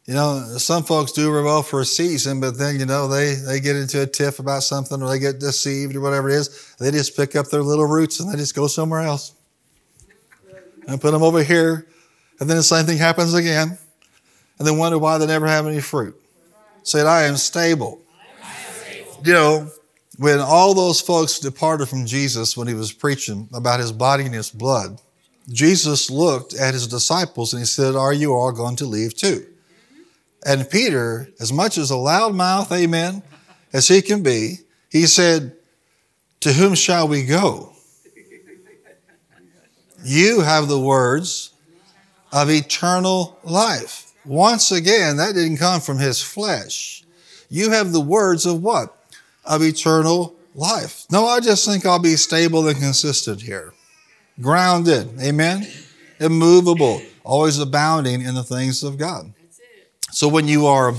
You 0.07 0.15
know, 0.15 0.57
some 0.59 0.85
folks 0.85 1.13
do 1.13 1.33
well 1.33 1.63
for 1.63 1.81
a 1.81 1.85
season, 1.85 2.41
but 2.41 2.59
then, 2.59 2.79
you 2.79 2.87
know, 2.87 3.09
they, 3.09 3.35
they 3.35 3.61
get 3.61 3.77
into 3.77 4.03
a 4.03 4.07
tiff 4.07 4.39
about 4.39 4.63
something 4.63 5.03
or 5.03 5.09
they 5.09 5.19
get 5.19 5.41
deceived 5.41 5.97
or 5.97 6.01
whatever 6.01 6.29
it 6.29 6.35
is. 6.35 6.75
They 6.79 6.91
just 6.91 7.17
pick 7.17 7.35
up 7.35 7.49
their 7.49 7.63
little 7.63 7.87
roots 7.87 8.21
and 8.21 8.33
they 8.33 8.37
just 8.37 8.55
go 8.55 8.67
somewhere 8.67 9.01
else 9.01 9.33
and 10.87 11.01
put 11.01 11.13
them 11.13 11.23
over 11.23 11.43
here. 11.43 11.87
And 12.43 12.51
then 12.51 12.57
the 12.57 12.64
same 12.64 12.86
thing 12.86 12.99
happens 12.99 13.34
again. 13.34 13.78
And 14.59 14.66
then 14.66 14.76
wonder 14.76 14.99
why 14.99 15.16
they 15.16 15.28
never 15.28 15.47
have 15.47 15.64
any 15.64 15.80
fruit. 15.80 16.20
Said, 16.82 17.07
I 17.07 17.22
am 17.22 17.36
stable. 17.36 18.01
You 19.24 19.32
know, 19.32 19.70
when 20.18 20.40
all 20.40 20.74
those 20.74 21.01
folks 21.01 21.38
departed 21.38 21.88
from 21.88 22.05
Jesus 22.05 22.57
when 22.57 22.66
he 22.66 22.74
was 22.74 22.93
preaching 22.93 23.49
about 23.55 23.78
his 23.78 23.93
body 23.93 24.24
and 24.24 24.34
his 24.34 24.51
blood, 24.51 25.01
Jesus 25.51 26.11
looked 26.11 26.53
at 26.53 26.74
his 26.74 26.88
disciples 26.88 27.53
and 27.53 27.61
he 27.61 27.64
said, 27.64 27.95
Are 27.95 28.12
you 28.12 28.32
all 28.32 28.51
going 28.51 28.74
to 28.74 28.86
leave 28.86 29.14
too? 29.14 29.47
And 30.45 30.68
Peter, 30.68 31.28
as 31.38 31.53
much 31.53 31.78
as 31.78 31.93
a 31.93 31.97
loud 31.97 32.34
mouth, 32.34 32.72
amen, 32.72 33.22
as 33.72 33.86
he 33.86 34.03
can 34.03 34.24
be, 34.24 34.57
he 34.90 35.07
said, 35.07 35.55
To 36.40 36.53
whom 36.53 36.74
shall 36.74 37.07
we 37.07 37.24
go? 37.24 37.72
You 40.03 40.40
have 40.40 40.66
the 40.66 40.80
words 40.80 41.52
of 42.33 42.51
eternal 42.51 43.39
life. 43.45 44.12
Once 44.24 44.72
again, 44.72 45.16
that 45.16 45.35
didn't 45.35 45.59
come 45.59 45.80
from 45.80 45.99
his 45.99 46.22
flesh. 46.22 47.05
You 47.49 47.70
have 47.70 47.93
the 47.93 48.01
words 48.01 48.47
of 48.47 48.62
what? 48.62 48.97
Of 49.45 49.62
eternal 49.62 50.35
life. 50.55 51.05
No, 51.11 51.26
I 51.26 51.41
just 51.41 51.66
think 51.66 51.85
I'll 51.85 51.99
be 51.99 52.16
stable 52.16 52.66
and 52.66 52.78
consistent 52.78 53.43
here. 53.43 53.74
Grounded, 54.41 55.20
amen? 55.20 55.66
Immovable, 56.20 57.03
always 57.24 57.59
abounding 57.59 58.22
in 58.22 58.35
the 58.35 58.45
things 58.45 58.83
of 58.83 58.97
God. 58.97 59.33
So 60.12 60.28
when 60.28 60.49
you 60.49 60.66
are 60.66 60.95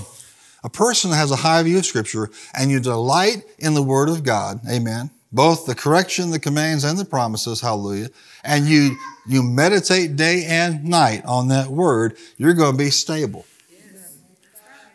a 0.64 0.70
person 0.70 1.12
that 1.12 1.18
has 1.18 1.32
a 1.32 1.38
high 1.38 1.64
view 1.64 1.78
of 1.78 1.86
Scripture 1.86 2.30
and 2.54 2.70
you 2.70 2.80
delight 2.80 3.44
in 3.58 3.74
the 3.74 3.84
Word 3.84 4.10
of 4.10 4.24
God, 4.24 4.60
amen, 4.70 5.12
both 5.34 5.66
the 5.66 5.76
correction, 5.76 6.32
the 6.32 6.40
commands, 6.40 6.84
and 6.84 6.98
the 6.98 7.06
promises, 7.06 7.60
hallelujah, 7.60 8.10
and 8.44 8.66
you 8.66 8.96
you 9.28 9.42
meditate 9.42 10.16
day 10.16 10.46
and 10.46 10.84
night 10.84 11.24
on 11.26 11.48
that 11.48 11.68
word, 11.68 12.18
you're 12.38 12.54
going 12.54 12.74
to 12.74 12.78
be 12.78 12.90
stable. 12.90 13.46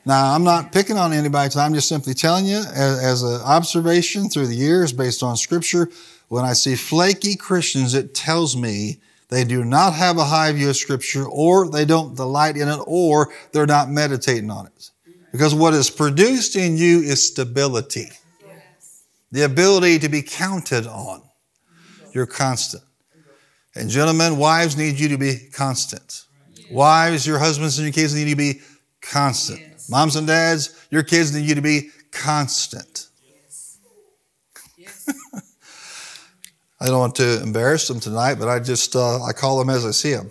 Now, 0.05 0.35
I'm 0.35 0.45
not 0.45 0.73
picking 0.73 0.97
on 0.97 1.13
anybody, 1.13 1.55
I'm 1.59 1.75
just 1.75 1.89
simply 1.89 2.15
telling 2.15 2.47
you 2.47 2.59
as, 2.59 2.99
as 2.99 3.23
an 3.23 3.43
observation 3.43 4.31
through 4.31 4.47
the 4.47 4.55
years 4.55 4.91
based 4.93 5.23
on 5.23 5.37
scripture. 5.37 5.91
When 6.29 6.45
I 6.45 6.55
see 6.55 6.77
flaky 6.77 7.37
Christians, 7.37 7.95
it 7.95 8.15
tells 8.15 8.57
me 8.57 9.01
they 9.29 9.45
do 9.45 9.65
not 9.65 9.93
have 9.93 10.17
a 10.17 10.25
high 10.25 10.53
view 10.53 10.71
of 10.71 10.77
scripture, 10.77 11.27
or 11.27 11.69
they 11.69 11.85
don't 11.85 12.17
delight 12.17 12.57
in 12.57 12.69
it, 12.69 12.81
or 12.87 13.31
they're 13.53 13.67
not 13.67 13.91
meditating 13.91 14.51
on 14.51 14.67
it. 14.67 14.91
Because 15.31 15.55
what 15.55 15.75
is 15.75 15.91
produced 15.91 16.57
in 16.57 16.79
you 16.79 17.01
is 17.01 17.27
stability, 17.27 18.09
the 19.31 19.43
ability 19.43 19.99
to 20.01 20.09
be 20.09 20.23
counted 20.23 20.87
on. 20.87 21.23
You're 22.13 22.27
constant. 22.27 22.83
And 23.75 23.91
gentlemen, 23.91 24.39
wives 24.39 24.77
need 24.77 24.99
you 24.99 25.09
to 25.11 25.19
be 25.19 25.49
constant. 25.53 26.25
Wives, 26.71 27.27
your 27.27 27.39
husbands 27.39 27.79
and 27.79 27.87
your 27.87 27.93
kids 27.93 28.15
need 28.15 28.29
you 28.29 28.35
to 28.35 28.37
be 28.37 28.61
constant. 29.01 29.61
Moms 29.89 30.17
and 30.17 30.27
dads, 30.27 30.87
your 30.91 31.03
kids 31.03 31.35
need 31.35 31.49
you 31.49 31.55
to 31.55 31.63
be 31.63 31.91
constant. 32.11 33.07
I 36.81 36.87
don't 36.87 36.99
want 36.99 37.15
to 37.17 37.43
embarrass 37.43 37.89
them 37.89 38.01
tonight, 38.01 38.35
but 38.35 38.49
I 38.49 38.59
just 38.61 38.95
uh, 38.95 39.23
I 39.23 39.33
call 39.33 39.59
them 39.59 39.71
as 39.71 39.85
I 39.87 39.91
see 39.91 40.13
them. 40.13 40.31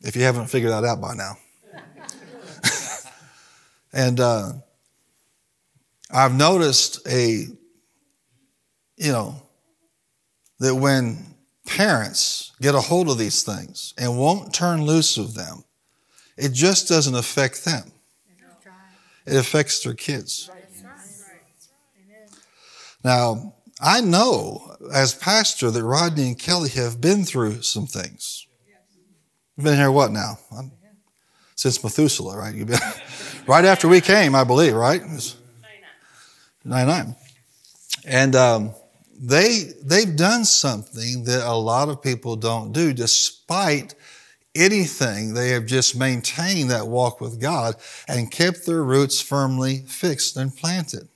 If 0.00 0.16
you 0.16 0.22
haven't 0.22 0.46
figured 0.46 0.72
that 0.72 0.84
out 0.84 1.00
by 1.00 1.14
now. 1.14 1.38
and 3.92 4.20
uh, 4.20 4.52
I've 6.12 6.34
noticed 6.34 7.06
a, 7.08 7.46
you 9.02 9.10
know, 9.10 9.34
that 10.60 10.76
when 10.76 11.18
parents 11.66 12.52
get 12.60 12.74
a 12.74 12.80
hold 12.80 13.10
of 13.10 13.18
these 13.18 13.42
things 13.42 13.94
and 13.98 14.16
won't 14.16 14.54
turn 14.54 14.82
loose 14.82 15.16
of 15.18 15.34
them, 15.34 15.64
it 16.36 16.52
just 16.52 16.88
doesn't 16.88 17.16
affect 17.16 17.64
them. 17.64 17.90
It 19.26 19.36
affects 19.36 19.82
their 19.82 19.94
kids. 19.94 20.50
Now, 23.04 23.54
I 23.80 24.00
know 24.00 24.76
as 24.92 25.14
pastor 25.14 25.70
that 25.72 25.82
Rodney 25.82 26.28
and 26.28 26.38
Kelly 26.38 26.70
have 26.70 27.00
been 27.00 27.24
through 27.24 27.62
some 27.62 27.86
things. 27.86 28.46
You've 29.56 29.64
been 29.64 29.76
here 29.76 29.90
what 29.90 30.12
now? 30.12 30.38
Since 31.56 31.82
Methuselah, 31.82 32.36
right? 32.38 32.54
You've 32.54 32.68
been, 32.68 32.78
right 33.48 33.64
after 33.64 33.88
we 33.88 34.00
came, 34.00 34.36
I 34.36 34.44
believe, 34.44 34.74
right? 34.74 35.02
99. 35.02 35.36
99. 36.64 37.16
And 38.04 38.34
um, 38.34 38.74
they 39.22 39.72
they've 39.84 40.16
done 40.16 40.44
something 40.44 41.22
that 41.24 41.46
a 41.46 41.54
lot 41.54 41.88
of 41.88 42.02
people 42.02 42.34
don't 42.34 42.72
do 42.72 42.92
despite 42.92 43.94
anything. 44.56 45.32
They 45.32 45.50
have 45.50 45.64
just 45.64 45.96
maintained 45.96 46.72
that 46.72 46.88
walk 46.88 47.20
with 47.20 47.40
god 47.40 47.76
and 48.08 48.32
kept 48.32 48.66
their 48.66 48.82
roots 48.82 49.20
firmly 49.20 49.84
fixed 49.86 50.36
and 50.36 50.54
planted. 50.54 51.08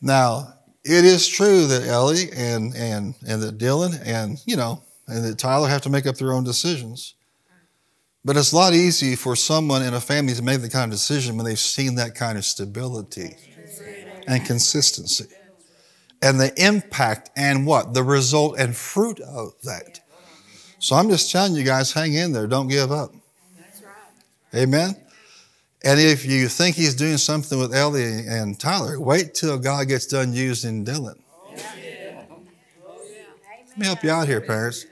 Now 0.00 0.54
it 0.82 1.04
is 1.04 1.28
true 1.28 1.66
that 1.66 1.86
ellie 1.86 2.32
and 2.34 2.74
and 2.74 3.14
and 3.28 3.42
that 3.42 3.58
dylan 3.58 4.00
and 4.06 4.42
you 4.46 4.56
know 4.56 4.82
and 5.06 5.22
that 5.22 5.36
tyler 5.38 5.68
have 5.68 5.82
to 5.82 5.90
make 5.90 6.06
up 6.06 6.16
their 6.16 6.32
own 6.32 6.44
decisions. 6.44 7.14
But 8.24 8.38
it's 8.38 8.52
a 8.52 8.56
lot 8.56 8.72
easier 8.72 9.16
for 9.16 9.36
someone 9.36 9.82
in 9.82 9.92
a 9.92 10.00
family 10.00 10.32
to 10.32 10.42
make 10.42 10.62
the 10.62 10.70
kind 10.70 10.90
of 10.90 10.98
decision 10.98 11.36
when 11.36 11.44
they've 11.44 11.58
seen 11.58 11.96
that 11.96 12.14
kind 12.14 12.38
of 12.38 12.44
stability 12.46 13.36
and 14.26 14.44
consistency 14.46 15.26
and 16.22 16.40
the 16.40 16.52
impact 16.62 17.30
and 17.36 17.66
what? 17.66 17.94
The 17.94 18.02
result 18.02 18.58
and 18.58 18.76
fruit 18.76 19.20
of 19.20 19.54
that. 19.64 20.00
So 20.78 20.96
I'm 20.96 21.08
just 21.08 21.30
telling 21.30 21.54
you 21.54 21.62
guys, 21.62 21.92
hang 21.92 22.14
in 22.14 22.32
there. 22.32 22.46
Don't 22.46 22.68
give 22.68 22.90
up. 22.90 23.12
Amen. 24.54 24.96
And 25.82 25.98
if 25.98 26.26
you 26.26 26.48
think 26.48 26.76
he's 26.76 26.94
doing 26.94 27.16
something 27.16 27.58
with 27.58 27.74
Ellie 27.74 28.26
and 28.26 28.58
Tyler, 28.58 29.00
wait 29.00 29.34
till 29.34 29.58
God 29.58 29.88
gets 29.88 30.06
done 30.06 30.32
using 30.32 30.84
Dylan. 30.84 31.18
Let 33.68 33.78
me 33.78 33.86
help 33.86 34.02
you 34.02 34.10
out 34.10 34.26
here, 34.28 34.40
parents. 34.40 34.84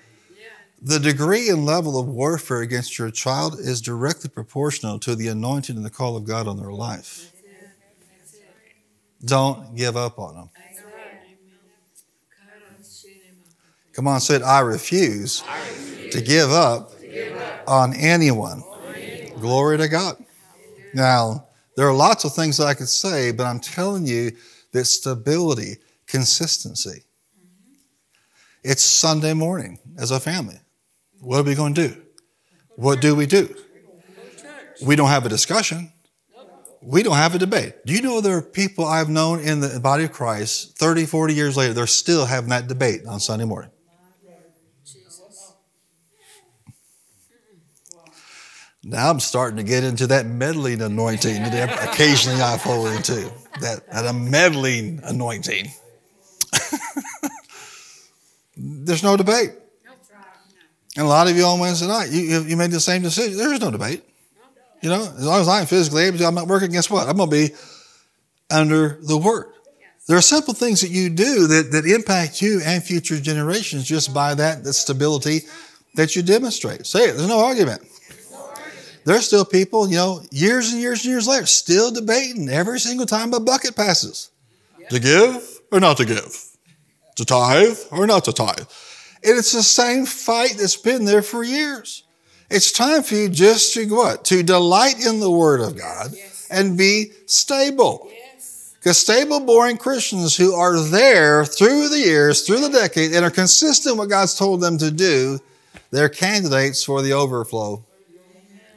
The 0.81 1.01
degree 1.01 1.49
and 1.51 1.67
level 1.67 1.99
of 1.99 2.07
warfare 2.07 2.61
against 2.61 2.99
your 2.99 3.11
child 3.11 3.59
is 3.59 3.81
directly 3.81 4.31
proportional 4.31 4.99
to 5.01 5.17
the 5.17 5.29
anointing 5.29 5.77
and 5.77 5.85
the 5.85 5.91
call 5.91 6.17
of 6.17 6.25
God 6.25 6.47
on 6.47 6.57
their 6.57 6.71
life. 6.71 7.33
Don't 9.25 9.75
give 9.75 9.97
up 9.97 10.19
on 10.19 10.37
them. 10.37 10.51
Come 13.99 14.07
on, 14.07 14.21
say 14.21 14.37
it. 14.37 14.43
I 14.43 14.61
refuse, 14.61 15.43
I 15.49 15.59
refuse 15.59 16.15
to, 16.15 16.21
give 16.21 16.53
up, 16.53 16.97
to 17.01 17.09
give 17.09 17.37
up 17.37 17.65
on 17.67 17.95
anyone. 17.97 18.63
On 18.63 18.95
anyone. 18.95 19.41
Glory 19.41 19.77
to 19.77 19.89
God. 19.89 20.25
Now, 20.95 21.49
there 21.77 21.89
are 21.89 21.93
lots 21.93 22.25
of 22.25 22.33
things 22.33 22.61
I 22.61 22.75
could 22.75 22.89
say, 22.89 23.33
but 23.33 23.45
I'm 23.45 23.59
telling 23.59 24.07
you 24.07 24.31
that 24.71 24.85
stability, 24.85 25.79
consistency. 26.07 27.03
It's 28.63 28.83
Sunday 28.83 29.35
morning 29.35 29.81
as 29.99 30.13
a 30.13 30.21
family. 30.21 30.61
What 31.19 31.41
are 31.41 31.43
we 31.43 31.57
going 31.57 31.75
to 31.75 31.89
do? 31.89 32.03
What 32.77 33.01
do 33.01 33.17
we 33.17 33.27
do? 33.27 33.53
We 34.81 34.95
don't 34.95 35.09
have 35.09 35.27
a 35.27 35.29
discussion. 35.29 35.93
We 36.81 37.03
don't 37.03 37.17
have 37.17 37.35
a 37.35 37.39
debate. 37.41 37.85
Do 37.85 37.93
you 37.93 38.03
know 38.03 38.21
there 38.21 38.37
are 38.37 38.43
people 38.43 38.85
I've 38.85 39.09
known 39.09 39.41
in 39.41 39.59
the 39.59 39.81
body 39.81 40.05
of 40.05 40.13
Christ 40.13 40.79
30, 40.79 41.05
40 41.07 41.35
years 41.35 41.57
later, 41.57 41.73
they're 41.75 41.89
still 41.89 42.27
having 42.27 42.51
that 42.51 42.69
debate 42.69 43.05
on 43.05 43.19
Sunday 43.19 43.45
morning? 43.45 43.73
Now 48.89 49.11
I'm 49.11 49.21
starting 49.21 49.59
to 49.59 49.63
get 49.63 49.85
into 49.85 50.07
that 50.07 50.25
meddling 50.25 50.81
anointing 50.81 51.43
that 51.43 51.91
occasionally 51.91 52.41
I 52.41 52.57
fall 52.57 52.87
into. 52.87 53.31
That, 53.61 53.87
that 53.93 54.07
a 54.07 54.15
meddling 54.15 55.01
anointing. 55.05 55.71
There's 58.57 59.03
no 59.03 59.19
debate. 59.19 59.51
And 60.97 61.05
a 61.05 61.09
lot 61.09 61.29
of 61.29 61.37
you 61.37 61.45
on 61.45 61.61
Wednesday 61.61 61.87
night, 61.87 62.09
you, 62.11 62.23
you, 62.23 62.41
you 62.45 62.57
made 62.57 62.71
the 62.71 62.81
same 62.81 63.03
decision. 63.03 63.37
There 63.37 63.53
is 63.53 63.61
no 63.61 63.71
debate. 63.71 64.03
You 64.81 64.89
know, 64.89 65.03
as 65.03 65.27
long 65.27 65.43
as 65.43 65.49
I'm 65.49 65.67
physically 65.67 66.05
able 66.05 66.17
to, 66.19 66.27
I'm 66.27 66.35
not 66.35 66.49
working, 66.49 66.71
guess 66.71 66.89
what? 66.89 67.09
I'm 67.09 67.19
going 67.19 67.29
to 67.29 67.37
be 67.37 67.55
under 68.51 68.99
the 69.03 69.19
word. 69.19 69.53
There 70.07 70.17
are 70.17 70.23
simple 70.23 70.55
things 70.55 70.81
that 70.81 70.91
you 70.91 71.11
do 71.11 71.47
that, 71.47 71.73
that 71.73 71.85
impact 71.85 72.41
you 72.41 72.63
and 72.65 72.83
future 72.83 73.21
generations 73.21 73.85
just 73.85 74.15
by 74.15 74.35
that, 74.35 74.65
that 74.65 74.73
stability 74.73 75.41
that 75.97 76.17
you 76.17 76.23
demonstrate. 76.23 76.87
Say 76.87 77.11
it, 77.11 77.17
there's 77.17 77.29
no 77.29 77.41
argument. 77.41 77.83
There's 79.09 79.27
still 79.27 79.47
people, 79.47 79.89
you 79.89 79.97
know, 79.97 80.21
years 80.31 80.71
and 80.71 80.83
years 80.83 81.03
and 81.03 81.11
years 81.11 81.27
later, 81.27 81.47
still 81.47 81.91
debating 81.91 82.47
every 82.51 82.79
single 82.79 83.07
time 83.07 83.33
a 83.33 83.41
bucket 83.41 83.75
passes. 83.75 84.29
To 84.91 85.01
give 85.01 85.61
or 85.73 85.81
not 85.81 85.97
to 85.97 86.05
give? 86.05 86.37
To 87.17 87.25
tithe 87.25 87.79
or 87.91 88.07
not 88.07 88.27
to 88.27 88.35
tithe? 88.35 88.69
And 89.25 89.39
it's 89.39 89.53
the 89.53 89.63
same 89.63 90.05
fight 90.05 90.57
that's 90.59 90.77
been 90.77 91.07
there 91.07 91.23
for 91.23 91.43
years. 91.43 92.03
It's 92.51 92.71
time 92.71 93.03
for 93.03 93.15
you 93.15 93.31
just 93.31 93.73
to 93.73 93.87
what? 93.87 94.27
To 94.27 94.43
delight 94.43 95.03
in 95.03 95.21
the 95.21 95.31
Word 95.31 95.63
of 95.63 95.79
God 95.79 96.13
and 96.51 96.77
be 96.77 97.13
stable. 97.25 98.11
Yes. 98.13 98.75
Because 98.75 98.99
stable, 98.99 99.41
boring 99.41 99.79
Christians 99.79 100.37
who 100.37 100.53
are 100.53 100.79
there 100.79 101.47
through 101.47 101.89
the 101.89 101.99
years, 101.99 102.43
through 102.43 102.61
the 102.61 102.69
decade, 102.69 103.15
and 103.15 103.25
are 103.25 103.31
consistent 103.31 103.95
with 103.95 104.01
what 104.01 104.11
God's 104.11 104.35
told 104.35 104.61
them 104.61 104.77
to 104.77 104.91
do, 104.91 105.39
they're 105.93 106.11
candidates 106.11 106.85
for 106.85 107.01
the 107.01 107.15
overflow 107.15 107.83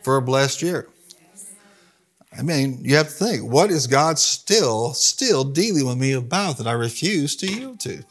for 0.04 0.18
a 0.18 0.22
blessed 0.22 0.62
year. 0.62 0.88
I 2.38 2.44
mean, 2.44 2.80
you 2.82 2.96
have 2.96 3.08
to 3.08 3.14
think, 3.14 3.44
what 3.44 3.72
is 3.72 3.88
God 3.88 4.18
still, 4.18 4.94
still 4.94 5.44
dealing 5.44 5.86
with 5.86 5.98
me 5.98 6.14
about 6.14 6.58
that 6.58 6.68
I 6.68 6.72
refuse 6.72 7.36
to 7.38 7.52
yield 7.52 7.80
to? 7.82 8.04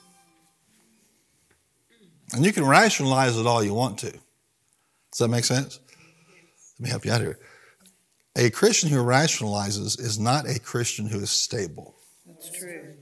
And 2.32 2.44
you 2.44 2.52
can 2.52 2.66
rationalize 2.66 3.38
it 3.38 3.46
all 3.46 3.64
you 3.64 3.74
want 3.74 3.98
to. 4.00 4.12
Does 4.12 5.18
that 5.18 5.28
make 5.28 5.44
sense? 5.44 5.80
Let 6.78 6.84
me 6.84 6.90
help 6.90 7.04
you 7.04 7.12
out 7.12 7.20
here. 7.20 7.38
A 8.36 8.50
Christian 8.50 8.90
who 8.90 8.98
rationalizes 8.98 9.98
is 9.98 10.18
not 10.18 10.48
a 10.48 10.60
Christian 10.60 11.06
who 11.06 11.18
is 11.20 11.30
stable. 11.30 11.96
That's 12.26 12.50
true. 12.50 12.94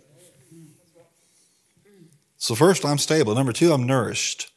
So, 2.39 2.55
first, 2.55 2.85
I'm 2.85 2.99
stable. 2.99 3.35
Number 3.35 3.53
two, 3.53 3.73
I'm 3.73 3.85
nourished. 3.85 4.51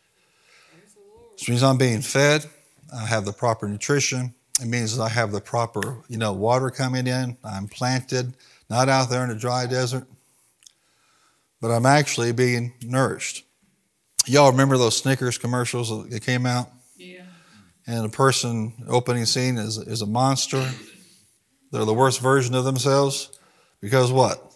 Which 1.33 1.49
means 1.49 1.63
I'm 1.63 1.77
being 1.77 2.01
fed, 2.01 2.45
I 2.93 3.05
have 3.05 3.25
the 3.25 3.33
proper 3.33 3.67
nutrition. 3.67 4.33
It 4.61 4.67
means 4.67 4.99
I 4.99 5.09
have 5.09 5.31
the 5.31 5.41
proper, 5.41 6.03
you 6.07 6.17
know, 6.17 6.33
water 6.33 6.69
coming 6.69 7.07
in. 7.07 7.37
I'm 7.43 7.67
planted, 7.67 8.33
not 8.69 8.89
out 8.89 9.09
there 9.09 9.23
in 9.23 9.29
the 9.29 9.35
dry 9.35 9.65
desert, 9.65 10.05
but 11.61 11.71
I'm 11.71 11.85
actually 11.85 12.31
being 12.31 12.73
nourished. 12.83 13.45
Y'all 14.27 14.51
remember 14.51 14.77
those 14.77 14.97
Snickers 14.97 15.37
commercials 15.37 16.09
that 16.09 16.23
came 16.23 16.45
out? 16.45 16.69
Yeah. 16.97 17.23
and 17.87 18.05
the 18.05 18.09
person 18.09 18.73
opening 18.87 19.25
scene 19.25 19.57
is, 19.57 19.77
is 19.79 20.01
a 20.03 20.05
monster. 20.05 20.69
They're 21.71 21.85
the 21.85 21.93
worst 21.93 22.19
version 22.19 22.53
of 22.53 22.63
themselves 22.63 23.31
because 23.81 24.11
what? 24.11 24.53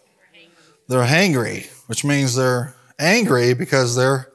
They're 0.87 1.05
hangry, 1.05 1.67
which 1.87 2.03
means 2.05 2.35
they're 2.35 2.75
angry 2.99 3.53
because 3.55 3.95
they're 3.95 4.31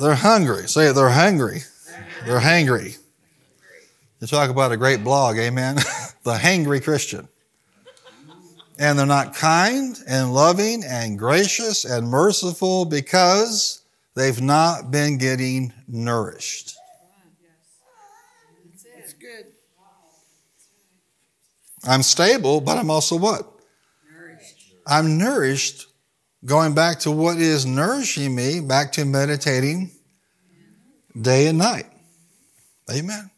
they're 0.00 0.14
hungry. 0.14 0.68
Say 0.68 0.88
it, 0.88 0.92
they're 0.94 1.10
hungry. 1.10 1.60
They're 2.24 2.40
hangry. 2.40 2.98
You 4.20 4.26
talk 4.26 4.50
about 4.50 4.72
a 4.72 4.76
great 4.76 5.04
blog, 5.04 5.38
amen? 5.38 5.76
the 6.24 6.34
hangry 6.34 6.82
Christian. 6.82 7.28
And 8.78 8.98
they're 8.98 9.06
not 9.06 9.34
kind 9.34 9.98
and 10.06 10.32
loving 10.32 10.84
and 10.84 11.18
gracious 11.18 11.84
and 11.84 12.08
merciful 12.08 12.84
because 12.84 13.82
they've 14.14 14.40
not 14.40 14.90
been 14.90 15.18
getting 15.18 15.72
nourished. 15.86 16.76
That's 18.96 19.12
good. 19.14 19.46
I'm 21.84 22.02
stable, 22.02 22.60
but 22.60 22.78
I'm 22.78 22.90
also 22.90 23.16
what? 23.16 23.52
Nourished. 24.12 24.72
I'm 24.86 25.18
nourished, 25.18 25.86
going 26.44 26.74
back 26.74 27.00
to 27.00 27.10
what 27.10 27.38
is 27.38 27.66
nourishing 27.66 28.34
me, 28.34 28.60
back 28.60 28.92
to 28.92 29.04
meditating 29.04 29.90
day 31.20 31.48
and 31.48 31.58
night. 31.58 31.86
Amen. 32.90 33.30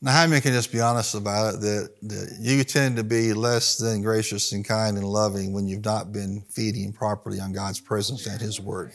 Now, 0.00 0.12
how 0.12 0.26
many 0.28 0.40
can 0.40 0.52
just 0.52 0.70
be 0.70 0.80
honest 0.80 1.14
about 1.14 1.54
it 1.54 1.60
that, 1.60 1.94
that 2.02 2.36
you 2.40 2.62
tend 2.62 2.96
to 2.96 3.04
be 3.04 3.32
less 3.32 3.76
than 3.76 4.00
gracious 4.00 4.52
and 4.52 4.64
kind 4.64 4.96
and 4.96 5.06
loving 5.06 5.52
when 5.52 5.66
you've 5.66 5.84
not 5.84 6.12
been 6.12 6.44
feeding 6.50 6.92
properly 6.92 7.40
on 7.40 7.52
God's 7.52 7.80
presence 7.80 8.26
and 8.26 8.40
His 8.40 8.60
Word? 8.60 8.92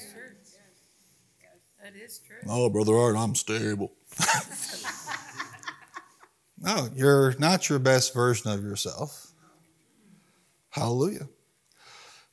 That 1.82 1.94
is 1.96 2.20
true. 2.26 2.38
Oh, 2.48 2.70
Brother 2.70 2.96
Art, 2.96 3.18
I'm 3.18 3.36
stable. 3.36 3.92
no, 6.58 6.88
you're 6.96 7.36
not 7.38 7.68
your 7.68 7.80
best 7.80 8.14
version 8.14 8.50
of 8.50 8.64
yourself. 8.64 9.34
Hallelujah. 10.70 11.28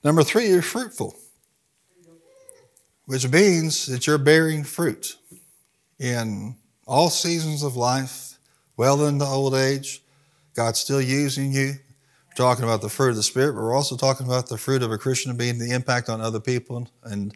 Number 0.04 0.22
three, 0.22 0.48
you're 0.48 0.62
fruitful, 0.62 1.16
which 3.06 3.28
means 3.28 3.86
that 3.86 4.06
you're 4.06 4.16
bearing 4.16 4.62
fruit 4.62 5.16
in 5.98 6.56
all 6.90 7.08
seasons 7.08 7.62
of 7.62 7.76
life, 7.76 8.36
well 8.76 9.06
into 9.06 9.24
old 9.24 9.54
age. 9.54 10.02
God's 10.54 10.80
still 10.80 11.00
using 11.00 11.52
you. 11.52 11.74
We're 12.28 12.34
talking 12.34 12.64
about 12.64 12.82
the 12.82 12.88
fruit 12.88 13.10
of 13.10 13.16
the 13.16 13.22
Spirit, 13.22 13.52
but 13.52 13.62
we're 13.62 13.76
also 13.76 13.96
talking 13.96 14.26
about 14.26 14.48
the 14.48 14.58
fruit 14.58 14.82
of 14.82 14.90
a 14.90 14.98
Christian 14.98 15.36
being 15.36 15.58
the 15.58 15.70
impact 15.70 16.08
on 16.08 16.20
other 16.20 16.40
people 16.40 16.88
and 17.04 17.32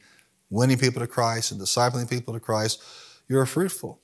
winning 0.50 0.76
people 0.76 1.00
to 1.00 1.06
Christ 1.06 1.52
and 1.52 1.60
discipling 1.60 2.10
people 2.10 2.34
to 2.34 2.40
Christ. 2.40 2.82
You're 3.28 3.46
fruitful. 3.46 4.00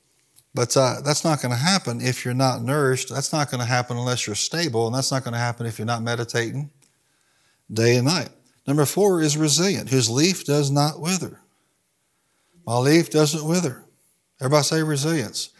But 0.54 0.76
uh, 0.76 1.00
that's 1.04 1.24
not 1.24 1.42
going 1.42 1.52
to 1.52 1.60
happen 1.60 2.00
if 2.00 2.24
you're 2.24 2.32
not 2.32 2.62
nourished. 2.62 3.12
That's 3.12 3.32
not 3.32 3.50
going 3.50 3.60
to 3.60 3.66
happen 3.66 3.96
unless 3.96 4.28
you're 4.28 4.36
stable, 4.36 4.86
and 4.86 4.94
that's 4.94 5.10
not 5.10 5.24
going 5.24 5.34
to 5.34 5.40
happen 5.40 5.66
if 5.66 5.78
you're 5.78 5.86
not 5.86 6.02
meditating 6.02 6.70
day 7.72 7.96
and 7.96 8.06
night. 8.06 8.28
Number 8.68 8.84
four 8.84 9.20
is 9.20 9.36
resilient, 9.36 9.88
whose 9.88 10.08
leaf 10.08 10.44
does 10.44 10.70
not 10.70 11.00
wither. 11.00 11.40
My 12.64 12.78
leaf 12.78 13.10
doesn't 13.10 13.44
wither. 13.44 13.84
Everybody 14.40 14.64
say 14.64 14.82
resilience. 14.82 15.50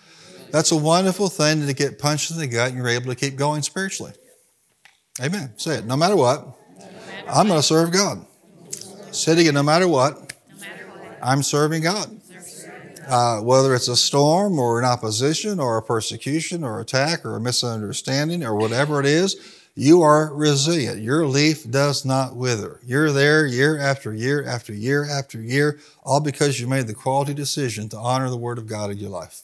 That's 0.51 0.72
a 0.72 0.76
wonderful 0.76 1.28
thing 1.28 1.66
to 1.66 1.74
get 1.74 1.99
punched 1.99 2.31
in 2.31 2.39
the 2.39 2.47
gut 2.47 2.68
and 2.68 2.78
you're 2.78 2.89
able 2.89 3.12
to 3.12 3.14
keep 3.14 3.37
going 3.37 3.62
spiritually. 3.62 4.12
Amen. 5.22 5.53
Say 5.57 5.76
it. 5.76 5.85
No 5.85 5.97
matter 5.97 6.16
what, 6.16 6.57
I'm 7.28 7.47
going 7.47 7.59
to 7.59 7.66
serve 7.66 7.93
God. 7.93 8.24
Say 9.12 9.33
it 9.33 9.39
again. 9.41 9.55
No 9.55 9.62
matter 9.62 9.87
what, 9.87 10.33
I'm 11.22 11.43
serving 11.43 11.83
God. 11.83 12.20
Uh, 13.07 13.41
whether 13.41 13.74
it's 13.74 13.89
a 13.89 13.97
storm 13.97 14.59
or 14.59 14.78
an 14.78 14.85
opposition 14.85 15.59
or 15.59 15.76
a 15.76 15.83
persecution 15.83 16.62
or 16.62 16.81
attack 16.81 17.24
or 17.24 17.37
a 17.37 17.41
misunderstanding 17.41 18.45
or 18.45 18.55
whatever 18.55 19.01
it 19.01 19.07
is, 19.07 19.59
you 19.81 20.03
are 20.03 20.31
resilient. 20.35 21.01
Your 21.01 21.24
leaf 21.26 21.68
does 21.70 22.05
not 22.05 22.37
wither. 22.37 22.81
You're 22.85 23.12
there 23.12 23.47
year 23.47 23.78
after 23.78 24.12
year 24.12 24.45
after 24.45 24.74
year 24.74 25.09
after 25.09 25.41
year, 25.41 25.81
all 26.05 26.20
because 26.20 26.61
you 26.61 26.66
made 26.66 26.87
the 26.87 26.93
quality 26.93 27.33
decision 27.33 27.89
to 27.89 27.97
honor 27.97 28.28
the 28.28 28.37
Word 28.37 28.59
of 28.59 28.66
God 28.66 28.91
in 28.91 28.99
your 28.99 29.09
life. 29.09 29.41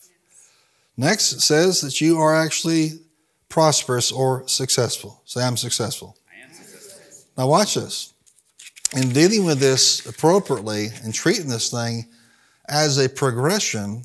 Next, 0.95 1.32
it 1.32 1.41
says 1.41 1.80
that 1.80 2.03
you 2.03 2.18
are 2.18 2.34
actually 2.34 3.01
prosperous 3.49 4.12
or 4.12 4.47
successful. 4.47 5.22
Say, 5.24 5.43
I'm 5.43 5.57
successful. 5.57 6.18
Now, 7.39 7.47
watch 7.47 7.74
this. 7.74 8.12
In 8.95 9.14
dealing 9.14 9.47
with 9.47 9.59
this 9.59 10.05
appropriately 10.05 10.89
and 11.03 11.14
treating 11.14 11.49
this 11.49 11.70
thing 11.70 12.09
as 12.68 12.99
a 12.99 13.09
progression, 13.09 14.03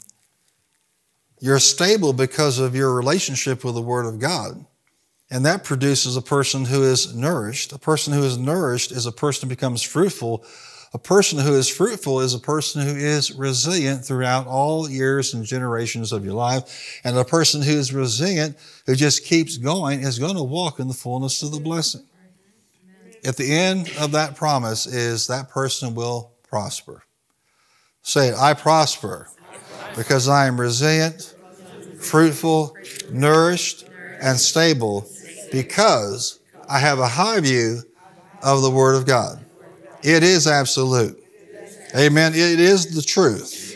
you're 1.42 1.60
stable 1.60 2.14
because 2.14 2.58
of 2.58 2.74
your 2.74 2.96
relationship 2.96 3.66
with 3.66 3.76
the 3.76 3.82
Word 3.82 4.06
of 4.06 4.18
God. 4.18 4.66
And 5.32 5.46
that 5.46 5.64
produces 5.64 6.18
a 6.18 6.22
person 6.22 6.66
who 6.66 6.84
is 6.84 7.16
nourished. 7.16 7.72
A 7.72 7.80
person 7.80 8.12
who 8.12 8.22
is 8.22 8.38
nourished 8.38 8.92
is 8.92 9.06
a 9.06 9.14
person 9.14 9.48
who 9.48 9.56
becomes 9.56 9.82
fruitful. 9.82 10.44
A 10.94 11.00
person 11.00 11.40
who 11.40 11.54
is 11.54 11.70
fruitful 11.70 12.20
is 12.20 12.34
a 12.34 12.40
person 12.40 12.86
who 12.86 12.94
is 12.94 13.34
resilient 13.34 14.04
throughout 14.04 14.46
all 14.46 14.90
years 14.90 15.34
and 15.34 15.46
generations 15.46 16.12
of 16.12 16.26
your 16.26 16.34
life. 16.34 17.00
And 17.06 17.18
a 17.18 17.24
person 17.24 17.62
who 17.62 17.72
is 17.72 17.94
resilient, 17.94 18.58
who 18.86 18.94
just 18.94 19.24
keeps 19.24 19.56
going, 19.56 20.02
is 20.02 20.20
going 20.20 20.36
to 20.36 20.44
walk 20.44 20.82
in 20.82 20.90
the 20.90 20.94
fullness 20.94 21.42
of 21.44 21.54
the 21.54 21.62
blessing. 21.62 22.04
At 23.24 23.38
the 23.38 23.54
end 23.54 23.90
of 24.02 24.12
that 24.12 24.36
promise 24.36 24.86
is 24.86 25.28
that 25.28 25.50
person 25.50 25.96
will 25.96 26.34
prosper. 26.44 27.04
Say 28.02 28.30
it, 28.30 28.36
I 28.36 28.54
prosper 28.54 29.30
because 29.96 30.28
I 30.28 30.48
am 30.48 30.60
resilient, 30.60 31.36
fruitful, 32.02 32.76
nourished, 33.12 33.86
and 34.20 34.38
stable 34.38 35.08
because 35.52 36.40
I 36.70 36.80
have 36.80 37.00
a 37.00 37.08
high 37.08 37.40
view 37.40 37.82
of 38.42 38.62
the 38.62 38.72
Word 38.72 38.96
of 38.96 39.06
God. 39.06 39.44
It 40.04 40.24
is 40.24 40.48
absolute. 40.48 41.22
Amen. 41.96 42.34
It 42.34 42.60
is 42.60 42.96
the 42.96 43.02
truth. 43.02 43.68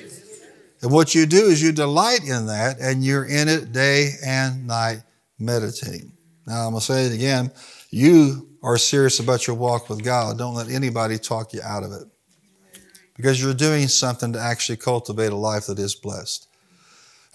And 0.81 0.91
what 0.91 1.13
you 1.13 1.25
do 1.25 1.45
is 1.45 1.61
you 1.61 1.71
delight 1.71 2.21
in 2.23 2.45
that 2.47 2.79
and 2.79 3.03
you're 3.03 3.25
in 3.25 3.49
it 3.49 3.71
day 3.71 4.11
and 4.25 4.65
night 4.67 5.01
meditating. 5.39 6.11
Now, 6.47 6.65
I'm 6.65 6.71
going 6.71 6.79
to 6.79 6.85
say 6.85 7.05
it 7.05 7.13
again. 7.13 7.51
You 7.89 8.49
are 8.63 8.77
serious 8.77 9.19
about 9.19 9.47
your 9.47 9.55
walk 9.55 9.89
with 9.89 10.03
God. 10.03 10.37
Don't 10.37 10.53
let 10.53 10.69
anybody 10.69 11.17
talk 11.17 11.53
you 11.53 11.61
out 11.61 11.83
of 11.83 11.91
it 11.91 12.07
because 13.15 13.41
you're 13.41 13.53
doing 13.53 13.87
something 13.87 14.33
to 14.33 14.39
actually 14.39 14.77
cultivate 14.77 15.31
a 15.31 15.35
life 15.35 15.65
that 15.67 15.79
is 15.79 15.95
blessed. 15.95 16.47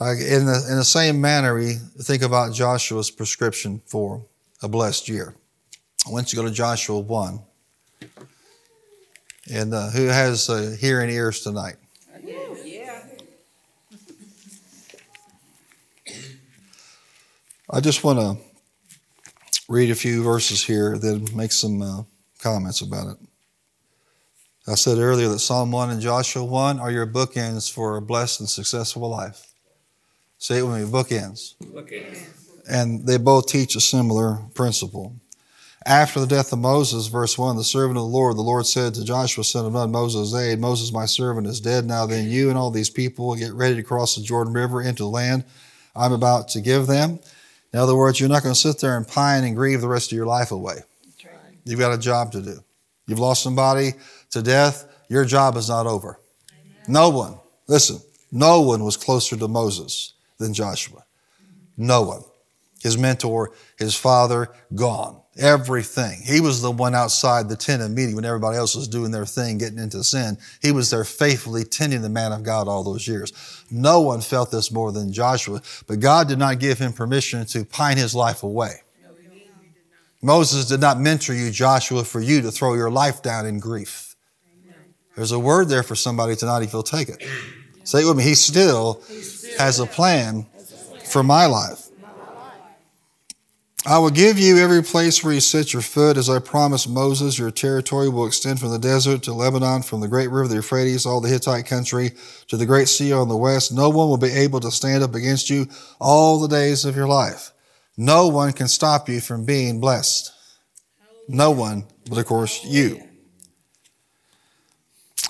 in, 0.01 0.47
the, 0.47 0.67
in 0.71 0.77
the 0.77 0.85
same 0.85 1.21
manner, 1.21 1.55
we 1.55 1.75
think 2.03 2.23
about 2.23 2.55
Joshua's 2.55 3.11
prescription 3.11 3.81
for 3.87 4.25
a 4.63 4.69
blessed 4.69 5.09
year. 5.09 5.35
I 6.07 6.11
want 6.11 6.33
you 6.33 6.39
to 6.39 6.43
go 6.43 6.49
to 6.49 6.55
Joshua 6.55 6.99
1. 6.99 7.41
And 9.53 9.75
uh, 9.75 9.91
who 9.91 10.07
has 10.07 10.49
uh, 10.49 10.77
hearing 10.79 11.11
ears 11.11 11.41
tonight? 11.41 11.77
Yeah. 12.25 13.03
I 17.73 17.81
just 17.81 18.03
want 18.03 18.19
to 18.19 18.37
read 19.69 19.91
a 19.91 19.95
few 19.95 20.23
verses 20.23 20.65
here, 20.65 20.99
then 20.99 21.27
make 21.35 21.53
some 21.53 21.81
uh, 21.83 22.03
comments 22.41 22.81
about 22.81 23.09
it. 23.09 23.17
I 24.67 24.75
said 24.75 24.99
earlier 24.99 25.29
that 25.29 25.39
Psalm 25.39 25.73
1 25.73 25.91
and 25.91 26.01
Joshua 26.01 26.45
1 26.45 26.81
are 26.81 26.91
your 26.91 27.07
bookends 27.07 27.73
for 27.73 27.97
a 27.97 28.03
blessed 28.03 28.41
and 28.41 28.49
successful 28.49 29.09
life. 29.09 29.53
Say 30.39 30.59
it 30.59 30.63
with 30.63 30.81
me 30.81 30.91
bookends. 30.91 31.55
Bookends. 31.63 32.40
And 32.71 33.07
they 33.07 33.19
both 33.19 33.49
teach 33.49 33.75
a 33.75 33.81
similar 33.81 34.39
principle. 34.55 35.17
After 35.85 36.21
the 36.21 36.27
death 36.27 36.53
of 36.53 36.59
Moses, 36.59 37.09
verse 37.09 37.37
1, 37.37 37.57
the 37.57 37.65
servant 37.65 37.97
of 37.97 38.05
the 38.05 38.09
Lord, 38.09 38.37
the 38.37 38.43
Lord 38.43 38.67
said 38.67 38.95
to 38.95 39.05
Joshua, 39.05 39.43
son 39.43 39.67
of 39.67 39.73
Nun, 39.73 39.91
Moses' 39.91 40.35
aide, 40.35 40.61
Moses, 40.61 40.93
my 40.93 41.07
servant, 41.07 41.47
is 41.47 41.61
dead. 41.61 41.87
Now 41.87 42.07
then, 42.07 42.29
you 42.29 42.49
and 42.49 42.59
all 42.59 42.71
these 42.71 42.91
people 42.91 43.35
get 43.35 43.55
ready 43.55 43.75
to 43.77 43.83
cross 43.83 44.15
the 44.15 44.23
Jordan 44.23 44.53
River 44.53 44.83
into 44.83 45.03
the 45.03 45.09
land 45.09 45.45
I'm 45.95 46.13
about 46.13 46.49
to 46.51 46.61
give 46.61 46.87
them. 46.87 47.19
In 47.73 47.79
other 47.79 47.97
words, 47.97 48.21
you're 48.21 48.29
not 48.29 48.43
going 48.43 48.55
to 48.55 48.61
sit 48.61 48.79
there 48.81 48.97
and 48.97 49.07
pine 49.07 49.45
and 49.45 49.57
grieve 49.57 49.81
the 49.81 49.89
rest 49.89 50.13
of 50.13 50.17
your 50.17 50.27
life 50.27 50.51
away. 50.51 50.79
You've 51.65 51.81
got 51.81 51.93
a 51.93 51.99
job 51.99 52.33
to 52.33 52.43
do. 52.43 52.61
You've 53.07 53.19
lost 53.19 53.43
somebody 53.43 53.93
to 54.31 54.43
death. 54.43 54.87
Your 55.09 55.25
job 55.25 55.57
is 55.57 55.69
not 55.69 55.87
over. 55.87 56.19
No 56.89 57.11
one, 57.11 57.39
listen, 57.67 57.99
no 58.33 58.63
one 58.63 58.85
was 58.85 58.97
closer 58.97 59.37
to 59.37 59.49
Moses 59.49 60.15
than 60.39 60.55
Joshua. 60.55 61.05
No 61.77 62.03
one. 62.03 62.23
His 62.81 62.97
mentor, 62.97 63.53
his 63.79 63.95
father, 63.95 64.49
gone 64.75 65.21
everything. 65.39 66.21
He 66.23 66.41
was 66.41 66.61
the 66.61 66.71
one 66.71 66.95
outside 66.95 67.49
the 67.49 67.57
tent 67.57 67.83
of 67.83 67.91
meeting 67.91 68.15
when 68.15 68.25
everybody 68.25 68.57
else 68.57 68.75
was 68.75 68.89
doing 68.89 69.11
their 69.11 69.27
thing, 69.27 69.59
getting 69.59 69.79
into 69.79 70.03
sin. 70.05 70.39
He 70.61 70.73
was 70.73 70.91
there 70.91 71.05
faithfully 71.05 71.65
tending 71.65 72.03
the 72.03 72.09
man 72.09 72.33
of 72.33 72.43
God 72.43 72.69
all 72.69 72.83
those 72.85 73.09
years. 73.09 73.33
No 73.71 74.01
one 74.01 74.21
felt 74.21 74.51
this 74.51 74.71
more 74.71 74.93
than 74.93 75.13
Joshua, 75.13 75.63
but 75.87 76.01
God 76.01 76.29
did 76.29 76.39
not 76.39 76.59
give 76.59 76.79
him 76.79 76.93
permission 76.93 77.47
to 77.47 77.65
pine 77.65 77.97
his 77.97 78.15
life 78.15 78.43
away. 78.43 78.83
Moses 80.23 80.67
did 80.67 80.81
not 80.81 81.01
mentor 81.01 81.33
you, 81.33 81.51
Joshua, 81.51 82.05
for 82.05 82.21
you 82.21 82.43
to 82.43 82.51
throw 82.51 82.75
your 82.75 82.91
life 82.91 83.23
down 83.23 83.47
in 83.47 83.59
grief. 83.59 84.17
There's 85.17 85.33
a 85.33 85.39
word 85.39 85.69
there 85.69 85.83
for 85.83 85.95
somebody 85.95 86.37
tonight 86.37 86.63
if 86.63 86.73
you'll 86.73 86.83
take 86.83 87.09
it. 87.09 87.27
Say 87.85 88.03
it 88.03 88.07
with 88.07 88.19
me. 88.19 88.25
He 88.25 88.35
still 88.35 89.03
has 89.59 89.81
a 89.81 89.87
plan 89.87 90.47
for 91.07 91.23
my 91.23 91.47
life. 91.47 91.90
I 93.87 93.99
will 93.99 94.11
give 94.11 94.39
you 94.39 94.59
every 94.59 94.83
place 94.83 95.25
where 95.25 95.33
you 95.33 95.41
set 95.41 95.73
your 95.73 95.81
foot, 95.81 96.19
as 96.19 96.29
I 96.29 96.39
promised 96.39 96.87
Moses. 96.87 97.39
Your 97.39 97.51
territory 97.51 98.11
will 98.11 98.27
extend 98.27 98.61
from 98.61 98.73
the 98.73 98.79
desert 98.79 99.23
to 99.23 99.33
Lebanon, 99.33 99.83
from 99.83 100.01
the 100.01 100.09
great 100.09 100.29
river 100.29 100.49
the 100.49 100.57
Euphrates, 100.57 101.07
all 101.07 101.23
the 101.23 101.31
Hittite 101.31 101.65
country, 101.65 102.11
to 102.49 102.59
the 102.59 102.67
great 102.67 102.89
sea 102.89 103.11
on 103.15 103.29
the 103.29 103.37
west. 103.37 103.73
No 103.73 103.89
one 103.89 104.09
will 104.09 104.19
be 104.19 104.33
able 104.33 104.61
to 104.61 104.71
stand 104.71 105.03
up 105.03 105.15
against 105.15 105.49
you 105.49 105.67
all 105.99 106.39
the 106.39 106.49
days 106.49 106.85
of 106.85 106.95
your 106.95 107.09
life. 107.09 107.53
No 107.97 108.29
one 108.29 108.53
can 108.53 108.69
stop 108.69 109.09
you 109.09 109.19
from 109.19 109.47
being 109.47 109.81
blessed. 109.81 110.31
No 111.27 111.51
one, 111.51 111.87
but 112.09 112.19
of 112.19 112.27
course 112.27 112.63
you. 112.65 113.01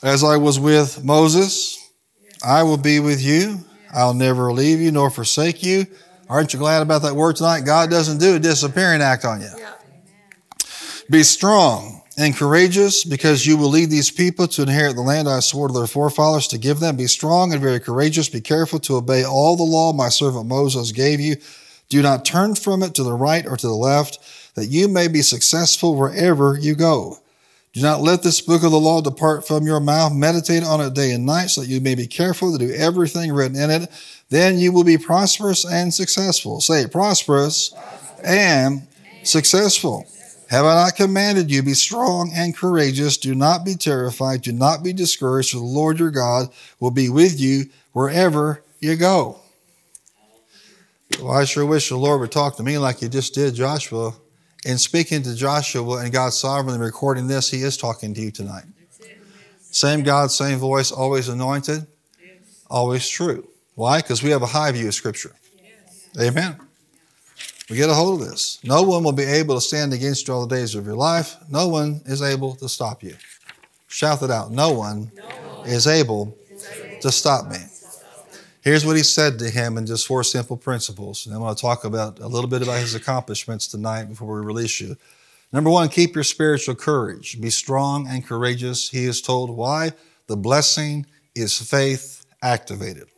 As 0.03 0.25
I 0.25 0.39
was 0.39 0.59
with 0.59 1.05
Moses, 1.05 1.79
I 2.45 2.65
will 2.65 2.79
be 2.79 2.99
with 2.99 3.23
you. 3.23 3.59
I'll 3.93 4.15
never 4.15 4.53
leave 4.53 4.81
you 4.81 4.91
nor 4.91 5.11
forsake 5.11 5.63
you. 5.63 5.87
Aren't 6.31 6.53
you 6.53 6.61
glad 6.61 6.81
about 6.81 7.03
that 7.03 7.17
word 7.17 7.35
tonight? 7.35 7.63
God 7.63 7.91
doesn't 7.91 8.19
do 8.19 8.37
a 8.37 8.39
disappearing 8.39 9.03
act 9.03 9.25
on 9.25 9.41
you. 9.41 9.49
Yeah. 9.59 9.73
Be 11.11 11.25
strong 11.25 12.03
and 12.17 12.37
courageous 12.37 13.03
because 13.03 13.45
you 13.45 13.57
will 13.57 13.69
lead 13.69 13.91
these 13.91 14.13
people 14.13 14.47
to 14.47 14.63
inherit 14.63 14.95
the 14.95 15.03
land 15.03 15.29
I 15.29 15.41
swore 15.41 15.67
to 15.67 15.75
their 15.75 15.89
forefathers 15.89 16.47
to 16.49 16.59
give 16.59 16.79
them. 16.79 16.97
Be 16.97 17.09
strong 17.09 17.53
and 17.53 17.61
very 17.61 17.81
courageous. 17.81 18.29
Be 18.29 18.41
careful 18.41 18.79
to 18.79 18.95
obey 18.95 19.25
all 19.25 19.57
the 19.57 19.65
law 19.65 19.93
my 19.93 20.09
servant 20.09 20.47
Moses 20.47 20.93
gave 20.93 21.19
you. 21.19 21.35
Do 21.89 22.01
not 22.01 22.25
turn 22.25 22.55
from 22.55 22.85
it 22.85 22.95
to 22.95 23.03
the 23.03 23.13
right 23.13 23.45
or 23.45 23.57
to 23.57 23.67
the 23.67 23.75
left, 23.75 24.21
that 24.55 24.67
you 24.67 24.87
may 24.87 25.09
be 25.09 25.23
successful 25.23 25.97
wherever 25.97 26.57
you 26.57 26.77
go. 26.77 27.19
Do 27.73 27.83
not 27.83 28.01
let 28.01 28.25
this 28.25 28.41
book 28.41 28.65
of 28.65 28.73
the 28.73 28.81
law 28.81 29.01
depart 29.01 29.47
from 29.47 29.65
your 29.65 29.79
mouth. 29.79 30.13
Meditate 30.13 30.65
on 30.65 30.81
it 30.81 30.93
day 30.93 31.13
and 31.13 31.25
night 31.25 31.51
so 31.51 31.61
that 31.61 31.69
you 31.69 31.81
may 31.81 31.95
be 31.95 32.09
careful 32.09 32.51
to 32.51 32.59
do 32.59 32.75
everything 32.75 33.33
written 33.33 33.57
in 33.57 33.71
it. 33.71 33.91
Then 34.29 34.59
you 34.59 34.73
will 34.73 34.83
be 34.83 34.99
prosperous 34.99 35.65
and 35.65 35.95
successful. 35.95 36.61
Say 36.61 36.87
prosperous 36.89 37.73
and 38.25 38.89
successful. 39.23 40.05
Have 40.49 40.65
I 40.65 40.75
not 40.75 40.97
commanded 40.97 41.49
you, 41.49 41.63
be 41.63 41.75
strong 41.75 42.33
and 42.35 42.57
courageous? 42.57 43.17
Do 43.17 43.37
not 43.37 43.65
be 43.65 43.77
terrified. 43.77 44.43
Do 44.43 44.51
not 44.51 44.83
be 44.83 44.93
discouraged, 44.93 45.53
for 45.53 45.59
the 45.59 45.63
Lord 45.63 46.01
your 46.01 46.11
God 46.11 46.49
will 46.81 46.91
be 46.91 47.09
with 47.09 47.39
you 47.39 47.67
wherever 47.93 48.65
you 48.81 48.97
go. 48.97 49.39
Well, 51.21 51.33
I 51.33 51.45
sure 51.45 51.65
wish 51.65 51.89
the 51.89 51.97
Lord 51.97 52.21
would 52.21 52.33
talk 52.33 52.57
to 52.57 52.65
me 52.65 52.79
like 52.79 52.99
he 52.99 53.09
just 53.09 53.33
did 53.33 53.55
Joshua 53.55 54.13
in 54.65 54.79
speaking 54.79 55.23
to 55.23 55.35
Joshua 55.35 55.99
and 55.99 56.13
God 56.13 56.33
sovereignly 56.33 56.81
recording 56.81 57.27
this, 57.27 57.51
He 57.51 57.63
is 57.63 57.77
talking 57.77 58.15
to 58.15 58.21
you 58.21 58.31
tonight. 58.31 58.65
Same 59.71 60.03
God, 60.03 60.31
same 60.31 60.59
voice, 60.59 60.91
always 60.91 61.29
anointed, 61.29 61.87
always 62.69 63.09
true. 63.09 63.49
Why? 63.75 63.99
Because 63.99 64.23
we 64.23 64.31
have 64.31 64.43
a 64.43 64.47
high 64.47 64.73
view 64.73 64.89
of 64.89 64.95
Scripture. 64.95 65.35
Amen. 66.21 66.57
We 67.71 67.77
get 67.77 67.89
a 67.89 67.95
hold 67.95 68.21
of 68.21 68.29
this. 68.29 68.59
No 68.65 68.83
one 68.83 69.05
will 69.05 69.13
be 69.13 69.23
able 69.23 69.55
to 69.55 69.61
stand 69.61 69.93
against 69.93 70.27
you 70.27 70.35
all 70.35 70.47
the 70.47 70.57
days 70.57 70.75
of 70.75 70.85
your 70.85 70.97
life. 70.97 71.37
No 71.49 71.69
one 71.69 72.01
is 72.05 72.21
able 72.21 72.57
to 72.57 72.69
stop 72.69 73.03
you. 73.03 73.15
Shout 73.87 74.23
it 74.23 74.31
out. 74.31 74.51
No 74.51 74.73
one, 74.73 75.13
no 75.15 75.25
one 75.59 75.69
is 75.69 75.87
able 75.87 76.37
to 77.01 77.13
stop 77.13 77.47
me. 77.47 77.59
Here's 78.63 78.85
what 78.85 78.97
he 78.97 79.03
said 79.03 79.39
to 79.39 79.49
him 79.49 79.79
in 79.79 79.87
just 79.87 80.07
four 80.07 80.23
simple 80.23 80.57
principles. 80.57 81.27
And 81.27 81.35
I'm 81.35 81.41
going 81.41 81.55
to 81.55 81.61
talk 81.61 81.85
about 81.85 82.19
a 82.19 82.27
little 82.27 82.51
bit 82.51 82.63
about 82.63 82.79
his 82.79 82.95
accomplishments 82.95 83.67
tonight 83.67 84.05
before 84.05 84.39
we 84.39 84.45
release 84.45 84.81
you. 84.81 84.97
Number 85.53 85.71
one, 85.71 85.89
keep 85.89 86.15
your 86.15 86.25
spiritual 86.25 86.75
courage. 86.75 87.41
Be 87.41 87.51
strong 87.51 88.07
and 88.07 88.25
courageous. 88.25 88.91
He 88.91 89.05
is 89.05 89.23
told 89.23 89.51
why. 89.51 89.93
The 90.27 90.37
blessing 90.37 91.07
is 91.35 91.59
faith 91.59 92.25
activated. 92.43 93.09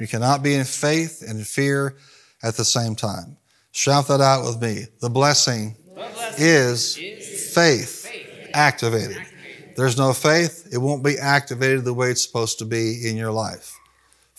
You 0.00 0.08
cannot 0.08 0.42
be 0.42 0.54
in 0.54 0.64
faith 0.64 1.22
and 1.26 1.46
fear 1.46 1.96
at 2.42 2.56
the 2.56 2.64
same 2.64 2.96
time. 2.96 3.36
Shout 3.70 4.08
that 4.08 4.20
out 4.20 4.44
with 4.44 4.60
me. 4.60 4.86
The 5.00 5.08
blessing, 5.08 5.76
the 5.86 5.92
blessing 5.92 6.44
is, 6.44 6.98
is 6.98 7.54
faith, 7.54 8.06
faith 8.06 8.50
activated. 8.52 9.16
activated. 9.16 9.76
There's 9.76 9.96
no 9.96 10.12
faith, 10.12 10.68
it 10.72 10.78
won't 10.78 11.02
be 11.02 11.16
activated 11.18 11.84
the 11.84 11.94
way 11.94 12.10
it's 12.10 12.22
supposed 12.22 12.58
to 12.58 12.64
be 12.66 13.08
in 13.08 13.16
your 13.16 13.30
life. 13.30 13.78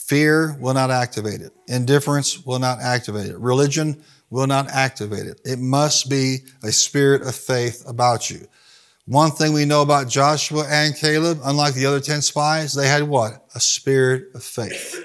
Fear 0.05 0.57
will 0.59 0.73
not 0.73 0.91
activate 0.91 1.39
it. 1.39 1.53
Indifference 1.67 2.45
will 2.45 2.59
not 2.59 2.81
activate 2.81 3.27
it. 3.27 3.37
Religion 3.39 4.03
will 4.29 4.47
not 4.47 4.67
activate 4.69 5.25
it. 5.27 5.39
It 5.45 5.59
must 5.59 6.09
be 6.09 6.39
a 6.61 6.73
spirit 6.73 7.21
of 7.21 7.33
faith 7.33 7.83
about 7.87 8.29
you. 8.29 8.45
One 9.05 9.31
thing 9.31 9.53
we 9.53 9.63
know 9.63 9.81
about 9.81 10.09
Joshua 10.09 10.65
and 10.69 10.95
Caleb, 10.95 11.39
unlike 11.45 11.73
the 11.73 11.85
other 11.85 12.01
10 12.01 12.21
spies, 12.21 12.73
they 12.73 12.87
had 12.87 13.03
what? 13.03 13.45
A 13.55 13.61
spirit 13.61 14.27
of 14.33 14.43
faith. 14.43 14.99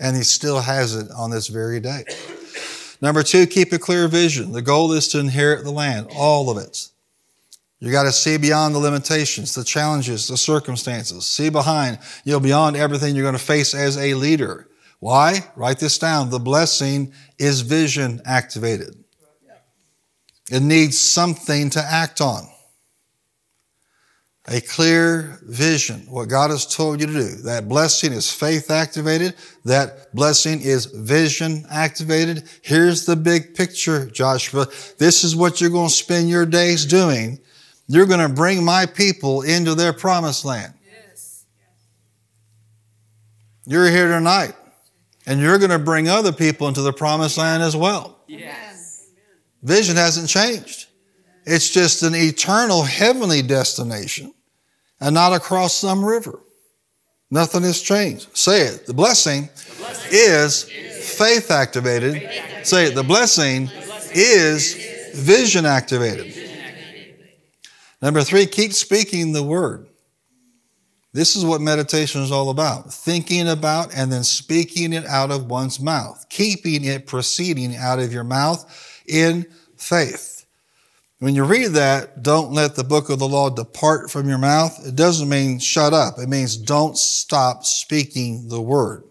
And 0.00 0.16
he 0.16 0.22
still 0.22 0.60
has 0.60 0.94
it 0.94 1.10
on 1.10 1.30
this 1.30 1.48
very 1.48 1.80
day. 1.80 2.04
Number 3.02 3.22
two, 3.22 3.46
keep 3.46 3.72
a 3.74 3.78
clear 3.78 4.08
vision. 4.08 4.52
The 4.52 4.62
goal 4.62 4.92
is 4.92 5.08
to 5.08 5.20
inherit 5.20 5.64
the 5.64 5.70
land, 5.70 6.08
all 6.16 6.48
of 6.48 6.56
it. 6.56 6.88
You 7.84 7.92
got 7.92 8.04
to 8.04 8.12
see 8.12 8.38
beyond 8.38 8.74
the 8.74 8.78
limitations, 8.78 9.54
the 9.54 9.62
challenges, 9.62 10.26
the 10.26 10.38
circumstances. 10.38 11.26
See 11.26 11.50
behind, 11.50 11.98
you 12.24 12.32
know, 12.32 12.40
beyond 12.40 12.76
everything 12.76 13.14
you're 13.14 13.24
going 13.24 13.34
to 13.34 13.38
face 13.38 13.74
as 13.74 13.98
a 13.98 14.14
leader. 14.14 14.68
Why? 15.00 15.40
Write 15.54 15.80
this 15.80 15.98
down. 15.98 16.30
The 16.30 16.38
blessing 16.38 17.12
is 17.38 17.60
vision 17.60 18.22
activated. 18.24 18.96
It 20.50 20.62
needs 20.62 20.98
something 20.98 21.68
to 21.70 21.80
act 21.80 22.22
on. 22.22 22.48
a 24.46 24.60
clear 24.60 25.38
vision, 25.42 26.00
what 26.08 26.28
God 26.28 26.50
has 26.50 26.66
told 26.66 27.00
you 27.00 27.06
to 27.06 27.12
do. 27.12 27.28
That 27.44 27.66
blessing 27.66 28.12
is 28.12 28.30
faith 28.30 28.70
activated. 28.70 29.34
That 29.64 30.14
blessing 30.14 30.60
is 30.60 30.84
vision 30.86 31.64
activated. 31.70 32.44
Here's 32.62 33.06
the 33.06 33.16
big 33.16 33.54
picture, 33.54 34.06
Joshua. 34.06 34.66
This 34.98 35.24
is 35.24 35.34
what 35.34 35.60
you're 35.60 35.70
going 35.70 35.88
to 35.88 35.94
spend 35.94 36.28
your 36.28 36.44
days 36.44 36.84
doing. 36.84 37.38
You're 37.86 38.06
going 38.06 38.26
to 38.26 38.34
bring 38.34 38.64
my 38.64 38.86
people 38.86 39.42
into 39.42 39.74
their 39.74 39.92
promised 39.92 40.44
land. 40.44 40.72
Yes. 40.86 41.44
You're 43.66 43.90
here 43.90 44.08
tonight, 44.08 44.54
and 45.26 45.40
you're 45.40 45.58
going 45.58 45.70
to 45.70 45.78
bring 45.78 46.08
other 46.08 46.32
people 46.32 46.68
into 46.68 46.82
the 46.82 46.92
promised 46.92 47.36
land 47.36 47.62
as 47.62 47.76
well. 47.76 48.18
Yes. 48.26 49.10
Vision 49.62 49.96
hasn't 49.96 50.28
changed. 50.28 50.86
It's 51.46 51.70
just 51.70 52.02
an 52.02 52.14
eternal 52.14 52.82
heavenly 52.82 53.42
destination 53.42 54.32
and 55.00 55.14
not 55.14 55.32
across 55.32 55.74
some 55.74 56.04
river. 56.04 56.40
Nothing 57.30 57.62
has 57.62 57.80
changed. 57.82 58.34
Say 58.36 58.62
it. 58.62 58.86
The 58.86 58.94
blessing, 58.94 59.48
is, 60.10 60.64
faith 60.64 61.50
activated. 61.50 62.22
Say 62.62 62.86
it. 62.86 62.94
The 62.94 63.02
blessing, 63.02 63.68
is 64.14 64.74
vision 65.14 65.66
activated. 65.66 66.33
Number 68.02 68.22
three, 68.22 68.46
keep 68.46 68.72
speaking 68.72 69.32
the 69.32 69.42
word. 69.42 69.88
This 71.12 71.36
is 71.36 71.44
what 71.44 71.60
meditation 71.60 72.22
is 72.22 72.32
all 72.32 72.50
about 72.50 72.92
thinking 72.92 73.48
about 73.48 73.94
and 73.96 74.10
then 74.10 74.24
speaking 74.24 74.92
it 74.92 75.06
out 75.06 75.30
of 75.30 75.48
one's 75.48 75.78
mouth, 75.78 76.26
keeping 76.28 76.84
it 76.84 77.06
proceeding 77.06 77.76
out 77.76 78.00
of 78.00 78.12
your 78.12 78.24
mouth 78.24 79.00
in 79.06 79.46
faith. 79.76 80.44
When 81.20 81.36
you 81.36 81.44
read 81.44 81.68
that, 81.68 82.22
don't 82.22 82.52
let 82.52 82.74
the 82.74 82.82
book 82.84 83.08
of 83.10 83.20
the 83.20 83.28
law 83.28 83.48
depart 83.48 84.10
from 84.10 84.28
your 84.28 84.38
mouth. 84.38 84.76
It 84.84 84.96
doesn't 84.96 85.28
mean 85.28 85.60
shut 85.60 85.94
up. 85.94 86.18
It 86.18 86.28
means 86.28 86.56
don't 86.56 86.98
stop 86.98 87.64
speaking 87.64 88.48
the 88.48 88.60
word. 88.60 89.04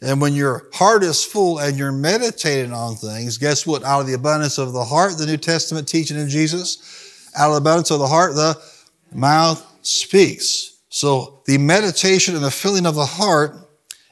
And 0.00 0.20
when 0.20 0.34
your 0.34 0.68
heart 0.72 1.02
is 1.02 1.24
full 1.24 1.58
and 1.58 1.76
you're 1.76 1.90
meditating 1.90 2.72
on 2.72 2.94
things, 2.94 3.36
guess 3.36 3.66
what? 3.66 3.82
Out 3.82 4.02
of 4.02 4.06
the 4.06 4.14
abundance 4.14 4.56
of 4.56 4.72
the 4.72 4.84
heart, 4.84 5.18
the 5.18 5.26
New 5.26 5.36
Testament 5.36 5.88
teaching 5.88 6.20
of 6.20 6.28
Jesus, 6.28 6.97
out 7.38 7.48
of 7.48 7.54
the 7.54 7.60
abundance 7.60 7.90
of 7.90 8.00
the 8.00 8.06
heart, 8.06 8.34
the 8.34 8.60
mouth 9.12 9.64
speaks. 9.82 10.78
So 10.88 11.40
the 11.46 11.58
meditation 11.58 12.34
and 12.34 12.44
the 12.44 12.50
filling 12.50 12.86
of 12.86 12.94
the 12.94 13.06
heart 13.06 13.56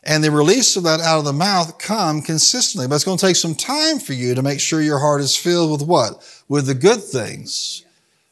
and 0.05 0.23
the 0.23 0.31
release 0.31 0.77
of 0.77 0.85
that 0.85 1.01
out 1.01 1.19
of 1.19 1.25
the 1.25 1.33
mouth 1.33 1.79
come 1.79 2.23
consistently. 2.23 2.87
But 2.87 2.95
it's 2.95 3.05
going 3.05 3.19
to 3.19 3.27
take 3.27 3.37
some 3.37 3.55
time 3.55 3.99
for 3.99 4.13
you 4.13 4.35
to 4.35 4.43
make 4.43 4.61
sure 4.61 4.81
your 4.81 5.01
heart 5.01 5.21
is 5.21 5.37
filled 5.37 5.73
with 5.73 5.83
what? 5.83 6.43
With 6.49 6.67
the 6.67 6.75
good 6.75 7.03
things. 7.03 7.85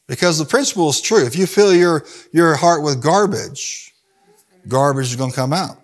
Because 0.07 0.37
the 0.37 0.45
principle 0.45 0.89
is 0.89 1.01
true. 1.01 1.25
If 1.25 1.35
you 1.35 1.45
fill 1.45 1.75
your, 1.75 2.05
your 2.31 2.55
heart 2.55 2.83
with 2.83 3.01
garbage, 3.01 3.93
garbage 4.67 5.07
is 5.07 5.15
going 5.15 5.31
to 5.31 5.35
come 5.35 5.51
out. 5.51 5.77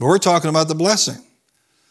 But 0.00 0.06
we're 0.06 0.18
talking 0.18 0.50
about 0.50 0.66
the 0.66 0.74
blessing. 0.74 1.22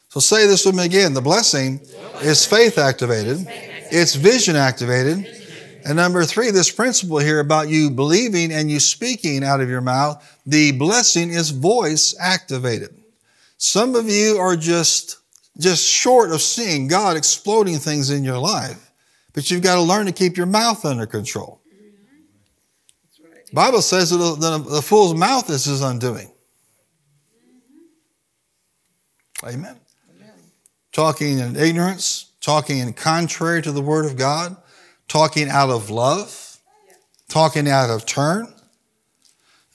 So 0.09 0.19
say 0.19 0.47
this 0.47 0.65
with 0.65 0.75
me 0.75 0.85
again. 0.85 1.13
The 1.13 1.21
blessing 1.21 1.79
is 2.21 2.45
faith 2.45 2.77
activated. 2.77 3.45
It's 3.91 4.15
vision 4.15 4.55
activated. 4.55 5.27
And 5.85 5.95
number 5.95 6.23
three, 6.25 6.51
this 6.51 6.71
principle 6.71 7.19
here 7.19 7.39
about 7.39 7.69
you 7.69 7.89
believing 7.89 8.51
and 8.51 8.69
you 8.69 8.79
speaking 8.79 9.43
out 9.43 9.61
of 9.61 9.69
your 9.69 9.81
mouth, 9.81 10.39
the 10.45 10.71
blessing 10.73 11.29
is 11.29 11.51
voice 11.51 12.15
activated. 12.19 12.95
Some 13.57 13.95
of 13.95 14.09
you 14.09 14.37
are 14.37 14.55
just, 14.55 15.17
just 15.57 15.87
short 15.87 16.31
of 16.31 16.41
seeing 16.41 16.87
God 16.87 17.17
exploding 17.17 17.77
things 17.77 18.09
in 18.09 18.23
your 18.23 18.37
life, 18.37 18.91
but 19.33 19.49
you've 19.49 19.63
got 19.63 19.75
to 19.75 19.81
learn 19.81 20.05
to 20.05 20.11
keep 20.11 20.37
your 20.37 20.45
mouth 20.45 20.85
under 20.85 21.05
control. 21.05 21.61
That's 23.03 23.19
right. 23.21 23.53
Bible 23.53 23.81
says 23.81 24.11
that 24.11 24.17
the, 24.17 24.57
the 24.57 24.81
fool's 24.81 25.13
mouth 25.13 25.49
is 25.49 25.65
his 25.65 25.81
undoing. 25.81 26.31
Amen. 29.45 29.77
Talking 30.91 31.39
in 31.39 31.55
ignorance, 31.55 32.31
talking 32.41 32.79
in 32.79 32.93
contrary 32.93 33.61
to 33.61 33.71
the 33.71 33.81
word 33.81 34.05
of 34.05 34.17
God, 34.17 34.57
talking 35.09 35.49
out 35.49 35.69
of 35.69 35.89
love, 35.89 36.57
talking 37.27 37.67
out 37.67 37.89
of 37.89 38.05
turn. 38.05 38.45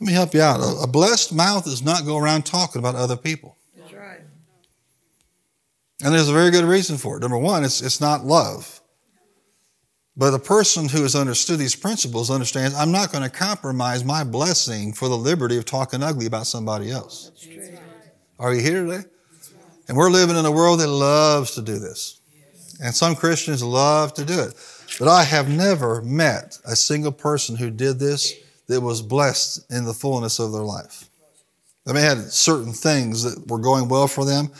Let 0.00 0.06
me 0.06 0.12
help 0.12 0.32
you 0.32 0.40
out. 0.40 0.60
A, 0.60 0.84
a 0.84 0.86
blessed 0.86 1.34
mouth 1.34 1.64
does 1.64 1.82
not 1.82 2.06
go 2.06 2.16
around 2.16 2.46
talking 2.46 2.78
about 2.78 2.94
other 2.94 3.16
people. 3.16 3.56
That's 3.76 3.92
right. 3.92 4.20
And 6.02 6.14
there's 6.14 6.28
a 6.28 6.32
very 6.32 6.50
good 6.50 6.64
reason 6.64 6.96
for 6.96 7.16
it. 7.16 7.20
Number 7.20 7.38
one, 7.38 7.64
it's, 7.64 7.82
it's 7.82 8.00
not 8.00 8.24
love. 8.24 8.80
But 10.16 10.32
a 10.32 10.38
person 10.38 10.88
who 10.88 11.02
has 11.02 11.16
understood 11.16 11.58
these 11.58 11.74
principles 11.74 12.30
understands 12.30 12.74
I'm 12.74 12.92
not 12.92 13.10
going 13.10 13.24
to 13.24 13.30
compromise 13.30 14.04
my 14.04 14.22
blessing 14.22 14.92
for 14.92 15.08
the 15.08 15.16
liberty 15.16 15.56
of 15.56 15.64
talking 15.64 16.02
ugly 16.02 16.26
about 16.26 16.46
somebody 16.46 16.90
else. 16.90 17.30
That's 17.30 17.42
true. 17.42 17.78
Are 18.38 18.54
you 18.54 18.60
here 18.60 18.84
today? 18.84 19.08
And 19.88 19.96
we're 19.96 20.10
living 20.10 20.36
in 20.36 20.44
a 20.44 20.50
world 20.50 20.80
that 20.80 20.88
loves 20.88 21.54
to 21.56 21.62
do 21.62 21.78
this. 21.78 22.20
And 22.82 22.94
some 22.94 23.14
Christians 23.14 23.62
love 23.62 24.14
to 24.14 24.24
do 24.24 24.40
it. 24.40 24.54
But 24.98 25.08
I 25.08 25.24
have 25.24 25.48
never 25.48 26.02
met 26.02 26.58
a 26.64 26.76
single 26.76 27.12
person 27.12 27.56
who 27.56 27.70
did 27.70 27.98
this 27.98 28.32
that 28.68 28.80
was 28.80 29.02
blessed 29.02 29.70
in 29.70 29.84
the 29.84 29.92
fullness 29.92 30.38
of 30.38 30.52
their 30.52 30.62
life. 30.62 31.08
They 31.84 31.92
may 31.92 32.00
have 32.02 32.18
had 32.18 32.32
certain 32.32 32.72
things 32.72 33.22
that 33.24 33.50
were 33.50 33.58
going 33.58 33.88
well 33.88 34.08
for 34.08 34.24
them, 34.24 34.50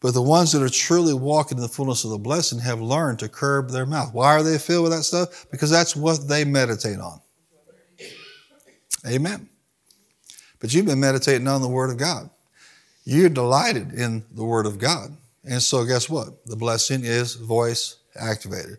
but 0.00 0.14
the 0.14 0.22
ones 0.22 0.52
that 0.52 0.62
are 0.62 0.68
truly 0.68 1.14
walking 1.14 1.58
in 1.58 1.62
the 1.62 1.68
fullness 1.68 2.04
of 2.04 2.10
the 2.10 2.18
blessing 2.18 2.60
have 2.60 2.80
learned 2.80 3.18
to 3.20 3.28
curb 3.28 3.70
their 3.70 3.86
mouth. 3.86 4.14
Why 4.14 4.34
are 4.34 4.42
they 4.42 4.58
filled 4.58 4.84
with 4.84 4.92
that 4.92 5.02
stuff? 5.02 5.46
Because 5.50 5.70
that's 5.70 5.96
what 5.96 6.28
they 6.28 6.44
meditate 6.44 7.00
on. 7.00 7.20
Amen. 9.06 9.48
But 10.60 10.72
you've 10.74 10.86
been 10.86 11.00
meditating 11.00 11.48
on 11.48 11.62
the 11.62 11.68
Word 11.68 11.90
of 11.90 11.96
God. 11.96 12.30
You're 13.04 13.28
delighted 13.28 13.92
in 13.92 14.24
the 14.32 14.44
Word 14.44 14.66
of 14.66 14.78
God. 14.78 15.16
And 15.44 15.62
so, 15.62 15.84
guess 15.84 16.10
what? 16.10 16.44
The 16.46 16.56
blessing 16.56 17.04
is 17.04 17.34
voice 17.34 17.96
activated. 18.14 18.78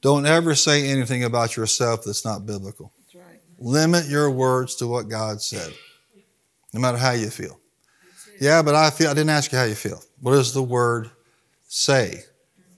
Don't 0.00 0.26
ever 0.26 0.54
say 0.54 0.88
anything 0.88 1.24
about 1.24 1.56
yourself 1.56 2.04
that's 2.04 2.24
not 2.24 2.46
biblical. 2.46 2.92
That's 2.98 3.14
right. 3.14 3.40
Limit 3.58 4.08
your 4.08 4.30
words 4.30 4.74
to 4.76 4.86
what 4.86 5.08
God 5.08 5.42
said, 5.42 5.72
no 6.72 6.80
matter 6.80 6.98
how 6.98 7.12
you 7.12 7.30
feel. 7.30 7.60
Yeah, 8.40 8.62
but 8.62 8.74
I 8.74 8.88
feel, 8.88 9.10
I 9.10 9.14
didn't 9.14 9.30
ask 9.30 9.52
you 9.52 9.58
how 9.58 9.64
you 9.64 9.74
feel. 9.74 10.02
What 10.20 10.32
does 10.32 10.54
the 10.54 10.62
Word 10.62 11.10
say 11.68 12.24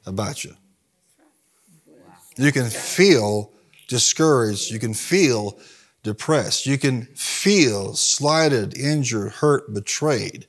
about 0.05 0.43
you? 0.43 0.55
You 2.37 2.51
can 2.51 2.69
feel 2.69 3.53
discouraged. 3.89 4.71
You 4.71 4.81
can 4.81 4.95
feel 4.95 5.59
depressed. 6.03 6.67
You 6.67 6.79
can 6.79 7.03
feel 7.15 7.95
slighted, 7.95 8.77
injured, 8.77 9.33
hurt, 9.33 9.73
betrayed. 9.73 10.47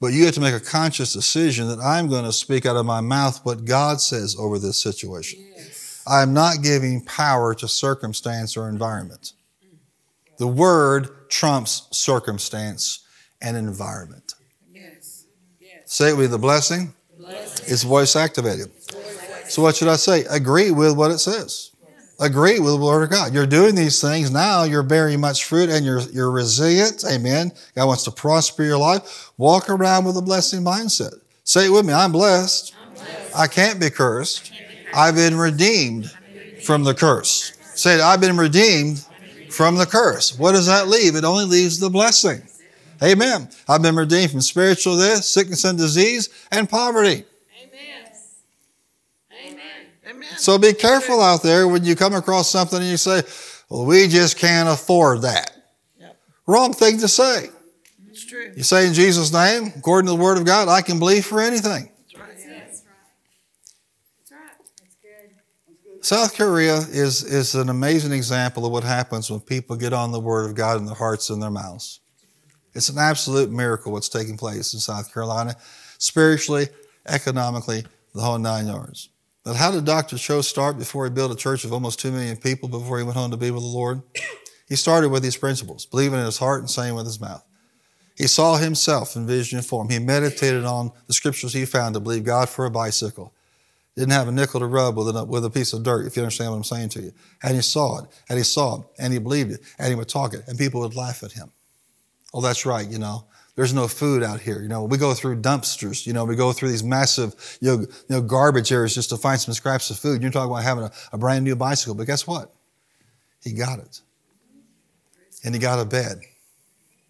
But 0.00 0.12
you 0.12 0.26
have 0.26 0.34
to 0.34 0.40
make 0.40 0.54
a 0.54 0.60
conscious 0.60 1.12
decision 1.12 1.68
that 1.68 1.80
I'm 1.80 2.08
going 2.08 2.24
to 2.24 2.32
speak 2.32 2.66
out 2.66 2.76
of 2.76 2.84
my 2.84 3.00
mouth 3.00 3.40
what 3.44 3.64
God 3.64 4.00
says 4.00 4.36
over 4.38 4.58
this 4.58 4.80
situation. 4.80 5.40
Yes. 5.56 5.75
I'm 6.06 6.32
not 6.32 6.62
giving 6.62 7.04
power 7.04 7.54
to 7.54 7.66
circumstance 7.66 8.56
or 8.56 8.68
environment. 8.68 9.32
The 10.38 10.46
word 10.46 11.30
trumps 11.30 11.88
circumstance 11.90 13.00
and 13.40 13.56
environment. 13.56 14.34
Yes. 14.72 15.26
Yes. 15.60 15.80
Say 15.86 16.10
it 16.10 16.16
with 16.16 16.30
the 16.30 16.38
blessing. 16.38 16.94
Blessed. 17.18 17.70
It's 17.70 17.82
voice 17.82 18.16
activated. 18.16 18.70
So 19.48 19.62
what 19.62 19.76
should 19.76 19.88
I 19.88 19.96
say? 19.96 20.24
Agree 20.24 20.70
with 20.70 20.96
what 20.96 21.10
it 21.10 21.18
says. 21.18 21.72
Agree 22.18 22.58
with 22.58 22.72
the 22.72 22.78
word 22.78 23.02
of 23.02 23.10
God. 23.10 23.34
You're 23.34 23.46
doing 23.46 23.74
these 23.74 24.00
things 24.00 24.30
now. 24.30 24.62
You're 24.62 24.82
bearing 24.82 25.20
much 25.20 25.44
fruit 25.44 25.68
and 25.68 25.84
you're, 25.84 26.00
you're 26.00 26.30
resilient. 26.30 27.04
Amen. 27.04 27.52
God 27.74 27.86
wants 27.86 28.04
to 28.04 28.10
prosper 28.10 28.64
your 28.64 28.78
life. 28.78 29.30
Walk 29.36 29.68
around 29.68 30.04
with 30.06 30.16
a 30.16 30.22
blessing 30.22 30.62
mindset. 30.62 31.14
Say 31.44 31.66
it 31.66 31.70
with 31.70 31.84
me. 31.84 31.92
I'm 31.92 32.12
blessed. 32.12 32.74
I 33.34 33.46
can't 33.46 33.78
be 33.78 33.90
cursed. 33.90 34.50
I've 34.94 35.14
been 35.14 35.36
redeemed 35.36 36.10
from 36.62 36.84
the 36.84 36.94
curse. 36.94 37.52
Say 37.74 37.94
it. 37.94 38.00
I've 38.00 38.20
been 38.20 38.36
redeemed 38.36 39.04
from 39.50 39.76
the 39.76 39.86
curse. 39.86 40.38
What 40.38 40.52
does 40.52 40.66
that 40.66 40.88
leave? 40.88 41.16
It 41.16 41.24
only 41.24 41.44
leaves 41.44 41.78
the 41.78 41.90
blessing. 41.90 42.42
Amen. 43.02 43.48
I've 43.68 43.82
been 43.82 43.96
redeemed 43.96 44.30
from 44.30 44.40
spiritual 44.40 44.98
death, 44.98 45.24
sickness 45.24 45.64
and 45.64 45.76
disease, 45.78 46.30
and 46.50 46.68
poverty. 46.68 47.24
Amen. 47.62 48.12
Amen. 49.44 49.58
Amen. 50.08 50.28
So 50.38 50.56
be 50.58 50.72
careful 50.72 51.20
out 51.20 51.42
there 51.42 51.68
when 51.68 51.84
you 51.84 51.94
come 51.94 52.14
across 52.14 52.50
something 52.50 52.78
and 52.78 52.88
you 52.88 52.96
say, 52.96 53.22
well, 53.68 53.84
we 53.84 54.08
just 54.08 54.38
can't 54.38 54.68
afford 54.68 55.22
that. 55.22 55.50
Yep. 56.00 56.16
Wrong 56.46 56.72
thing 56.72 56.98
to 56.98 57.08
say. 57.08 57.50
It's 58.08 58.24
true. 58.24 58.52
You 58.56 58.62
say 58.62 58.86
in 58.86 58.94
Jesus' 58.94 59.30
name, 59.30 59.72
according 59.76 60.06
to 60.06 60.16
the 60.16 60.22
word 60.22 60.38
of 60.38 60.46
God, 60.46 60.68
I 60.68 60.80
can 60.80 60.98
believe 60.98 61.26
for 61.26 61.42
anything. 61.42 61.90
That's 61.98 62.14
right. 62.18 62.28
That's 62.28 62.46
right. 62.46 62.66
That's 64.18 64.32
right. 64.32 64.40
That's 64.78 64.96
good. 65.02 65.95
South 66.06 66.36
Korea 66.36 66.76
is, 66.76 67.24
is 67.24 67.56
an 67.56 67.68
amazing 67.68 68.12
example 68.12 68.64
of 68.64 68.70
what 68.70 68.84
happens 68.84 69.28
when 69.28 69.40
people 69.40 69.74
get 69.74 69.92
on 69.92 70.12
the 70.12 70.20
word 70.20 70.48
of 70.48 70.54
God 70.54 70.78
in 70.78 70.86
their 70.86 70.94
hearts 70.94 71.30
and 71.30 71.42
their 71.42 71.50
mouths. 71.50 71.98
It's 72.74 72.88
an 72.88 72.96
absolute 72.96 73.50
miracle 73.50 73.90
what's 73.90 74.08
taking 74.08 74.36
place 74.36 74.72
in 74.72 74.78
South 74.78 75.12
Carolina, 75.12 75.56
spiritually, 75.98 76.68
economically, 77.08 77.84
the 78.14 78.20
whole 78.20 78.38
nine 78.38 78.68
yards. 78.68 79.08
But 79.42 79.56
how 79.56 79.72
did 79.72 79.84
Dr. 79.84 80.16
Cho 80.16 80.42
start 80.42 80.78
before 80.78 81.06
he 81.06 81.10
built 81.10 81.32
a 81.32 81.36
church 81.36 81.64
of 81.64 81.72
almost 81.72 81.98
2 81.98 82.12
million 82.12 82.36
people 82.36 82.68
before 82.68 82.98
he 82.98 83.04
went 83.04 83.16
home 83.16 83.32
to 83.32 83.36
be 83.36 83.50
with 83.50 83.64
the 83.64 83.68
Lord? 83.68 84.00
He 84.68 84.76
started 84.76 85.08
with 85.08 85.24
these 85.24 85.36
principles, 85.36 85.86
believing 85.86 86.20
in 86.20 86.24
his 86.24 86.38
heart 86.38 86.60
and 86.60 86.70
saying 86.70 86.94
with 86.94 87.06
his 87.06 87.20
mouth. 87.20 87.44
He 88.16 88.28
saw 88.28 88.58
himself 88.58 89.16
in 89.16 89.26
vision 89.26 89.58
and 89.58 89.66
form. 89.66 89.88
He 89.88 89.98
meditated 89.98 90.64
on 90.64 90.92
the 91.08 91.14
scriptures 91.14 91.52
he 91.52 91.64
found 91.64 91.94
to 91.94 92.00
believe 92.00 92.22
God 92.22 92.48
for 92.48 92.64
a 92.64 92.70
bicycle. 92.70 93.34
Didn't 93.96 94.12
have 94.12 94.28
a 94.28 94.32
nickel 94.32 94.60
to 94.60 94.66
rub 94.66 94.96
with 94.96 95.16
a, 95.16 95.24
with 95.24 95.44
a 95.44 95.50
piece 95.50 95.72
of 95.72 95.82
dirt, 95.82 96.06
if 96.06 96.16
you 96.16 96.22
understand 96.22 96.50
what 96.50 96.58
I'm 96.58 96.64
saying 96.64 96.90
to 96.90 97.02
you. 97.02 97.12
And 97.42 97.54
he 97.54 97.62
saw 97.62 98.00
it, 98.00 98.10
and 98.28 98.36
he 98.36 98.44
saw 98.44 98.80
it, 98.80 98.86
and 98.98 99.12
he 99.12 99.18
believed 99.18 99.52
it, 99.52 99.60
and 99.78 99.88
he 99.88 99.94
would 99.94 100.08
talk 100.08 100.34
it, 100.34 100.42
and 100.46 100.58
people 100.58 100.80
would 100.82 100.94
laugh 100.94 101.22
at 101.22 101.32
him. 101.32 101.50
Oh, 102.34 102.42
that's 102.42 102.66
right, 102.66 102.86
you 102.86 102.98
know. 102.98 103.24
There's 103.54 103.72
no 103.72 103.88
food 103.88 104.22
out 104.22 104.40
here. 104.40 104.60
You 104.60 104.68
know, 104.68 104.84
we 104.84 104.98
go 104.98 105.14
through 105.14 105.40
dumpsters. 105.40 106.06
You 106.06 106.12
know, 106.12 106.26
we 106.26 106.36
go 106.36 106.52
through 106.52 106.68
these 106.68 106.84
massive, 106.84 107.34
you 107.62 107.68
know, 107.68 107.80
you 107.80 107.88
know 108.10 108.20
garbage 108.20 108.70
areas 108.70 108.94
just 108.94 109.08
to 109.08 109.16
find 109.16 109.40
some 109.40 109.54
scraps 109.54 109.88
of 109.88 109.98
food. 109.98 110.20
You're 110.20 110.30
talking 110.30 110.50
about 110.50 110.62
having 110.62 110.84
a, 110.84 110.92
a 111.12 111.18
brand 111.18 111.44
new 111.44 111.56
bicycle, 111.56 111.94
but 111.94 112.06
guess 112.06 112.26
what? 112.26 112.52
He 113.42 113.52
got 113.52 113.78
it. 113.78 114.02
And 115.42 115.54
he 115.54 115.60
got 115.60 115.80
a 115.80 115.86
bed. 115.86 116.20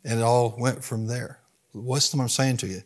And 0.04 0.20
it 0.20 0.22
all 0.22 0.54
went 0.56 0.84
from 0.84 1.08
there. 1.08 1.40
What's 1.72 2.14
what 2.14 2.22
I'm 2.22 2.28
saying 2.28 2.58
to 2.58 2.68
you? 2.68 2.82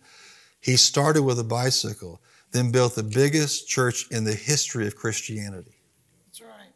He 0.61 0.77
started 0.77 1.23
with 1.23 1.39
a 1.39 1.45
bicycle, 1.45 2.23
then 2.53 2.71
built 2.71 2.95
the 2.95 3.03
biggest 3.03 3.69
church 3.69 4.11
in 4.11 4.25
the 4.25 4.35
history 4.35 4.87
of 4.87 4.97
Christianity. 4.97 5.77
That's 6.27 6.41
right. 6.41 6.73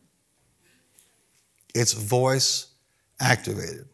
It's 1.75 1.93
voice 1.93 2.69
activated. 3.21 3.87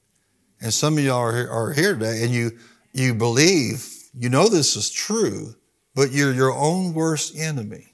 And 0.60 0.72
some 0.72 0.98
of 0.98 1.04
y'all 1.04 1.18
are 1.18 1.34
here, 1.34 1.50
are 1.50 1.72
here 1.72 1.94
today 1.94 2.22
and 2.22 2.30
you, 2.30 2.58
you 2.92 3.14
believe, 3.14 3.86
you 4.14 4.28
know 4.28 4.48
this 4.48 4.76
is 4.76 4.90
true, 4.90 5.54
but 5.94 6.12
you're 6.12 6.34
your 6.34 6.52
own 6.52 6.92
worst 6.92 7.36
enemy. 7.36 7.86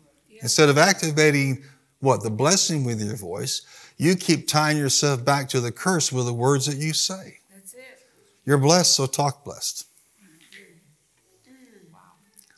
Instead 0.42 0.68
of 0.68 0.78
activating 0.78 1.62
what? 2.00 2.22
The 2.22 2.30
blessing 2.30 2.84
with 2.84 3.00
your 3.00 3.16
voice, 3.16 3.62
you 3.96 4.16
keep 4.16 4.46
tying 4.48 4.76
yourself 4.76 5.24
back 5.24 5.48
to 5.50 5.60
the 5.60 5.72
curse 5.72 6.12
with 6.12 6.26
the 6.26 6.32
words 6.32 6.66
that 6.66 6.76
you 6.76 6.92
say. 6.92 7.38
That's 7.52 7.74
it. 7.74 8.02
You're 8.44 8.58
blessed, 8.58 8.94
so 8.94 9.06
talk 9.06 9.44
blessed. 9.44 9.86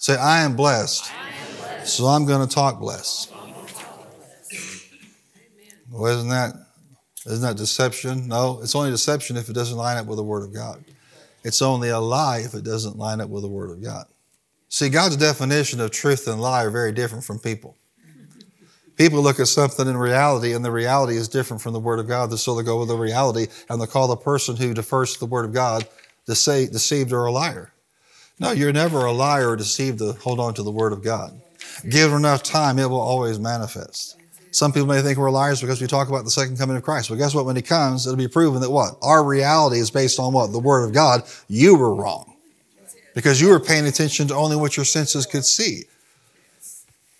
Say, 0.08 0.16
I 0.16 0.40
am 0.40 0.56
blessed, 0.56 1.12
so 1.84 2.06
I'm 2.06 2.24
going 2.24 2.48
to 2.48 2.54
talk 2.54 2.80
blessed. 2.80 3.30
Well, 5.90 6.06
isn't 6.06 6.30
that, 6.30 6.54
isn't 7.26 7.42
that 7.42 7.58
deception? 7.58 8.26
No, 8.26 8.58
it's 8.62 8.74
only 8.74 8.90
deception 8.90 9.36
if 9.36 9.50
it 9.50 9.52
doesn't 9.52 9.76
line 9.76 9.98
up 9.98 10.06
with 10.06 10.16
the 10.16 10.24
Word 10.24 10.44
of 10.44 10.54
God. 10.54 10.82
It's 11.44 11.60
only 11.60 11.90
a 11.90 11.98
lie 11.98 12.38
if 12.38 12.54
it 12.54 12.64
doesn't 12.64 12.96
line 12.96 13.20
up 13.20 13.28
with 13.28 13.42
the 13.42 13.50
Word 13.50 13.70
of 13.70 13.82
God. 13.82 14.06
See, 14.70 14.88
God's 14.88 15.18
definition 15.18 15.78
of 15.78 15.90
truth 15.90 16.26
and 16.26 16.40
lie 16.40 16.64
are 16.64 16.70
very 16.70 16.92
different 16.92 17.22
from 17.22 17.38
people. 17.38 17.76
People 18.96 19.20
look 19.20 19.38
at 19.38 19.48
something 19.48 19.86
in 19.86 19.98
reality, 19.98 20.54
and 20.54 20.64
the 20.64 20.72
reality 20.72 21.16
is 21.16 21.28
different 21.28 21.62
from 21.62 21.74
the 21.74 21.80
Word 21.80 21.98
of 21.98 22.08
God, 22.08 22.32
so 22.38 22.54
they 22.54 22.62
go 22.62 22.78
with 22.78 22.88
the 22.88 22.96
reality, 22.96 23.48
and 23.68 23.78
they 23.78 23.86
call 23.86 24.08
the 24.08 24.16
person 24.16 24.56
who 24.56 24.72
defers 24.72 25.12
to 25.12 25.18
the 25.18 25.26
Word 25.26 25.44
of 25.44 25.52
God 25.52 25.86
deceived 26.24 27.12
or 27.12 27.26
a 27.26 27.30
liar. 27.30 27.74
No, 28.40 28.52
you're 28.52 28.72
never 28.72 29.04
a 29.04 29.12
liar 29.12 29.50
or 29.50 29.56
deceived 29.56 29.98
to 29.98 30.12
hold 30.12 30.38
on 30.38 30.54
to 30.54 30.62
the 30.62 30.70
Word 30.70 30.92
of 30.92 31.02
God. 31.02 31.40
Give 31.88 32.12
it 32.12 32.16
enough 32.16 32.42
time, 32.42 32.78
it 32.78 32.88
will 32.88 33.00
always 33.00 33.38
manifest. 33.38 34.16
Some 34.50 34.72
people 34.72 34.88
may 34.88 35.02
think 35.02 35.18
we're 35.18 35.30
liars 35.30 35.60
because 35.60 35.80
we 35.80 35.86
talk 35.86 36.08
about 36.08 36.24
the 36.24 36.30
second 36.30 36.56
coming 36.56 36.76
of 36.76 36.82
Christ. 36.82 37.10
But 37.10 37.16
guess 37.16 37.34
what? 37.34 37.44
When 37.44 37.56
He 37.56 37.62
comes, 37.62 38.06
it'll 38.06 38.16
be 38.16 38.28
proven 38.28 38.60
that 38.62 38.70
what? 38.70 38.96
Our 39.02 39.22
reality 39.24 39.78
is 39.78 39.90
based 39.90 40.18
on 40.18 40.32
what? 40.32 40.52
The 40.52 40.58
Word 40.58 40.84
of 40.84 40.92
God. 40.92 41.22
You 41.48 41.76
were 41.76 41.94
wrong 41.94 42.34
because 43.14 43.40
you 43.40 43.48
were 43.48 43.60
paying 43.60 43.86
attention 43.86 44.28
to 44.28 44.34
only 44.34 44.56
what 44.56 44.76
your 44.76 44.86
senses 44.86 45.26
could 45.26 45.44
see. 45.44 45.84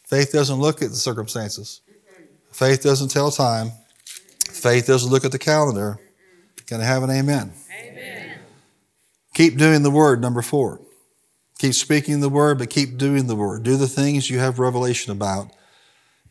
Faith 0.05 0.33
doesn't 0.33 0.57
look 0.57 0.81
at 0.83 0.91
the 0.91 0.97
circumstances. 0.97 1.83
Faith 2.51 2.83
doesn't 2.83 3.09
tell 3.09 3.31
time. 3.31 3.73
Faith 4.51 4.87
doesn't 4.87 5.11
look 5.11 5.25
at 5.25 5.33
the 5.33 5.39
calendar. 5.39 5.99
Can 6.67 6.81
I 6.81 6.85
have 6.85 7.03
an 7.03 7.11
amen? 7.11 7.53
Amen. 7.79 8.39
Keep 9.35 9.59
doing 9.59 9.83
the 9.83 9.91
word, 9.91 10.21
number 10.21 10.43
four. 10.43 10.81
Keep 11.59 11.75
speaking 11.75 12.21
the 12.21 12.29
word, 12.29 12.59
but 12.59 12.71
keep 12.71 12.97
doing 12.97 13.27
the 13.27 13.35
word. 13.35 13.65
Do 13.65 13.77
the 13.77 13.89
things 13.89 14.31
you 14.31 14.39
have 14.39 14.59
revelation 14.59 15.13
about. 15.13 15.51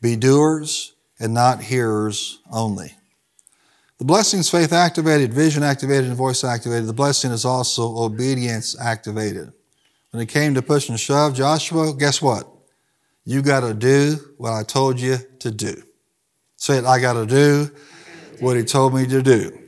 Be 0.02 0.16
doers 0.16 0.94
and 1.20 1.34
not 1.34 1.62
hearers 1.62 2.40
only. 2.52 2.94
The 3.98 4.06
blessing 4.06 4.40
is 4.40 4.50
faith 4.50 4.72
activated, 4.72 5.34
vision 5.34 5.64
activated, 5.64 6.06
and 6.06 6.16
voice 6.16 6.44
activated. 6.44 6.88
The 6.88 6.94
blessing 6.94 7.32
is 7.32 7.46
also 7.46 7.98
obedience 7.98 8.80
activated. 8.80 9.52
When 10.12 10.22
it 10.22 10.30
came 10.30 10.54
to 10.54 10.62
push 10.62 10.88
and 10.88 11.00
shove, 11.00 11.36
Joshua, 11.36 11.94
guess 11.94 12.22
what? 12.22 12.48
You 13.26 13.42
got 13.42 13.62
to 13.62 13.74
do 13.74 14.18
what 14.38 14.54
I 14.54 14.64
told 14.64 15.00
you 15.00 15.18
to 15.40 15.52
do. 15.52 15.82
Say 16.56 16.78
it, 16.78 16.86
I 16.86 17.00
got 17.00 17.14
to 17.14 17.26
do 17.26 17.70
what 18.40 18.56
he 18.56 18.64
told 18.64 18.94
me 18.94 19.06
to 19.08 19.22
do. 19.22 19.67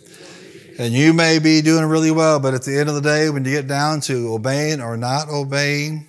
And 0.79 0.93
you 0.93 1.11
may 1.11 1.39
be 1.39 1.61
doing 1.61 1.83
really 1.85 2.09
well, 2.09 2.39
but 2.39 2.53
at 2.53 2.63
the 2.63 2.79
end 2.79 2.87
of 2.87 2.95
the 2.95 3.01
day, 3.01 3.29
when 3.29 3.43
you 3.43 3.51
get 3.51 3.67
down 3.67 3.99
to 4.01 4.33
obeying 4.33 4.79
or 4.79 4.95
not 4.95 5.27
obeying, 5.27 6.07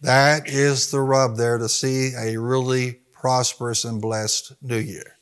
that 0.00 0.48
is 0.48 0.92
the 0.92 1.00
rub 1.00 1.36
there 1.36 1.58
to 1.58 1.68
see 1.68 2.12
a 2.16 2.36
really 2.38 3.00
prosperous 3.12 3.84
and 3.84 4.00
blessed 4.00 4.52
new 4.62 4.78
year. 4.78 5.16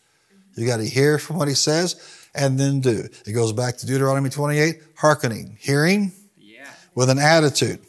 You 0.55 0.67
got 0.67 0.77
to 0.77 0.85
hear 0.87 1.19
from 1.19 1.39
what 1.39 1.49
he 1.49 1.55
says 1.55 1.97
and 2.35 2.61
then 2.61 2.81
do. 2.81 3.09
It 3.27 3.33
goes 3.33 3.55
back 3.55 3.79
to 3.79 3.87
Deuteronomy 3.87 4.29
28, 4.29 4.83
hearkening, 4.97 5.57
hearing 5.59 6.13
Yeah. 6.37 6.67
with 6.95 7.09
an 7.09 7.19
attitude. 7.19 7.81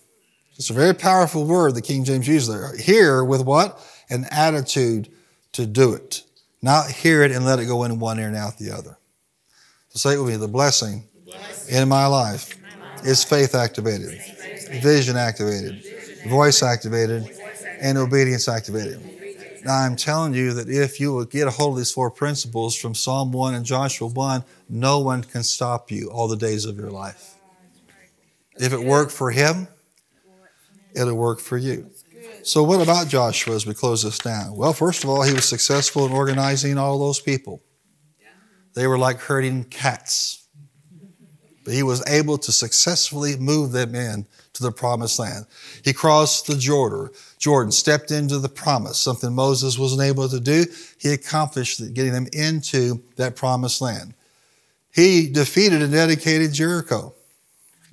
It's 0.55 0.69
a 0.69 0.73
very 0.73 0.93
powerful 0.93 1.45
word 1.45 1.75
the 1.75 1.81
King 1.81 2.05
James 2.05 2.25
uses 2.25 2.47
there. 2.47 2.73
Hear 2.77 3.21
with 3.21 3.41
what? 3.41 3.85
An 4.09 4.27
attitude 4.31 5.09
to 5.51 5.65
do 5.65 5.93
it. 5.93 6.23
Not 6.61 6.89
hear 6.89 7.21
it 7.21 7.31
and 7.33 7.43
let 7.43 7.59
it 7.59 7.65
go 7.65 7.83
in 7.83 7.99
one 7.99 8.17
ear 8.17 8.27
and 8.29 8.37
out 8.37 8.57
the 8.57 8.71
other. 8.71 8.97
Say 9.95 10.15
it 10.15 10.19
with 10.19 10.31
me. 10.31 10.35
The 10.35 10.47
blessing 10.49 11.07
in 11.69 11.87
my 11.87 12.05
life 12.05 12.57
is 13.05 13.23
faith 13.23 13.55
activated, 13.55 14.19
vision 14.81 15.15
activated, 15.15 15.83
voice 16.27 16.61
activated, 16.61 17.29
and 17.79 17.97
obedience 17.97 18.49
activated. 18.49 18.99
Now 19.63 19.77
I'm 19.77 19.95
telling 19.95 20.33
you 20.33 20.53
that 20.53 20.69
if 20.69 20.99
you 20.99 21.13
will 21.13 21.23
get 21.23 21.47
a 21.47 21.51
hold 21.51 21.71
of 21.71 21.77
these 21.77 21.93
four 21.93 22.11
principles 22.11 22.75
from 22.75 22.93
Psalm 22.93 23.31
1 23.31 23.53
and 23.53 23.65
Joshua 23.65 24.09
1, 24.09 24.43
no 24.67 24.99
one 24.99 25.23
can 25.23 25.43
stop 25.43 25.89
you 25.89 26.09
all 26.11 26.27
the 26.27 26.35
days 26.35 26.65
of 26.65 26.77
your 26.77 26.91
life. 26.91 27.35
If 28.57 28.73
it 28.73 28.81
worked 28.81 29.13
for 29.13 29.31
him, 29.31 29.69
it'll 30.93 31.15
work 31.15 31.39
for 31.39 31.57
you. 31.57 31.89
So, 32.43 32.63
what 32.63 32.81
about 32.81 33.07
Joshua 33.07 33.55
as 33.55 33.65
we 33.65 33.73
close 33.73 34.03
this 34.03 34.19
down? 34.19 34.55
Well, 34.55 34.73
first 34.73 35.05
of 35.05 35.09
all, 35.09 35.23
he 35.23 35.33
was 35.33 35.45
successful 35.45 36.05
in 36.05 36.11
organizing 36.11 36.77
all 36.77 36.99
those 36.99 37.21
people. 37.21 37.61
They 38.75 38.87
were 38.87 38.97
like 38.97 39.19
herding 39.19 39.63
cats. 39.65 40.45
But 41.63 41.73
he 41.73 41.81
was 41.81 42.07
able 42.07 42.37
to 42.37 42.51
successfully 42.51 43.37
move 43.37 43.71
them 43.71 43.95
in 43.95 44.27
to 44.53 44.63
the 44.63 44.71
promised 44.71 45.17
land. 45.17 45.47
He 45.83 45.93
crossed 45.93 46.47
the 46.47 46.55
Jordan, 46.55 47.09
Jordan, 47.39 47.71
stepped 47.71 48.11
into 48.11 48.37
the 48.37 48.49
promise, 48.49 48.99
something 48.99 49.33
Moses 49.33 49.79
wasn't 49.79 50.03
able 50.03 50.29
to 50.29 50.39
do. 50.39 50.65
He 50.99 51.11
accomplished 51.13 51.81
getting 51.93 52.13
them 52.13 52.27
into 52.33 53.01
that 53.15 53.35
promised 53.35 53.81
land. 53.81 54.13
He 54.93 55.27
defeated 55.27 55.81
and 55.81 55.91
dedicated 55.91 56.53
Jericho. 56.53 57.13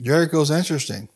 Jericho's 0.00 0.50
interesting. 0.50 1.08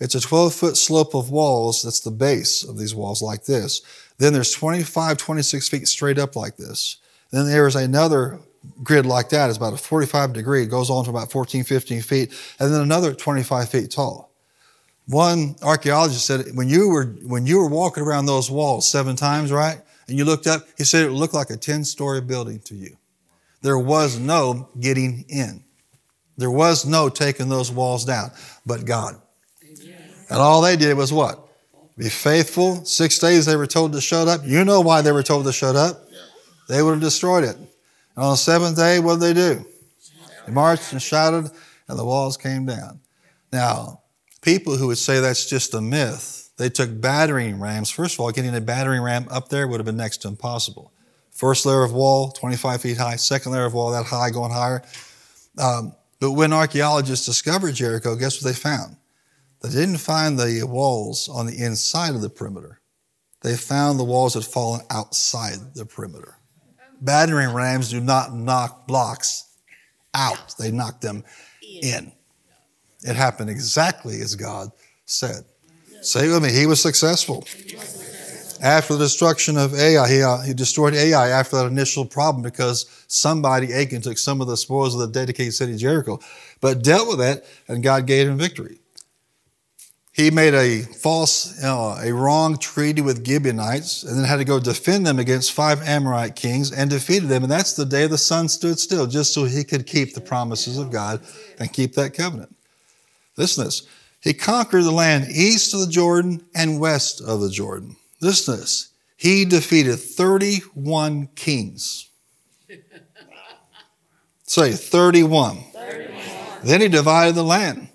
It's 0.00 0.14
a 0.14 0.20
12 0.20 0.54
foot 0.54 0.76
slope 0.76 1.14
of 1.14 1.30
walls. 1.30 1.82
That's 1.82 2.00
the 2.00 2.10
base 2.10 2.62
of 2.62 2.78
these 2.78 2.94
walls, 2.94 3.20
like 3.20 3.44
this. 3.44 3.82
Then 4.18 4.32
there's 4.32 4.52
25, 4.52 5.16
26 5.16 5.68
feet 5.68 5.88
straight 5.88 6.18
up, 6.18 6.36
like 6.36 6.56
this. 6.56 6.98
Then 7.30 7.46
there's 7.46 7.76
another 7.76 8.38
grid 8.82 9.06
like 9.06 9.30
that. 9.30 9.48
It's 9.48 9.56
about 9.56 9.72
a 9.72 9.76
45 9.76 10.32
degree. 10.32 10.62
It 10.62 10.66
goes 10.66 10.90
on 10.90 11.04
to 11.04 11.10
about 11.10 11.30
14, 11.30 11.64
15 11.64 12.02
feet. 12.02 12.34
And 12.58 12.72
then 12.72 12.80
another 12.80 13.14
25 13.14 13.68
feet 13.68 13.90
tall. 13.90 14.32
One 15.06 15.56
archaeologist 15.62 16.26
said 16.26 16.44
when 16.54 16.68
you 16.68 16.88
were 16.88 17.06
when 17.22 17.46
you 17.46 17.58
were 17.58 17.68
walking 17.68 18.02
around 18.02 18.26
those 18.26 18.50
walls 18.50 18.88
seven 18.88 19.16
times, 19.16 19.50
right? 19.50 19.80
And 20.06 20.18
you 20.18 20.24
looked 20.24 20.46
up, 20.46 20.66
he 20.76 20.84
said 20.84 21.04
it 21.04 21.10
looked 21.10 21.34
like 21.34 21.50
a 21.50 21.56
10 21.56 21.84
story 21.84 22.20
building 22.20 22.60
to 22.60 22.74
you. 22.74 22.96
There 23.62 23.78
was 23.78 24.18
no 24.18 24.68
getting 24.78 25.24
in. 25.28 25.62
There 26.36 26.50
was 26.50 26.86
no 26.86 27.08
taking 27.08 27.48
those 27.48 27.70
walls 27.70 28.04
down, 28.04 28.30
but 28.64 28.84
God. 28.84 29.20
And 30.30 30.38
all 30.38 30.60
they 30.62 30.76
did 30.76 30.96
was 30.96 31.12
what? 31.12 31.46
Be 31.96 32.08
faithful. 32.08 32.84
Six 32.84 33.18
days 33.18 33.44
they 33.44 33.56
were 33.56 33.66
told 33.66 33.92
to 33.92 34.00
shut 34.00 34.28
up. 34.28 34.42
You 34.44 34.64
know 34.64 34.80
why 34.80 35.02
they 35.02 35.10
were 35.10 35.22
told 35.22 35.46
to 35.46 35.52
shut 35.52 35.74
up. 35.74 36.06
They 36.68 36.82
would 36.82 36.92
have 36.92 37.00
destroyed 37.00 37.44
it. 37.44 37.56
And 38.18 38.24
on 38.24 38.32
the 38.32 38.36
seventh 38.36 38.74
day, 38.74 38.98
what 38.98 39.20
did 39.20 39.22
they 39.22 39.32
do? 39.32 39.64
They 40.44 40.50
marched 40.50 40.90
and 40.90 41.00
shouted, 41.00 41.52
and 41.86 41.96
the 41.96 42.04
walls 42.04 42.36
came 42.36 42.66
down. 42.66 42.98
Now, 43.52 44.00
people 44.42 44.76
who 44.76 44.88
would 44.88 44.98
say 44.98 45.20
that's 45.20 45.48
just 45.48 45.72
a 45.72 45.80
myth, 45.80 46.50
they 46.56 46.68
took 46.68 47.00
battering 47.00 47.60
rams. 47.60 47.90
First 47.90 48.14
of 48.14 48.20
all, 48.20 48.32
getting 48.32 48.56
a 48.56 48.60
battering 48.60 49.02
ram 49.02 49.28
up 49.30 49.50
there 49.50 49.68
would 49.68 49.78
have 49.78 49.86
been 49.86 49.96
next 49.96 50.16
to 50.22 50.28
impossible. 50.28 50.92
First 51.30 51.64
layer 51.64 51.84
of 51.84 51.92
wall, 51.92 52.32
25 52.32 52.80
feet 52.80 52.98
high. 52.98 53.14
Second 53.14 53.52
layer 53.52 53.66
of 53.66 53.74
wall, 53.74 53.92
that 53.92 54.06
high, 54.06 54.30
going 54.30 54.50
higher. 54.50 54.82
Um, 55.56 55.94
but 56.18 56.32
when 56.32 56.52
archaeologists 56.52 57.24
discovered 57.24 57.76
Jericho, 57.76 58.16
guess 58.16 58.42
what 58.42 58.52
they 58.52 58.58
found? 58.58 58.96
They 59.62 59.70
didn't 59.70 59.98
find 59.98 60.36
the 60.36 60.66
walls 60.66 61.28
on 61.28 61.46
the 61.46 61.56
inside 61.56 62.16
of 62.16 62.22
the 62.22 62.30
perimeter. 62.30 62.80
They 63.42 63.56
found 63.56 63.96
the 63.96 64.02
walls 64.02 64.34
had 64.34 64.44
fallen 64.44 64.80
outside 64.90 65.76
the 65.76 65.86
perimeter. 65.86 66.37
Battering 67.00 67.54
rams 67.54 67.90
do 67.90 68.00
not 68.00 68.34
knock 68.34 68.86
blocks 68.86 69.44
out, 70.14 70.54
they 70.58 70.70
knock 70.70 71.00
them 71.00 71.24
in. 71.82 72.12
It 73.04 73.14
happened 73.14 73.50
exactly 73.50 74.20
as 74.20 74.34
God 74.34 74.70
said. 75.04 75.44
Say 76.02 76.28
with 76.28 76.42
me, 76.42 76.52
he 76.52 76.66
was 76.66 76.80
successful. 76.80 77.44
After 78.60 78.94
the 78.94 79.04
destruction 79.04 79.56
of 79.56 79.74
Ai, 79.74 80.08
he, 80.08 80.22
uh, 80.22 80.38
he 80.38 80.52
destroyed 80.52 80.94
Ai 80.94 81.28
after 81.28 81.56
that 81.56 81.66
initial 81.66 82.04
problem 82.04 82.42
because 82.42 82.86
somebody, 83.06 83.72
Achan, 83.72 84.02
took 84.02 84.18
some 84.18 84.40
of 84.40 84.48
the 84.48 84.56
spoils 84.56 84.94
of 84.94 85.00
the 85.00 85.06
dedicated 85.06 85.54
city 85.54 85.72
of 85.74 85.78
Jericho, 85.78 86.18
but 86.60 86.82
dealt 86.82 87.08
with 87.08 87.18
that, 87.18 87.44
and 87.68 87.84
God 87.84 88.06
gave 88.06 88.26
him 88.26 88.36
victory. 88.36 88.80
He 90.18 90.32
made 90.32 90.52
a 90.52 90.80
false, 90.80 91.62
uh, 91.62 92.00
a 92.02 92.12
wrong 92.12 92.58
treaty 92.58 93.00
with 93.00 93.24
Gibeonites, 93.24 94.02
and 94.02 94.18
then 94.18 94.24
had 94.24 94.38
to 94.38 94.44
go 94.44 94.58
defend 94.58 95.06
them 95.06 95.20
against 95.20 95.52
five 95.52 95.80
Amorite 95.82 96.34
kings 96.34 96.72
and 96.72 96.90
defeated 96.90 97.28
them. 97.28 97.44
And 97.44 97.52
that's 97.52 97.74
the 97.74 97.84
day 97.84 98.08
the 98.08 98.18
sun 98.18 98.48
stood 98.48 98.80
still, 98.80 99.06
just 99.06 99.32
so 99.32 99.44
he 99.44 99.62
could 99.62 99.86
keep 99.86 100.14
the 100.14 100.20
promises 100.20 100.76
of 100.76 100.90
God 100.90 101.20
and 101.60 101.72
keep 101.72 101.92
that 101.94 102.14
covenant. 102.14 102.52
Listen 103.36 103.62
to 103.62 103.68
this. 103.68 103.86
He 104.20 104.34
conquered 104.34 104.82
the 104.82 104.90
land 104.90 105.30
east 105.30 105.72
of 105.72 105.78
the 105.78 105.86
Jordan 105.86 106.44
and 106.52 106.80
west 106.80 107.20
of 107.20 107.40
the 107.40 107.48
Jordan. 107.50 107.94
Listen 108.20 108.56
to 108.56 108.60
this. 108.62 108.88
He 109.16 109.44
defeated 109.44 110.00
31 110.00 111.28
kings. 111.36 112.08
Say 114.42 114.72
31. 114.72 115.62
31. 115.74 116.12
Then 116.64 116.80
he 116.80 116.88
divided 116.88 117.36
the 117.36 117.44
land. 117.44 117.88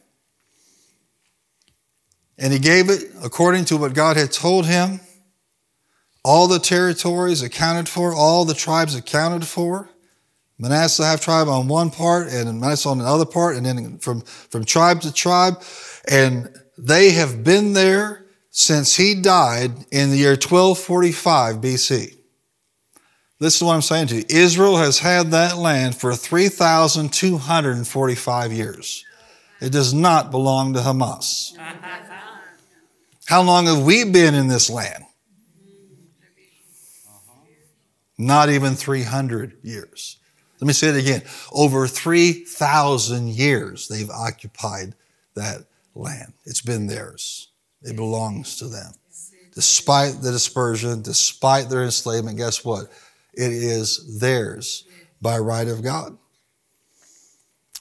And 2.37 2.51
he 2.51 2.59
gave 2.59 2.89
it 2.89 3.11
according 3.23 3.65
to 3.65 3.77
what 3.77 3.93
God 3.93 4.17
had 4.17 4.31
told 4.31 4.65
him. 4.65 4.99
All 6.25 6.47
the 6.47 6.59
territories 6.59 7.41
accounted 7.41 7.89
for, 7.89 8.13
all 8.13 8.45
the 8.45 8.53
tribes 8.53 8.95
accounted 8.95 9.45
for. 9.45 9.89
Manasseh 10.57 11.03
half 11.03 11.19
tribe 11.21 11.47
on 11.47 11.67
one 11.67 11.89
part 11.89 12.29
and 12.29 12.61
Manasseh 12.61 12.87
on 12.87 12.99
the 12.99 13.05
other 13.05 13.25
part, 13.25 13.57
and 13.57 13.65
then 13.65 13.97
from, 13.97 14.21
from 14.21 14.63
tribe 14.63 15.01
to 15.01 15.11
tribe. 15.11 15.61
And 16.09 16.47
they 16.77 17.11
have 17.11 17.43
been 17.43 17.73
there 17.73 18.25
since 18.49 18.95
he 18.95 19.15
died 19.15 19.71
in 19.91 20.11
the 20.11 20.17
year 20.17 20.31
1245 20.31 21.57
BC. 21.57 22.15
This 23.39 23.57
is 23.57 23.63
what 23.63 23.73
I'm 23.73 23.81
saying 23.81 24.07
to 24.07 24.15
you. 24.17 24.23
Israel 24.29 24.77
has 24.77 24.99
had 24.99 25.31
that 25.31 25.57
land 25.57 25.97
for 25.97 26.15
3,245 26.15 28.53
years. 28.53 29.03
It 29.59 29.71
does 29.71 29.93
not 29.93 30.31
belong 30.31 30.73
to 30.73 30.79
Hamas. 30.79 31.53
How 33.25 33.41
long 33.41 33.65
have 33.67 33.83
we 33.83 34.03
been 34.03 34.35
in 34.35 34.47
this 34.47 34.69
land? 34.69 35.03
Uh-huh. 37.07 37.33
Not 38.17 38.49
even 38.49 38.75
300 38.75 39.57
years. 39.63 40.17
Let 40.59 40.67
me 40.67 40.73
say 40.73 40.89
it 40.89 40.95
again. 40.95 41.23
Over 41.51 41.87
3,000 41.87 43.29
years 43.29 43.87
they've 43.87 44.09
occupied 44.09 44.95
that 45.35 45.65
land. 45.95 46.33
It's 46.45 46.61
been 46.61 46.87
theirs, 46.87 47.49
it 47.81 47.95
belongs 47.95 48.57
to 48.57 48.67
them. 48.67 48.93
Despite 49.53 50.21
the 50.21 50.31
dispersion, 50.31 51.01
despite 51.01 51.69
their 51.69 51.83
enslavement, 51.83 52.37
guess 52.37 52.65
what? 52.65 52.91
It 53.33 53.51
is 53.51 54.19
theirs 54.19 54.85
by 55.21 55.37
right 55.37 55.67
of 55.67 55.83
God. 55.83 56.17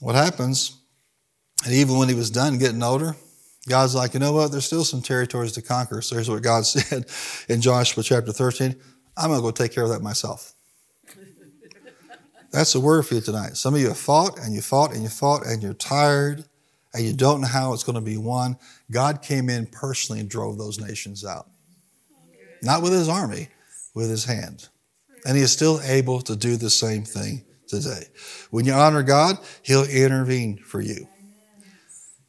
What 0.00 0.14
happens, 0.14 0.76
and 1.64 1.72
even 1.72 1.96
when 1.96 2.08
he 2.08 2.14
was 2.14 2.30
done 2.30 2.58
getting 2.58 2.82
older, 2.82 3.16
God's 3.68 3.94
like, 3.94 4.14
you 4.14 4.20
know 4.20 4.32
what? 4.32 4.50
There's 4.50 4.64
still 4.64 4.84
some 4.84 5.02
territories 5.02 5.52
to 5.52 5.62
conquer. 5.62 6.02
So 6.02 6.16
here's 6.16 6.28
what 6.28 6.42
God 6.42 6.66
said 6.66 7.06
in 7.48 7.60
Joshua 7.60 8.02
chapter 8.02 8.32
13 8.32 8.76
I'm 9.16 9.28
going 9.28 9.38
to 9.38 9.42
go 9.42 9.50
take 9.50 9.72
care 9.72 9.84
of 9.84 9.90
that 9.90 10.02
myself. 10.02 10.54
That's 12.50 12.74
the 12.74 12.80
word 12.80 13.06
for 13.06 13.14
you 13.14 13.20
tonight. 13.20 13.56
Some 13.56 13.74
of 13.74 13.80
you 13.80 13.88
have 13.88 13.98
fought 13.98 14.38
and 14.38 14.54
you 14.54 14.60
fought 14.60 14.92
and 14.92 15.02
you 15.02 15.08
fought 15.08 15.46
and 15.46 15.62
you're 15.62 15.72
tired 15.72 16.44
and 16.92 17.04
you 17.04 17.14
don't 17.14 17.40
know 17.40 17.46
how 17.46 17.72
it's 17.72 17.82
going 17.82 17.94
to 17.94 18.02
be 18.02 18.18
won. 18.18 18.58
God 18.90 19.22
came 19.22 19.48
in 19.48 19.66
personally 19.66 20.20
and 20.20 20.28
drove 20.28 20.58
those 20.58 20.78
nations 20.78 21.24
out. 21.24 21.48
Not 22.60 22.82
with 22.82 22.92
his 22.92 23.08
army, 23.08 23.48
with 23.94 24.10
his 24.10 24.26
hand. 24.26 24.68
And 25.24 25.36
he 25.36 25.42
is 25.42 25.52
still 25.52 25.80
able 25.82 26.20
to 26.22 26.36
do 26.36 26.56
the 26.56 26.68
same 26.68 27.04
thing 27.04 27.44
today. 27.68 28.04
When 28.50 28.66
you 28.66 28.72
honor 28.72 29.02
God, 29.02 29.38
he'll 29.62 29.84
intervene 29.84 30.58
for 30.58 30.80
you. 30.80 31.08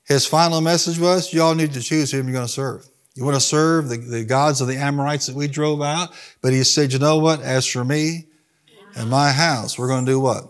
His 0.06 0.26
final 0.26 0.62
message 0.62 1.00
was 1.00 1.34
you 1.34 1.42
all 1.42 1.56
need 1.56 1.74
to 1.74 1.82
choose 1.82 2.12
whom 2.12 2.28
you're 2.28 2.34
going 2.34 2.46
to 2.46 2.52
serve. 2.52 2.86
You 3.16 3.24
want 3.24 3.36
to 3.36 3.42
serve 3.42 3.90
the, 3.90 3.98
the 3.98 4.26
gods 4.26 4.60
of 4.60 4.68
the 4.68 4.78
Amorites 4.78 5.28
that 5.28 5.36
we 5.36 5.48
drove 5.48 5.82
out? 5.82 6.10
But 6.42 6.52
he 6.52 6.64
said, 6.64 6.92
you 6.94 7.00
know 7.00 7.20
what? 7.20 7.42
As 7.42 7.66
for 7.66 7.86
me 7.86 8.26
and 8.96 9.10
my 9.10 9.32
house, 9.32 9.78
we're 9.78 9.88
going 9.88 10.06
to 10.06 10.12
do 10.12 10.20
what? 10.20 10.50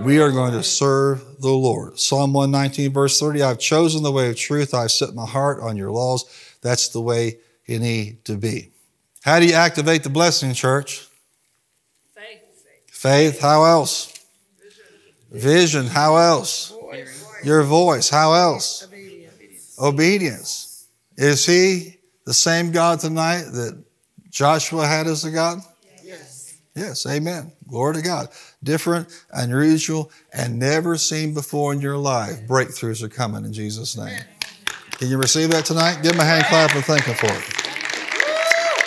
We 0.00 0.20
are 0.20 0.32
going 0.32 0.52
to 0.52 0.62
serve 0.64 1.40
the 1.40 1.50
Lord. 1.50 2.00
Psalm 2.00 2.32
119, 2.32 2.92
verse 2.92 3.18
30 3.20 3.42
I've 3.42 3.60
chosen 3.60 4.02
the 4.02 4.10
way 4.10 4.28
of 4.28 4.36
truth. 4.36 4.74
I've 4.74 4.90
set 4.90 5.14
my 5.14 5.24
heart 5.24 5.60
on 5.60 5.76
your 5.76 5.92
laws. 5.92 6.24
That's 6.62 6.88
the 6.88 7.00
way 7.00 7.38
you 7.66 7.78
need 7.78 8.24
to 8.24 8.36
be. 8.36 8.72
How 9.22 9.38
do 9.38 9.46
you 9.46 9.54
activate 9.54 10.02
the 10.02 10.10
blessing, 10.10 10.52
church? 10.52 11.06
Faith. 12.12 12.66
Faith. 12.88 13.40
How 13.40 13.64
else? 13.64 14.12
Vision. 15.30 15.86
How 15.86 16.16
else? 16.16 16.73
Your 17.44 17.62
voice. 17.62 18.08
How 18.08 18.32
else? 18.32 18.84
Obedience. 18.84 19.78
Obedience. 19.78 20.86
Is 21.16 21.46
he 21.46 21.96
the 22.24 22.34
same 22.34 22.72
God 22.72 23.00
tonight 23.00 23.42
that 23.52 23.82
Joshua 24.30 24.86
had 24.86 25.06
as 25.06 25.24
a 25.24 25.30
God? 25.30 25.58
Yes. 26.02 26.58
Yes, 26.74 27.06
amen. 27.06 27.52
Glory 27.68 27.94
to 27.94 28.02
God. 28.02 28.28
Different, 28.62 29.08
unusual, 29.32 30.10
and 30.32 30.58
never 30.58 30.96
seen 30.96 31.34
before 31.34 31.72
in 31.72 31.80
your 31.80 31.96
life. 31.96 32.46
Breakthroughs 32.46 33.02
are 33.02 33.08
coming 33.08 33.44
in 33.44 33.52
Jesus' 33.52 33.96
name. 33.96 34.18
Can 34.92 35.08
you 35.08 35.18
receive 35.18 35.50
that 35.50 35.64
tonight? 35.64 36.00
Give 36.02 36.12
him 36.12 36.20
a 36.20 36.24
hand 36.24 36.44
clap 36.46 36.74
and 36.74 36.84
thank 36.84 37.04
him 37.04 37.14
for 37.14 37.26
it. 37.26 37.53